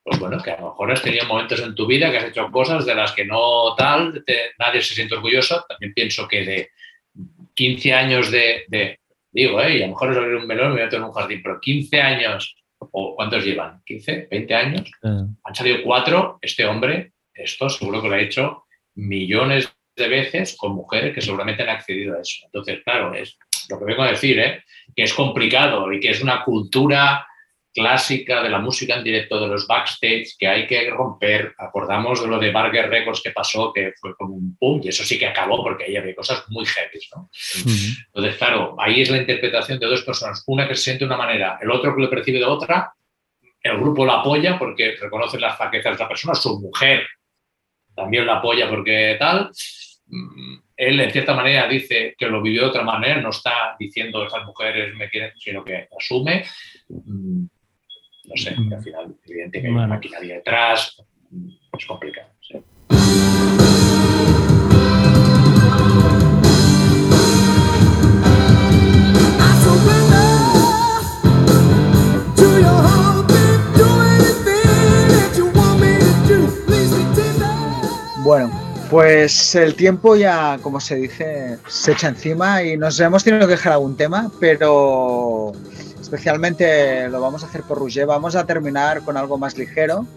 [0.10, 2.50] pues bueno, que a lo mejor has tenido momentos en tu vida que has hecho
[2.50, 4.24] cosas de las que no tal,
[4.58, 5.64] nadie se siente orgulloso.
[5.70, 6.70] También pienso que de
[7.54, 8.98] 15 años de,
[9.32, 11.12] digo, eh, y a lo mejor es abrir un melón y me meto en un
[11.12, 13.84] jardín, pero 15 años, o ¿cuántos llevan?
[13.86, 14.30] ¿15?
[14.30, 14.92] ¿20 años?
[15.04, 15.28] Ah.
[15.44, 18.64] Han salido cuatro, este hombre, esto seguro que lo ha hecho
[18.96, 22.46] millones de veces con mujeres que seguramente han accedido a eso.
[22.46, 23.38] Entonces, claro, es
[23.70, 24.64] lo que vengo a decir, ¿eh?
[24.96, 27.28] que es complicado y que es una cultura
[27.74, 31.54] clásica de la música en directo de los backstage que hay que romper.
[31.58, 35.04] Acordamos de lo de Barger Records que pasó, que fue como un pum, y eso
[35.04, 37.00] sí que acabó porque ahí había cosas muy heavy.
[37.16, 37.30] ¿no?
[38.08, 41.18] Entonces, claro, ahí es la interpretación de dos personas, una que se siente de una
[41.18, 42.94] manera, el otro que lo percibe de otra,
[43.62, 47.06] el grupo la apoya porque reconoce las flaquezas de la persona, su mujer
[48.00, 49.52] también la apoya porque tal.
[50.08, 54.26] Mm, él, en cierta manera, dice que lo vivió de otra manera, no está diciendo
[54.26, 56.46] esas mujeres me quieren, sino que asume.
[58.30, 61.02] No sé, al final, evidentemente, hay una maquinaria detrás,
[61.78, 62.30] es complicado.
[78.24, 78.52] Bueno,
[78.92, 83.54] pues el tiempo ya, como se dice, se echa encima y nos hemos tenido que
[83.54, 85.54] dejar algún tema, pero
[86.10, 90.08] especialmente lo vamos a hacer por Roger, vamos a terminar con algo más ligero,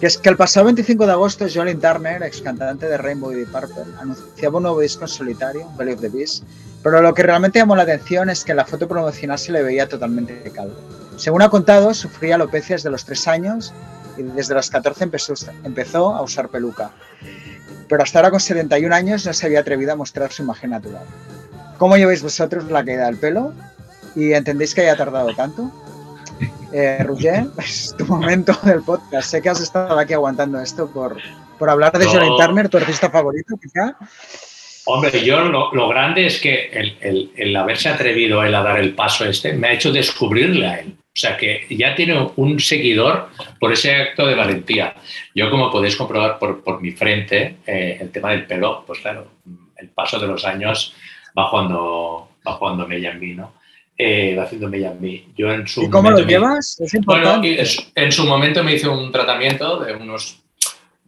[0.00, 3.44] que es que el pasado 25 de agosto Jolene Turner, ex cantante de Rainbow y
[3.44, 6.42] Purple, anunciaba un nuevo disco en solitario, Belly of the Beast,
[6.82, 9.62] pero lo que realmente llamó la atención es que en la foto promocional se le
[9.62, 10.74] veía totalmente calvo.
[11.16, 13.72] Según ha contado, sufría alopecia desde los 3 años
[14.16, 16.90] y desde los 14 empezó, empezó a usar peluca.
[17.88, 21.04] Pero hasta ahora con 71 años no se había atrevido a mostrar su imagen natural.
[21.78, 23.52] ¿Cómo lleváis vosotros la caída del pelo?
[24.16, 25.70] Y entendéis que haya tardado tanto.
[26.72, 27.04] Eh,
[27.58, 29.30] es tu momento del podcast.
[29.30, 31.16] Sé que has estado aquí aguantando esto por,
[31.58, 32.36] por hablar de no.
[32.36, 33.96] Turner, tu artista favorito, quizá.
[34.86, 39.24] Hombre, yo lo, grande es que el, el, haberse atrevido él a dar el paso
[39.24, 40.94] este me ha hecho descubrirle a él.
[40.98, 43.28] O sea que ya tiene un seguidor
[43.58, 44.94] por ese acto de valentía.
[45.34, 49.26] Yo, como podéis comprobar por, por mi frente, eh, el tema del pelo, pues claro,
[49.76, 50.94] el paso de los años
[51.36, 53.52] va jugando, va jugando Mella en mí, ¿no?
[54.02, 54.70] Eh, haciendo
[55.36, 56.80] Yo en su ¿Y cómo lo llevas?
[56.80, 57.54] Es importante.
[57.54, 60.40] Bueno, en su momento me hice un tratamiento de unos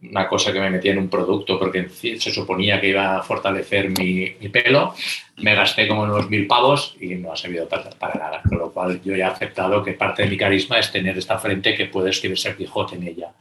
[0.09, 3.89] una cosa que me metía en un producto porque se suponía que iba a fortalecer
[3.97, 4.93] mi, pelo.
[5.37, 8.41] Me gasté como unos mil pavos y no ha servido para, nada.
[8.47, 11.39] Con lo cual yo ya he aceptado que parte de mi carisma es tener esta
[11.39, 13.31] frente que puede escribir ser Quijote en ella.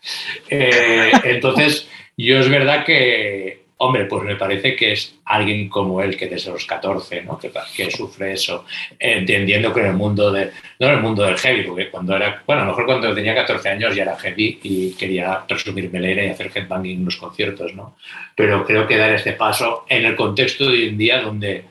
[0.48, 6.16] Eh, entonces, yo es verdad que Hombre, pues me parece que es alguien como él,
[6.16, 7.36] que desde los 14, ¿no?
[7.36, 8.64] que, sufre eso,
[8.96, 12.44] entendiendo que en el mundo de, no en el mundo del heavy, porque cuando era,
[12.46, 16.22] bueno, a lo mejor cuando tenía 14 años ya era heavy y quería resumir melena
[16.22, 17.96] y hacer headbanging en los conciertos, ¿no?
[18.36, 21.64] Pero creo que dar este paso en el contexto de hoy en día donde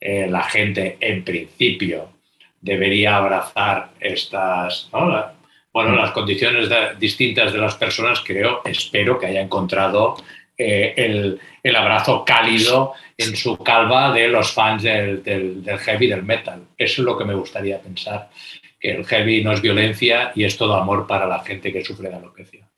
[0.00, 2.08] eh, la gente, en principio,
[2.62, 10.16] debería abrazar estas, bueno, las condiciones distintas de las personas, creo, espero que haya encontrado
[10.60, 16.08] eh, el, el, abrazo cálido en su calva de los fans del, del, del, heavy,
[16.08, 16.64] del metal.
[16.76, 18.28] Eso es lo que me gustaría pensar,
[18.80, 22.08] que el heavy no es violencia y es todo amor para la gente que sufre
[22.08, 22.68] de alopecia.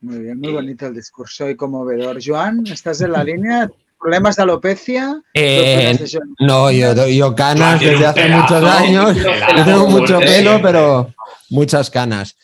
[0.00, 2.18] Muy bien, muy bonito el discurso y conmovedor.
[2.24, 3.68] Joan, ¿estás en la línea?
[3.98, 5.22] ¿Problemas de alopecia?
[5.34, 5.98] Eh,
[6.38, 9.16] no, yo, yo canas desde hace muchos años.
[9.16, 11.14] Yo tengo mucho pelo, pero
[11.50, 12.36] muchas canas.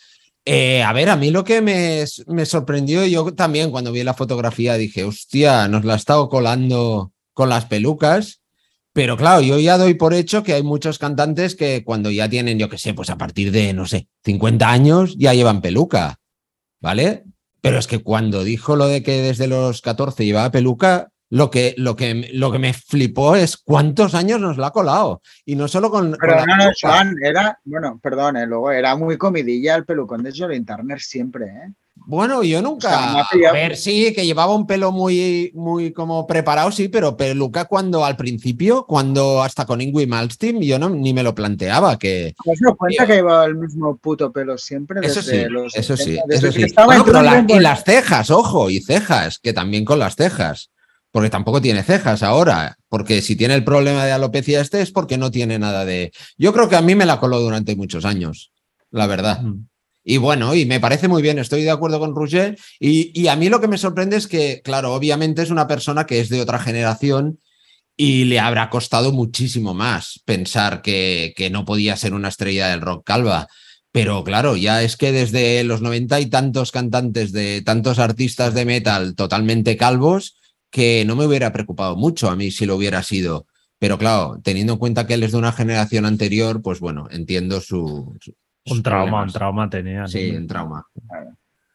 [0.44, 2.06] Eh, a ver, a mí lo que me,
[2.46, 7.48] sorprendió, yo también cuando vi la fotografía dije, hostia, nos la ha estado colando con
[7.48, 8.40] las pelucas.
[8.92, 12.58] Pero claro, yo ya doy por hecho que hay muchos cantantes que cuando ya tienen,
[12.58, 16.18] yo qué sé, pues a partir de, no sé, 50 años ya llevan peluca,
[16.80, 17.24] ¿vale?
[17.62, 21.74] Pero es que cuando dijo lo de que desde los 14 llevaba peluca, lo que,
[21.78, 25.22] lo, que, lo que me flipó es cuántos años nos la ha colado.
[25.46, 26.14] Y no solo con.
[26.20, 30.66] Pero no, no, era, bueno, perdón, eh, luego era muy comidilla el pelucón de Jolene
[30.66, 31.72] Turner siempre, ¿eh?
[31.94, 33.20] Bueno, yo nunca.
[33.20, 38.04] a ver, sí, que llevaba un pelo muy, muy como preparado, sí, pero peluca cuando
[38.04, 41.98] al principio, cuando hasta con Ingui Malmsteen, yo no, ni me lo planteaba.
[41.98, 45.00] Que, ¿Te has dado cuenta que llevaba el mismo puto pelo siempre?
[45.02, 46.74] Eso sí, los eso sí, 70, desde eso sí.
[46.84, 50.71] Bueno, pero la- y las cejas, ojo, y cejas, que también con las cejas.
[51.12, 52.76] Porque tampoco tiene cejas ahora.
[52.88, 56.12] Porque si tiene el problema de alopecia este es porque no tiene nada de.
[56.36, 58.50] Yo creo que a mí me la coló durante muchos años,
[58.90, 59.40] la verdad.
[59.42, 59.68] Mm.
[60.04, 62.58] Y bueno, y me parece muy bien, estoy de acuerdo con Roger.
[62.80, 66.06] Y, y a mí lo que me sorprende es que, claro, obviamente es una persona
[66.06, 67.38] que es de otra generación
[67.96, 72.80] y le habrá costado muchísimo más pensar que, que no podía ser una estrella del
[72.80, 73.48] rock calva.
[73.92, 78.64] Pero claro, ya es que desde los noventa y tantos cantantes de tantos artistas de
[78.64, 80.36] metal totalmente calvos,
[80.72, 83.46] que no me hubiera preocupado mucho a mí si lo hubiera sido.
[83.78, 87.60] Pero claro, teniendo en cuenta que él es de una generación anterior, pues bueno, entiendo
[87.60, 88.16] su...
[88.66, 90.06] Un trauma, un trauma tenía.
[90.08, 90.86] Sí, un trauma.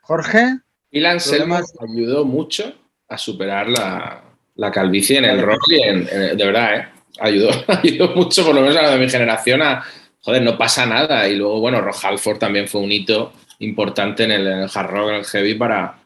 [0.01, 0.59] Jorge,
[0.91, 2.73] Y Anselmo Problemas- ayudó mucho
[3.09, 4.23] a superar la,
[4.55, 6.87] la calvicie en el rock y en, en- de verdad, ¿eh?
[7.19, 9.83] Ayudó, ayudó mucho, por lo menos a la de mi generación, a,
[10.21, 11.27] joder, no pasa nada.
[11.27, 14.89] Y luego, bueno, Rock Halford también fue un hito importante en el, en el hard
[14.89, 15.99] rock, en el heavy, para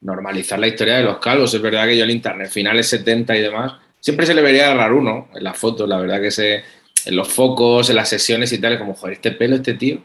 [0.00, 1.52] normalizar la historia de los calvos.
[1.54, 4.98] Es verdad que yo en internet, finales 70 y demás, siempre se le vería raro
[4.98, 6.62] uno en las fotos, la verdad que se,
[7.04, 10.02] en los focos, en las sesiones y tal, como, joder, este pelo, este tío,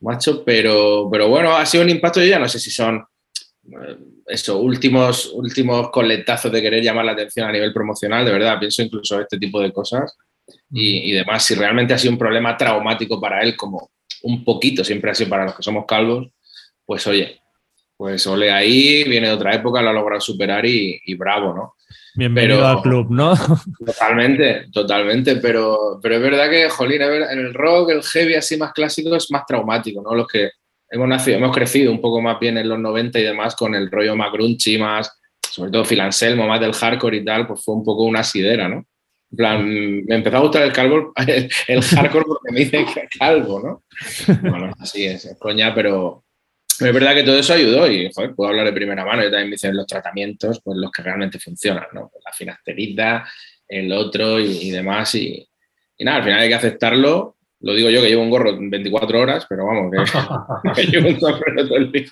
[0.00, 3.04] macho, pero, pero bueno, ha sido un impacto, yo ya no sé si son
[3.64, 3.96] eh,
[4.26, 8.82] eso, últimos, últimos coletazos de querer llamar la atención a nivel promocional, de verdad, pienso
[8.82, 10.16] incluso este tipo de cosas.
[10.72, 13.90] Y, y demás, si realmente ha sido un problema traumático para él, como
[14.22, 16.28] un poquito siempre ha sido para los que somos calvos,
[16.84, 17.39] pues oye,
[18.00, 21.74] pues ole ahí, viene de otra época, lo ha logrado superar y, y bravo, ¿no?
[22.14, 23.34] Bienvenido Pero- al club, ¿no?
[23.84, 28.56] Totalmente, totalmente, pero, pero es verdad que, jolín, es en el rock, el heavy así
[28.56, 30.14] más clásico es más traumático, ¿no?
[30.14, 30.48] Los que
[30.88, 33.90] hemos nacido, hemos crecido un poco más bien en los 90 y demás con el
[33.90, 35.20] rollo más grungy, más,
[35.50, 38.66] sobre todo Phil Anselmo, más del hardcore y tal, pues fue un poco una sidera,
[38.66, 38.76] ¿no?
[39.30, 39.68] En plan,
[40.06, 43.82] me empezó a gustar el calvo, el, el hardcore porque me dicen que calvo, ¿no?
[44.40, 46.24] Bueno, así es, es coña, pero
[46.88, 49.22] es verdad que todo eso ayudó y, joder, puedo hablar de primera mano.
[49.22, 52.08] Yo también me dicen los tratamientos, pues los que realmente funcionan, ¿no?
[52.12, 53.28] Pues la finasterida,
[53.68, 55.14] el otro y, y demás.
[55.14, 55.46] Y,
[55.96, 57.36] y nada, al final hay que aceptarlo.
[57.62, 61.20] Lo digo yo que llevo un gorro 24 horas, pero vamos, que, que llevo un
[61.20, 62.08] sombrero todo el día.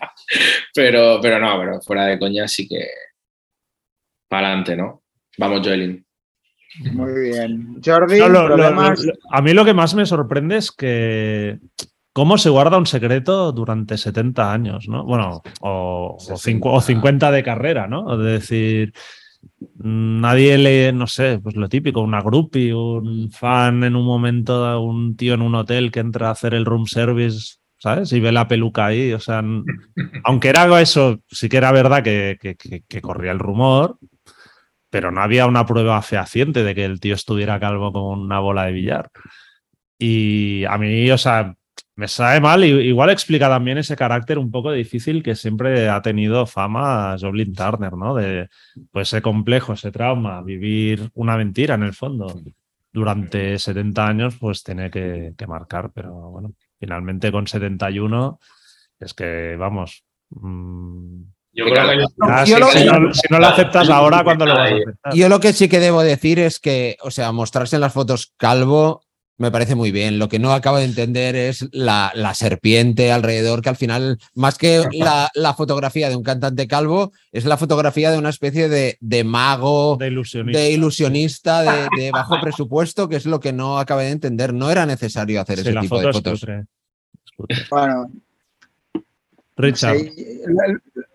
[0.75, 2.87] Pero, pero no, pero fuera de coña sí que
[4.29, 5.03] para adelante, ¿no?
[5.39, 6.05] Vamos, Joelin.
[6.93, 7.81] muy bien.
[7.83, 9.03] Jordi, No, lo- lo- problemas.
[9.05, 11.59] lo- a mí lo que más me sorprende es que
[12.19, 15.05] cómo se guarda un secreto durante 70 años, ¿no?
[15.05, 18.13] Bueno, o, o, cincu- o 50 de carrera, ¿no?
[18.15, 18.93] Es decir,
[19.79, 25.17] nadie le, no sé, pues lo típico, una groupie, un fan en un momento, un
[25.17, 28.13] tío en un hotel que entra a hacer el room service, ¿sabes?
[28.13, 29.43] Y ve la peluca ahí, o sea,
[30.25, 33.99] aunque era eso, sí que era verdad que, que- que- que corría el rumor,
[34.91, 38.65] pero no había una prueba fehaciente de que el tío estuviera calvo con una bola
[38.65, 39.11] de billar.
[39.99, 41.55] Y a mí, o sea,
[41.99, 46.01] me sabe mal, y igual explica también ese carácter un poco difícil que siempre ha
[46.01, 48.15] tenido fama Joblin Turner, ¿no?
[48.15, 48.49] De
[48.93, 52.41] pues ese complejo, ese trauma, vivir una mentira en el fondo.
[52.93, 58.39] Durante 70 años, pues tiene que, que marcar, pero bueno, finalmente con 71
[59.01, 61.21] es que, vamos, mm,
[61.53, 64.71] Yo creo que si, lo- si no, si no lo aceptas ahora, ¿cuándo lo vas
[64.71, 65.15] a aceptar?
[65.15, 68.33] Yo lo que sí que debo decir es que, o sea, mostrarse en las fotos
[68.37, 69.03] calvo
[69.39, 70.19] me parece muy bien.
[70.19, 74.59] Lo que no acabo de entender es la, la serpiente alrededor, que al final, más
[74.59, 78.99] que la, la fotografía de un cantante calvo, es la fotografía de una especie de,
[79.01, 80.59] de mago, de ilusionista.
[80.59, 84.53] de ilusionista, de, de bajo presupuesto, que es lo que no acabé de entender.
[84.53, 86.43] No era necesario hacer Sí, ese tipo foto de es fotos.
[86.43, 87.69] Es.
[87.71, 88.11] Bueno,
[89.57, 89.97] Richard.
[89.99, 90.41] sí,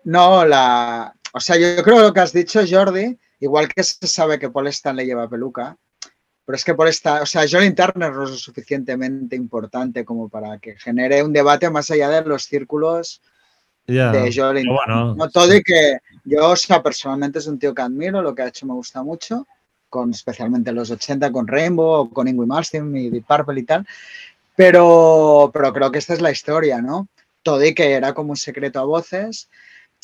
[0.04, 1.14] no, la.
[1.34, 4.68] O sea, yo creo lo que has dicho, Jordi, igual que se sabe que Paul
[4.68, 5.76] Stanley lleva peluca,
[6.44, 10.28] pero es que Paul Stanley, o sea, Johnny Turner no es lo suficientemente importante como
[10.28, 13.22] para que genere un debate más allá de los círculos
[13.86, 17.74] Ya, de pero bueno, No todo y que yo, o sea, personalmente es un tío
[17.74, 19.46] que admiro, lo que ha hecho me gusta mucho,
[19.88, 23.86] con especialmente los 80 con Rainbow, con Ingrid Malmsteen y Deep Purple y tal,
[24.56, 27.08] pero, pero creo que esta es la historia, ¿no?
[27.42, 29.48] Todo y que era como un secreto a voces.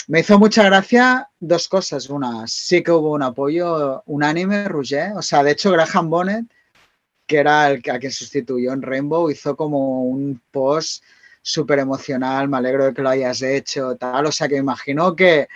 [0.09, 2.09] Me hizo mucha gracia dos cosas.
[2.11, 5.15] Una, sí que hubo un apoyo unánime, Rouget.
[5.17, 6.45] O sea, de hecho, Graham Bonnet,
[7.27, 11.05] que era el que- a quien sustituyó en Rainbow, hizo como un post
[11.43, 12.49] súper emocional.
[12.49, 14.27] Me alegro de que lo hayas hecho, tal.
[14.27, 15.49] O sea, que imagino que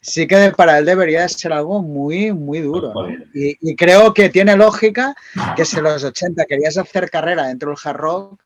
[0.00, 2.92] sí que para él debería ser algo muy, muy duro.
[2.92, 3.08] ¿no?
[3.34, 5.14] Y, y creo que tiene lógica
[5.56, 8.42] que si en los 80 querías hacer carrera dentro del hard rock,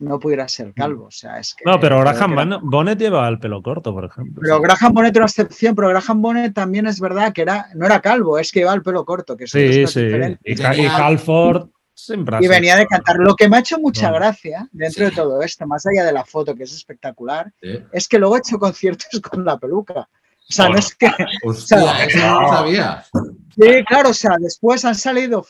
[0.00, 1.04] no pudiera ser calvo.
[1.06, 4.40] O sea, es que, no, pero Graham era- Bonnet- lleva el pelo corto, por ejemplo.
[4.42, 7.86] Pero Graham Bonnet era una excepción, pero Graham Bonnet también es verdad que era, no
[7.86, 10.00] era calvo, es que llevaba el pelo corto, que Sí, sí.
[10.44, 13.16] Y, y Halford siempre Y venía de cantar.
[13.18, 14.14] Lo que me ha hecho mucha No.
[14.14, 17.78] gracia dentro de todo esto, más allá de la foto, que es espectacular, Sí.
[17.92, 20.00] es que luego ha hecho conciertos con la peluca.
[20.00, 21.08] O sea, no es que.
[21.44, 23.04] Hostia, eso no lo sabía.
[23.54, 25.46] Sí, claro, o sea, después han salido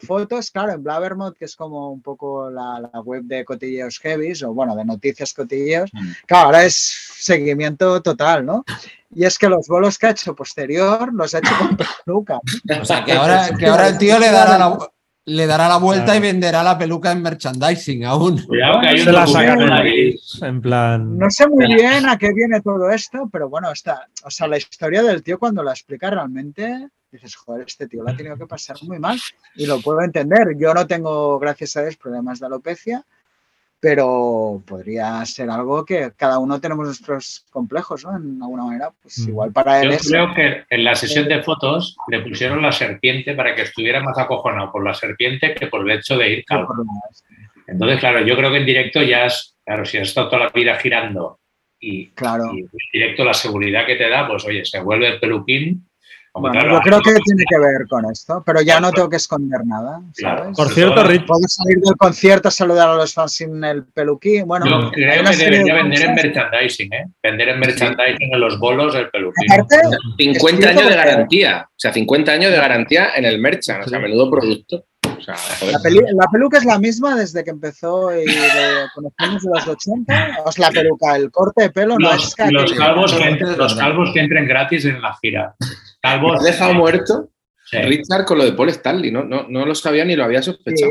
[0.00, 4.42] fotos, claro, en Blabbermouth, que es como un poco la, la web de cotilleos heavies,
[4.42, 5.90] o bueno, de noticias cotilleos.
[5.92, 6.10] Mm.
[6.26, 6.74] Claro, ahora es
[7.18, 8.64] seguimiento total, ¿no?
[9.14, 12.40] Y es que los bolos que ha hecho posterior los ha hecho con peluca.
[12.80, 14.78] O sea, que ahora, que ahora el tío le dará la,
[15.26, 18.42] le dará la vuelta y venderá la peluca en merchandising aún.
[18.46, 21.18] Cuidado que hay un Se la en plan.
[21.18, 24.58] No sé muy bien a qué viene todo esto, pero bueno, está, o sea, la
[24.58, 28.46] historia del tío cuando la explica realmente, dices, joder, este tío lo ha tenido que
[28.46, 29.18] pasar muy mal
[29.56, 30.56] y lo puedo entender.
[30.58, 33.04] Yo no tengo, gracias a Dios, problemas de alopecia,
[33.80, 38.16] pero podría ser algo que cada uno tenemos nuestros complejos, ¿no?
[38.16, 39.28] En alguna manera, pues Mm.
[39.30, 40.08] igual para él Yo es...
[40.08, 44.18] creo que en la sesión de fotos le pusieron la serpiente para que estuviera más
[44.18, 46.74] acojonado por la serpiente que por el hecho de ir calvo.
[47.66, 50.50] Entonces, claro, yo creo que en directo ya es, claro, si has estado toda la
[50.50, 51.38] vida girando
[51.78, 52.52] y, Claro.
[52.54, 55.86] y en directo la seguridad que te da, pues oye, se vuelve el peluquín.
[56.32, 59.16] Bueno, claro, yo creo que tiene que ver con esto, pero ya no tengo que
[59.16, 60.42] esconder nada, Claro.
[60.42, 60.56] ¿sabes?
[60.56, 64.46] Por cierto, Rich, Puedo salir del concierto a saludar a los fans sin el peluquín.
[64.46, 67.04] Bueno, yo creo que de debería vender en merchandising, ¿eh?
[67.22, 69.52] Vender en merchandising en los bolos el peluquín.
[69.52, 69.76] Aparte,
[70.18, 71.66] 50 Explico años de garantía.
[71.68, 73.84] O sea, 50 años de garantía en el merchant.
[73.86, 74.84] O sea, menudo producto.
[75.18, 75.74] O sea, joder.
[75.74, 78.32] La, peli- la peluca es la misma desde que empezó y lo
[78.94, 80.38] conocimos de los 80.
[80.46, 83.56] O sea, la peluca, el corte de pelo no es Los, que los que, es
[83.58, 85.54] los calvos que entren gratis en la gira.
[86.02, 86.36] Calvos.
[86.38, 87.30] ¿Has dejado muerto
[87.70, 87.78] Sí.
[87.82, 89.12] Richard con lo de Paul Stanley?
[89.12, 90.90] No, no, no lo sabía ni lo había Sí, sospechado.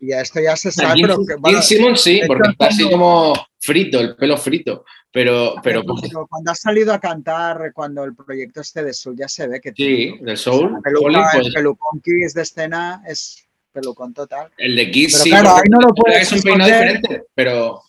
[0.00, 3.32] y esto ya se sabe, pero que, bueno, Simmons sí, porque es está así como
[3.60, 4.84] frito, el pelo frito.
[5.10, 9.26] Pero, pero pero cuando ha salido a cantar, cuando el proyecto este de Soul, ya
[9.26, 14.50] se ve que sí, del Soul, el pues, pelucón Kiss de escena es pelucón total.
[14.58, 15.30] el de Kiss Pero sí.
[15.30, 17.80] claro, ahí no lo puedes es un peinado diferente, pero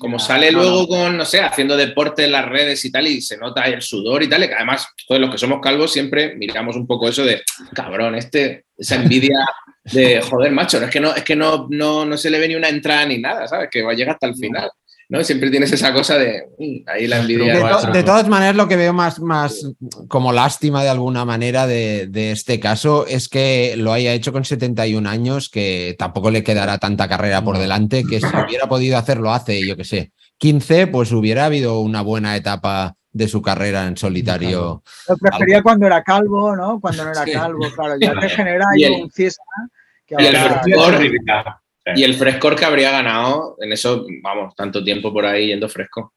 [0.00, 3.20] como sale no, luego con, no sé, haciendo deporte en las redes y tal, y
[3.20, 6.74] se nota el sudor y tal, que además todos los que somos calvos siempre miramos
[6.74, 7.42] un poco eso de,
[7.74, 9.44] cabrón, este, esa envidia
[9.84, 12.48] de, joder, macho, no, es que no, es que no, no, no se le ve
[12.48, 13.68] ni una entrada ni nada, ¿sabes?
[13.70, 14.70] Que va a llegar hasta el final,
[15.10, 15.22] ¿no?
[15.24, 17.52] Siempre tienes esa cosa de, mm, ahí la envidia.
[17.54, 17.88] De, Cuatro.
[17.88, 19.66] to- de todas maneras, lo que veo más, más
[20.08, 24.44] como lástima de alguna manera de, de este caso es que lo haya hecho con
[24.46, 29.30] 71 años, que tampoco le quedará tanta carrera por delante, que si hubiera podido hacerlo
[29.32, 33.96] hace, yo qué sé, 15, pues hubiera habido una buena etapa de su carrera en
[33.96, 34.82] solitario.
[35.08, 36.78] Lo prefería cuando era calvo, ¿no?
[36.80, 37.32] Cuando no era Sí.
[37.32, 39.44] calvo, claro, ya te genera ahí el- un cisma
[40.06, 40.94] que y el ahora- frescor.
[41.96, 46.14] Y el frescor que habría ganado en eso, vamos, tanto tiempo por ahí yendo fresco.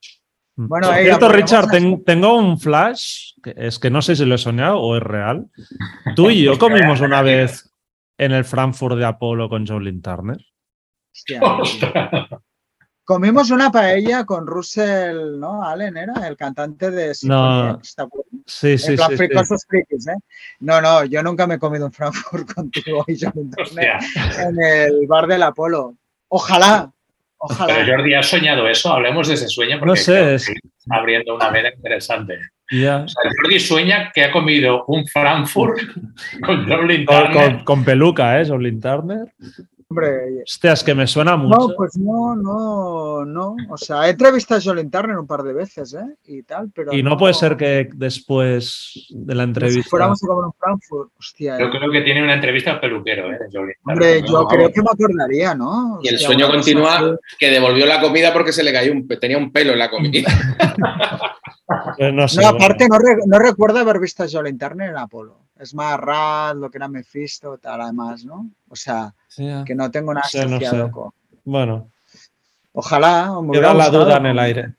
[0.55, 4.15] Bueno, Por ahí cierto, Richard, a- ten- tengo un flash, que es que no sé
[4.15, 5.47] si lo he soñado o es real.
[6.15, 7.71] Tú y yo comimos una vez
[8.17, 10.37] en el Frankfurt de Apolo con Jolene Turner.
[11.41, 12.29] Hostia.
[13.05, 15.61] Comimos una paella con Russell, ¿no?
[15.63, 17.79] Allen era el cantante de No.
[18.45, 19.13] Sí, sí, en plan sí.
[19.13, 19.17] sí.
[19.17, 20.15] fricosos frikis, ¿eh?
[20.61, 25.27] No, no, yo nunca me he comido un Frankfurt contigo y yo en el bar
[25.27, 25.95] del Apolo.
[26.29, 26.91] Ojalá,
[27.37, 27.73] ojalá.
[27.75, 28.93] Pero Jordi, ¿has soñado eso?
[28.93, 32.39] Hablemos de ese sueño porque No sé, creo que es- está abriendo una vena interesante.
[33.03, 35.77] O sea, Jordi sueña que ha comido un Frankfurt
[36.45, 37.33] con Jordi Con, Turner.
[37.55, 38.47] con- con peluca, ¿eh?
[38.47, 39.33] Jolene Turner.
[39.93, 41.67] Hombre, Hostia, es que me suena mucho.
[41.69, 43.55] no, pues no, no, no.
[43.69, 46.15] O sea, he entrevistado a Jolene Turner un par de veces, ¿eh?
[46.25, 46.91] Y tal, pero.
[46.93, 49.89] y no puede ser que después de la Si entrevista.
[49.89, 51.59] fuéramos a comer un Frankfurt, hostia.
[51.59, 51.69] Yo eh.
[51.69, 53.37] creo que tiene una entrevista al peluquero, ¿eh?
[53.85, 55.99] Hombre, No, yo creo que me acordaría, ¿no?
[56.01, 59.37] Y el Hostia, sueño continúa que devolvió la comida porque se le cayó un, tenía
[59.37, 60.29] un pelo en la comida.
[61.97, 62.65] Eh, no sé, No, bueno.
[62.65, 65.39] aparte no, re- no recuerdo haber visto a Jolene Turner en Apolo.
[65.57, 68.49] Es más Rad, lo que era Mephisto, tal, además, ¿no?
[68.67, 69.13] O sea,
[69.65, 70.91] Que no tengo nada no sé.
[70.91, 71.11] con-
[71.43, 71.89] Bueno,
[72.73, 73.31] Ojalá.
[73.51, 74.73] queda la duda en el aire.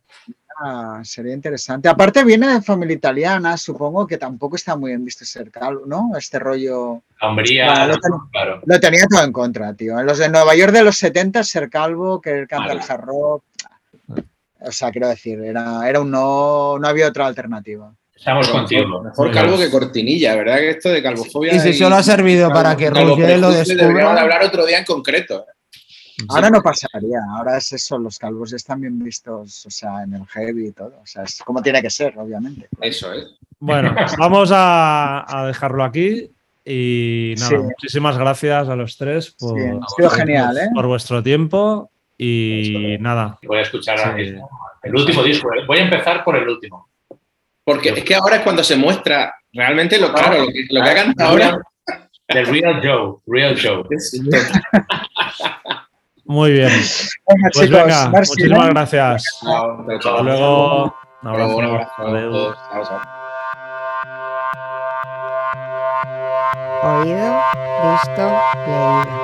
[0.61, 1.89] Ah, sería interesante.
[1.89, 6.13] Aparte viene de familia italiana, supongo que tampoco está muy bien visto ser calvo, ¿no?
[6.17, 7.03] Este rollo...
[7.21, 8.61] Hombría, Bueno, lo tengo- claro.
[8.65, 9.99] Lo tenía todo en contra, tío.
[9.99, 12.93] En los de Nueva York de los 70, ser calvo, querer cantar Claro.
[12.95, 13.45] hard rock...
[14.67, 16.79] O sea, quiero decir, era, era un no...
[16.79, 17.93] No había otra alternativa.
[18.17, 19.03] Estamos contigo.
[19.03, 20.57] Mejor calvo que cortinilla, ¿verdad?
[20.59, 21.55] Que esto de calvofobia.
[21.55, 24.21] Y si solo ha servido para que Roger lo prejuicio Deberíamos de descubra.
[24.23, 25.45] hablar otro día en concreto.
[25.49, 26.23] ¿eh?
[26.29, 30.27] Ahora no pasaría, ahora es eso, los calvos están bien vistos, o sea, en el
[30.29, 30.95] heavy y todo.
[31.03, 32.69] O sea, es como tiene que ser, obviamente.
[32.81, 33.27] Eso es.
[33.59, 36.31] Bueno, vamos a, a dejarlo aquí.
[36.65, 37.57] Y nada, Sí.
[37.57, 40.69] muchísimas gracias a los tres por, Sí, ha sido genial, ¿eh?
[40.73, 41.91] por vuestro tiempo.
[42.17, 43.39] Y nada.
[43.43, 45.49] Voy a escuchar el último disco.
[45.67, 46.89] Voy a empezar por el último.
[47.65, 51.31] Porque es que ahora es cuando se muestra realmente lo claro, lo que, ha cantado
[51.31, 51.59] ahora.
[52.29, 53.85] The Real Joe, Real Joe.
[56.25, 56.71] Muy bien.
[57.53, 59.25] pues venga, muchísimas gracias.
[59.43, 60.97] Hasta luego.
[61.23, 61.57] Un abrazo.
[66.83, 67.41] Oído,
[67.83, 69.24] visto, leído.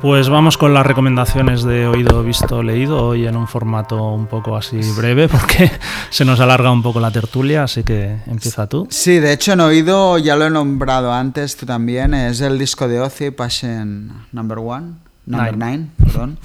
[0.00, 4.56] Pues vamos con las recomendaciones de oído, visto, leído, hoy en un formato un poco
[4.56, 5.70] así breve porque
[6.08, 8.88] se nos alarga un poco la tertulia, así que empieza tú.
[8.88, 12.88] Sí, de hecho en oído ya lo he nombrado antes, tú también, es el disco
[12.88, 14.92] de Ozzy, Passion Number One,
[15.26, 16.38] Number Nine, perdón.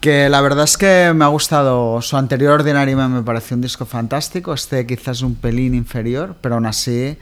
[0.00, 3.60] Que la verdad es que me ha gustado, su anterior Ordinary Man me pareció un
[3.60, 7.18] disco fantástico, este quizás un pelín inferior, pero aún así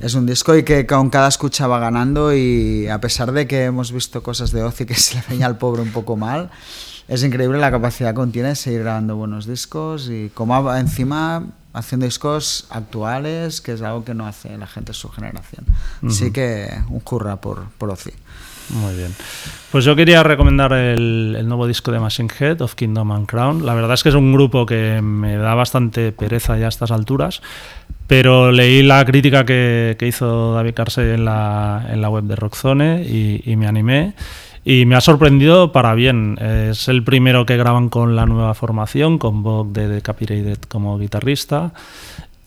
[0.00, 3.64] es un disco y que con cada escucha va ganando y a pesar de que
[3.64, 6.50] hemos visto cosas de Ozzy que se le veía al pobre un poco mal,
[7.08, 12.06] es increíble la capacidad que contiene de seguir grabando buenos discos y como encima haciendo
[12.06, 15.66] discos actuales, que es algo que no hace la gente de su generación.
[16.06, 18.12] Así que un curra por, por Ozzy.
[18.70, 19.14] Muy bien.
[19.70, 23.66] Pues yo quería recomendar el, nuevo disco de Machine Head, of Kingdom and Crown.
[23.66, 26.90] La verdad es que es un grupo que me da bastante pereza ya a estas
[26.90, 27.42] alturas,
[28.06, 33.02] pero leí la crítica que, hizo David Carsey en la, en la web de Rockzone
[33.02, 34.14] y, me animé.
[34.64, 36.38] Y me ha sorprendido para bien.
[36.40, 41.72] Es el primero que graban con la nueva formación, con Bob de Decapitated como guitarrista.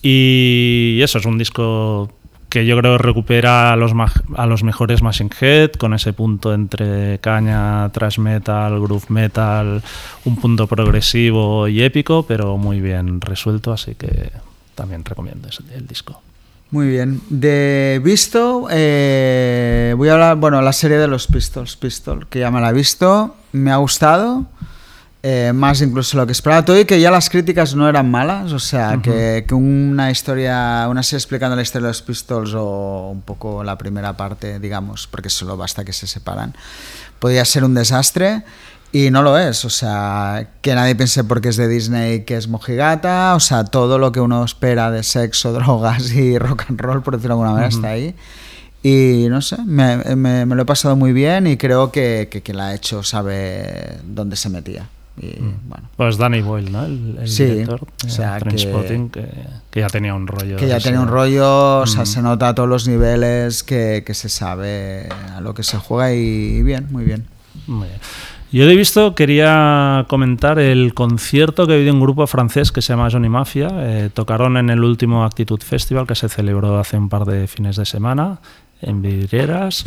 [0.02, 2.10] Y eso es un disco
[2.49, 3.91] que yo creo recupera a los,
[4.36, 9.84] a los mejores Machine Head, con ese punto entre caña, thrash metal, groove metal,
[10.26, 14.32] un punto progresivo y épico, pero muy bien resuelto, así que
[14.76, 16.22] también recomiendo el disco.
[16.69, 17.22] Muy bien.
[17.30, 22.52] De visto, eh, voy a hablar, bueno, la serie de los Pistols, Pistol, que ya
[22.52, 24.45] me la he visto, me ha gustado,
[25.29, 28.53] eh, más incluso lo que esperaba todo y que ya las críticas no eran malas,
[28.53, 33.09] o sea, que, que, una historia, una serie explicando la historia de los Pistols o
[33.11, 36.55] un poco la primera parte, digamos, porque solo basta que se separan,
[37.19, 38.45] podría ser un desastre.
[38.93, 42.47] Y no lo es, o sea, que nadie piense porque es de Disney que es
[42.47, 47.03] mojigata, o sea, todo lo que uno espera de sexo, drogas y rock and roll,
[47.03, 48.15] por decirlo de alguna manera, está ahí.
[48.81, 52.55] Y no sé, me, me, lo he pasado muy bien y creo que, que quien
[52.55, 54.87] la ha hecho sabe dónde se metía.
[55.19, 55.69] Y, mm.
[55.69, 55.89] bueno.
[55.95, 56.85] Pues Danny Boyle, ¿no?
[56.85, 59.27] El, sí, director o sea, que, que,
[59.72, 60.57] que, ya tenía un rollo.
[60.57, 62.07] Que ya tenía un rollo, o sea, mm.
[62.07, 66.14] se nota a todos los niveles que, que se sabe a lo que se juega
[66.14, 67.26] y bien, muy bien.
[67.65, 67.99] Muy bien.
[68.52, 73.10] Yo he visto, quería comentar el concierto que habido un grupo francés que se llama
[73.11, 73.68] Johnny Mafia.
[73.73, 77.76] Eh, tocaron en el último Actitud Festival que se celebró hace un par de fines
[77.76, 78.39] de semana
[78.81, 79.85] en Vidrieras.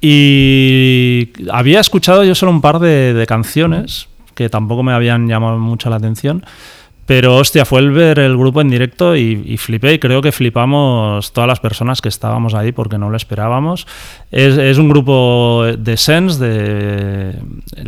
[0.00, 5.58] Y había escuchado yo solo un par de, de canciones que tampoco me habían llamado
[5.58, 6.44] mucho la atención.
[7.04, 11.32] Pero hostia, fue el ver el grupo en directo y, flipé y creo que flipamos
[11.32, 13.88] todas las personas que estábamos ahí porque no lo esperábamos.
[14.30, 17.34] Es, un grupo de Sens, del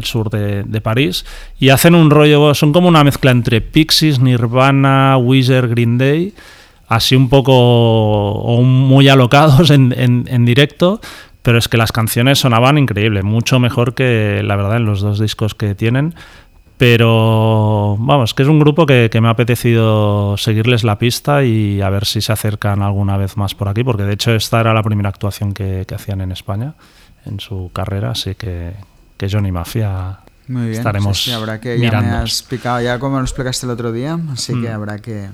[0.03, 1.25] sur de, París,
[1.61, 6.35] y hacen un rollo, son como una mezcla entre Pixies, Nirvana, Weezer, Green Day,
[6.89, 11.01] así un poco o muy alocados en, en directo,
[11.45, 15.21] pero es que las canciones sonaban increíble, mucho mejor que la verdad en los dos
[15.21, 16.15] discos que tienen.
[16.79, 21.91] Pero vamos, que es un grupo que, me ha apetecido seguirles la pista y a
[21.91, 24.83] ver si se acercan alguna vez más por aquí, porque de hecho esta era la
[24.83, 26.75] primera actuación que, hacían en España
[27.27, 28.73] en su carrera, así que,
[29.19, 33.19] que Johnny Mafia Muy bien, estaremos sí, habrá que ya me has explicado ya como
[33.19, 34.73] lo explicaste el otro día, así que mm.
[34.73, 35.29] habrá que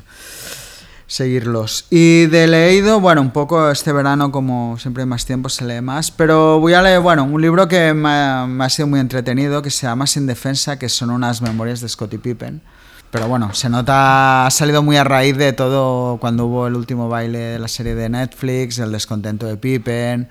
[1.11, 1.87] seguirlos.
[1.91, 5.81] Y de leído, bueno, un poco este verano, como siempre hay más tiempo, se lee
[5.81, 9.71] más, pero voy a leer, bueno, un libro que me ha, sido muy entretenido, que
[9.71, 12.63] se llama Sin Defensa, que son unas memorias de Scottie Pippen.
[13.11, 17.09] Pero bueno, se nota, ha salido muy a raíz de todo cuando hubo el último
[17.09, 20.29] baile de la serie de Netflix, el descontento de Pippen.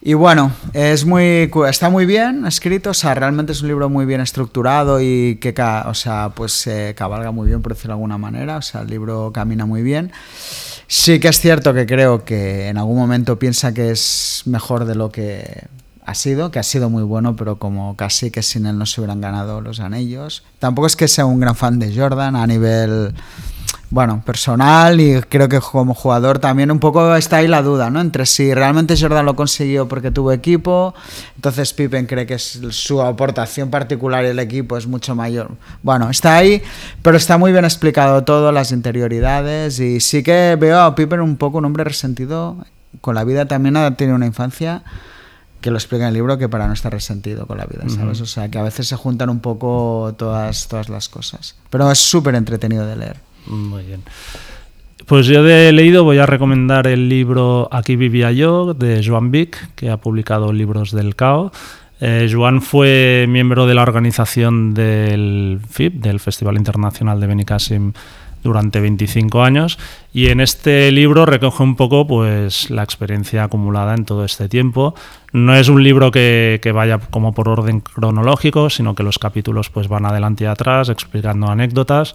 [0.00, 4.06] Y bueno, es muy, está muy bien escrito, o sea, realmente es un libro muy
[4.06, 5.52] bien estructurado y que,
[5.86, 8.88] o sea, pues se cabalga muy bien, por decirlo de alguna manera, o sea, el
[8.88, 10.12] libro camina muy bien.
[10.86, 14.94] Sí que es cierto que creo que en algún momento piensa que es mejor de
[14.94, 15.66] lo que
[16.06, 19.00] ha sido, que ha sido muy bueno, pero como casi que sin él no se
[19.00, 20.44] hubieran ganado los anillos.
[20.60, 23.12] Tampoco es que sea un gran fan de Jordan a nivel
[23.90, 28.00] bueno, personal y creo que como jugador también un poco está ahí la duda, ¿no?
[28.00, 30.94] Entre si realmente Jordan lo consiguió porque tuvo equipo,
[31.36, 35.52] entonces Pippen cree que su aportación particular y el equipo es mucho mayor.
[35.82, 36.62] Bueno, está ahí,
[37.00, 41.36] pero está muy bien explicado todo, las interioridades y sí que veo a Pippen un
[41.36, 42.58] poco un hombre resentido
[43.00, 44.82] con la vida, también ha tenido una infancia
[45.62, 48.20] que lo explica en el libro que para no estar resentido con la vida, ¿sabes?
[48.20, 51.56] O sea, que a veces se juntan un poco todas, todas las cosas.
[51.70, 53.27] Pero es súper entretenido de leer.
[53.48, 54.02] Muy bien.
[55.06, 59.74] Pues yo de leído voy a recomendar el libro Aquí vivía yo de Joan Vic,
[59.74, 61.50] que ha publicado libros del CAO.
[62.00, 67.92] Eh, Joan fue miembro de la organización del FIP, del Festival Internacional de Benicassim,
[68.42, 69.78] durante 25 años
[70.12, 74.94] y en este libro recoge un poco pues la experiencia acumulada en todo este tiempo.
[75.32, 79.70] No es un libro que, que, vaya como por orden cronológico, sino que los capítulos
[79.70, 82.14] pues van adelante y atrás explicando anécdotas.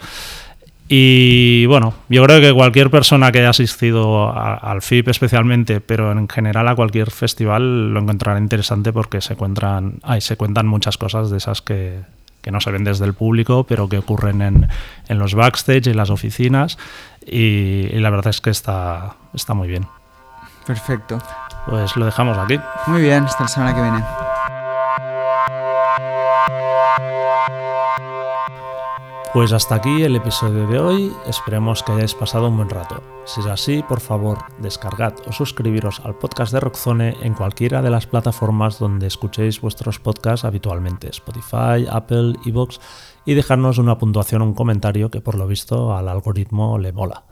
[0.96, 6.12] Y bueno, yo creo que cualquier persona que haya asistido a, al FIP especialmente, pero
[6.12, 11.00] en general a cualquier festival, lo encontrará interesante porque se, encuentran, ay, se cuentan muchas
[11.00, 12.02] cosas de esas que,
[12.44, 14.68] que no se ven desde el público, pero que ocurren en,
[15.08, 16.78] en los backstage, en las oficinas,
[17.26, 19.88] y, y, la verdad es que está, está muy bien.
[20.68, 21.18] Perfecto.
[21.66, 22.60] Pues lo dejamos aquí.
[22.86, 24.04] Muy bien, hasta la semana que viene.
[29.34, 33.02] Pues hasta aquí el episodio de hoy, esperemos que hayáis pasado un buen rato.
[33.26, 37.90] Si es así, por favor, descargad o suscribiros al podcast de Rockzone en cualquiera de
[37.90, 42.80] las plataformas donde escuchéis vuestros podcasts habitualmente, Spotify, Apple, Evox,
[43.26, 47.26] y dejarnos una puntuación o un comentario que por lo visto al algoritmo le mola.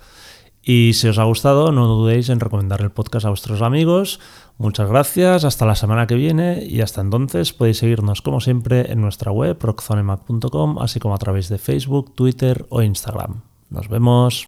[0.64, 4.20] Y si os ha gustado, no dudéis en recomendar el podcast a vuestros amigos.
[4.62, 9.02] Muchas gracias, hasta la semana que viene y hasta entonces podéis seguirnos como siempre en
[9.02, 13.42] nuestra web rockzonemac.com, así como a través de Facebook, Twitter o Instagram.
[13.72, 14.46] Nos vemos.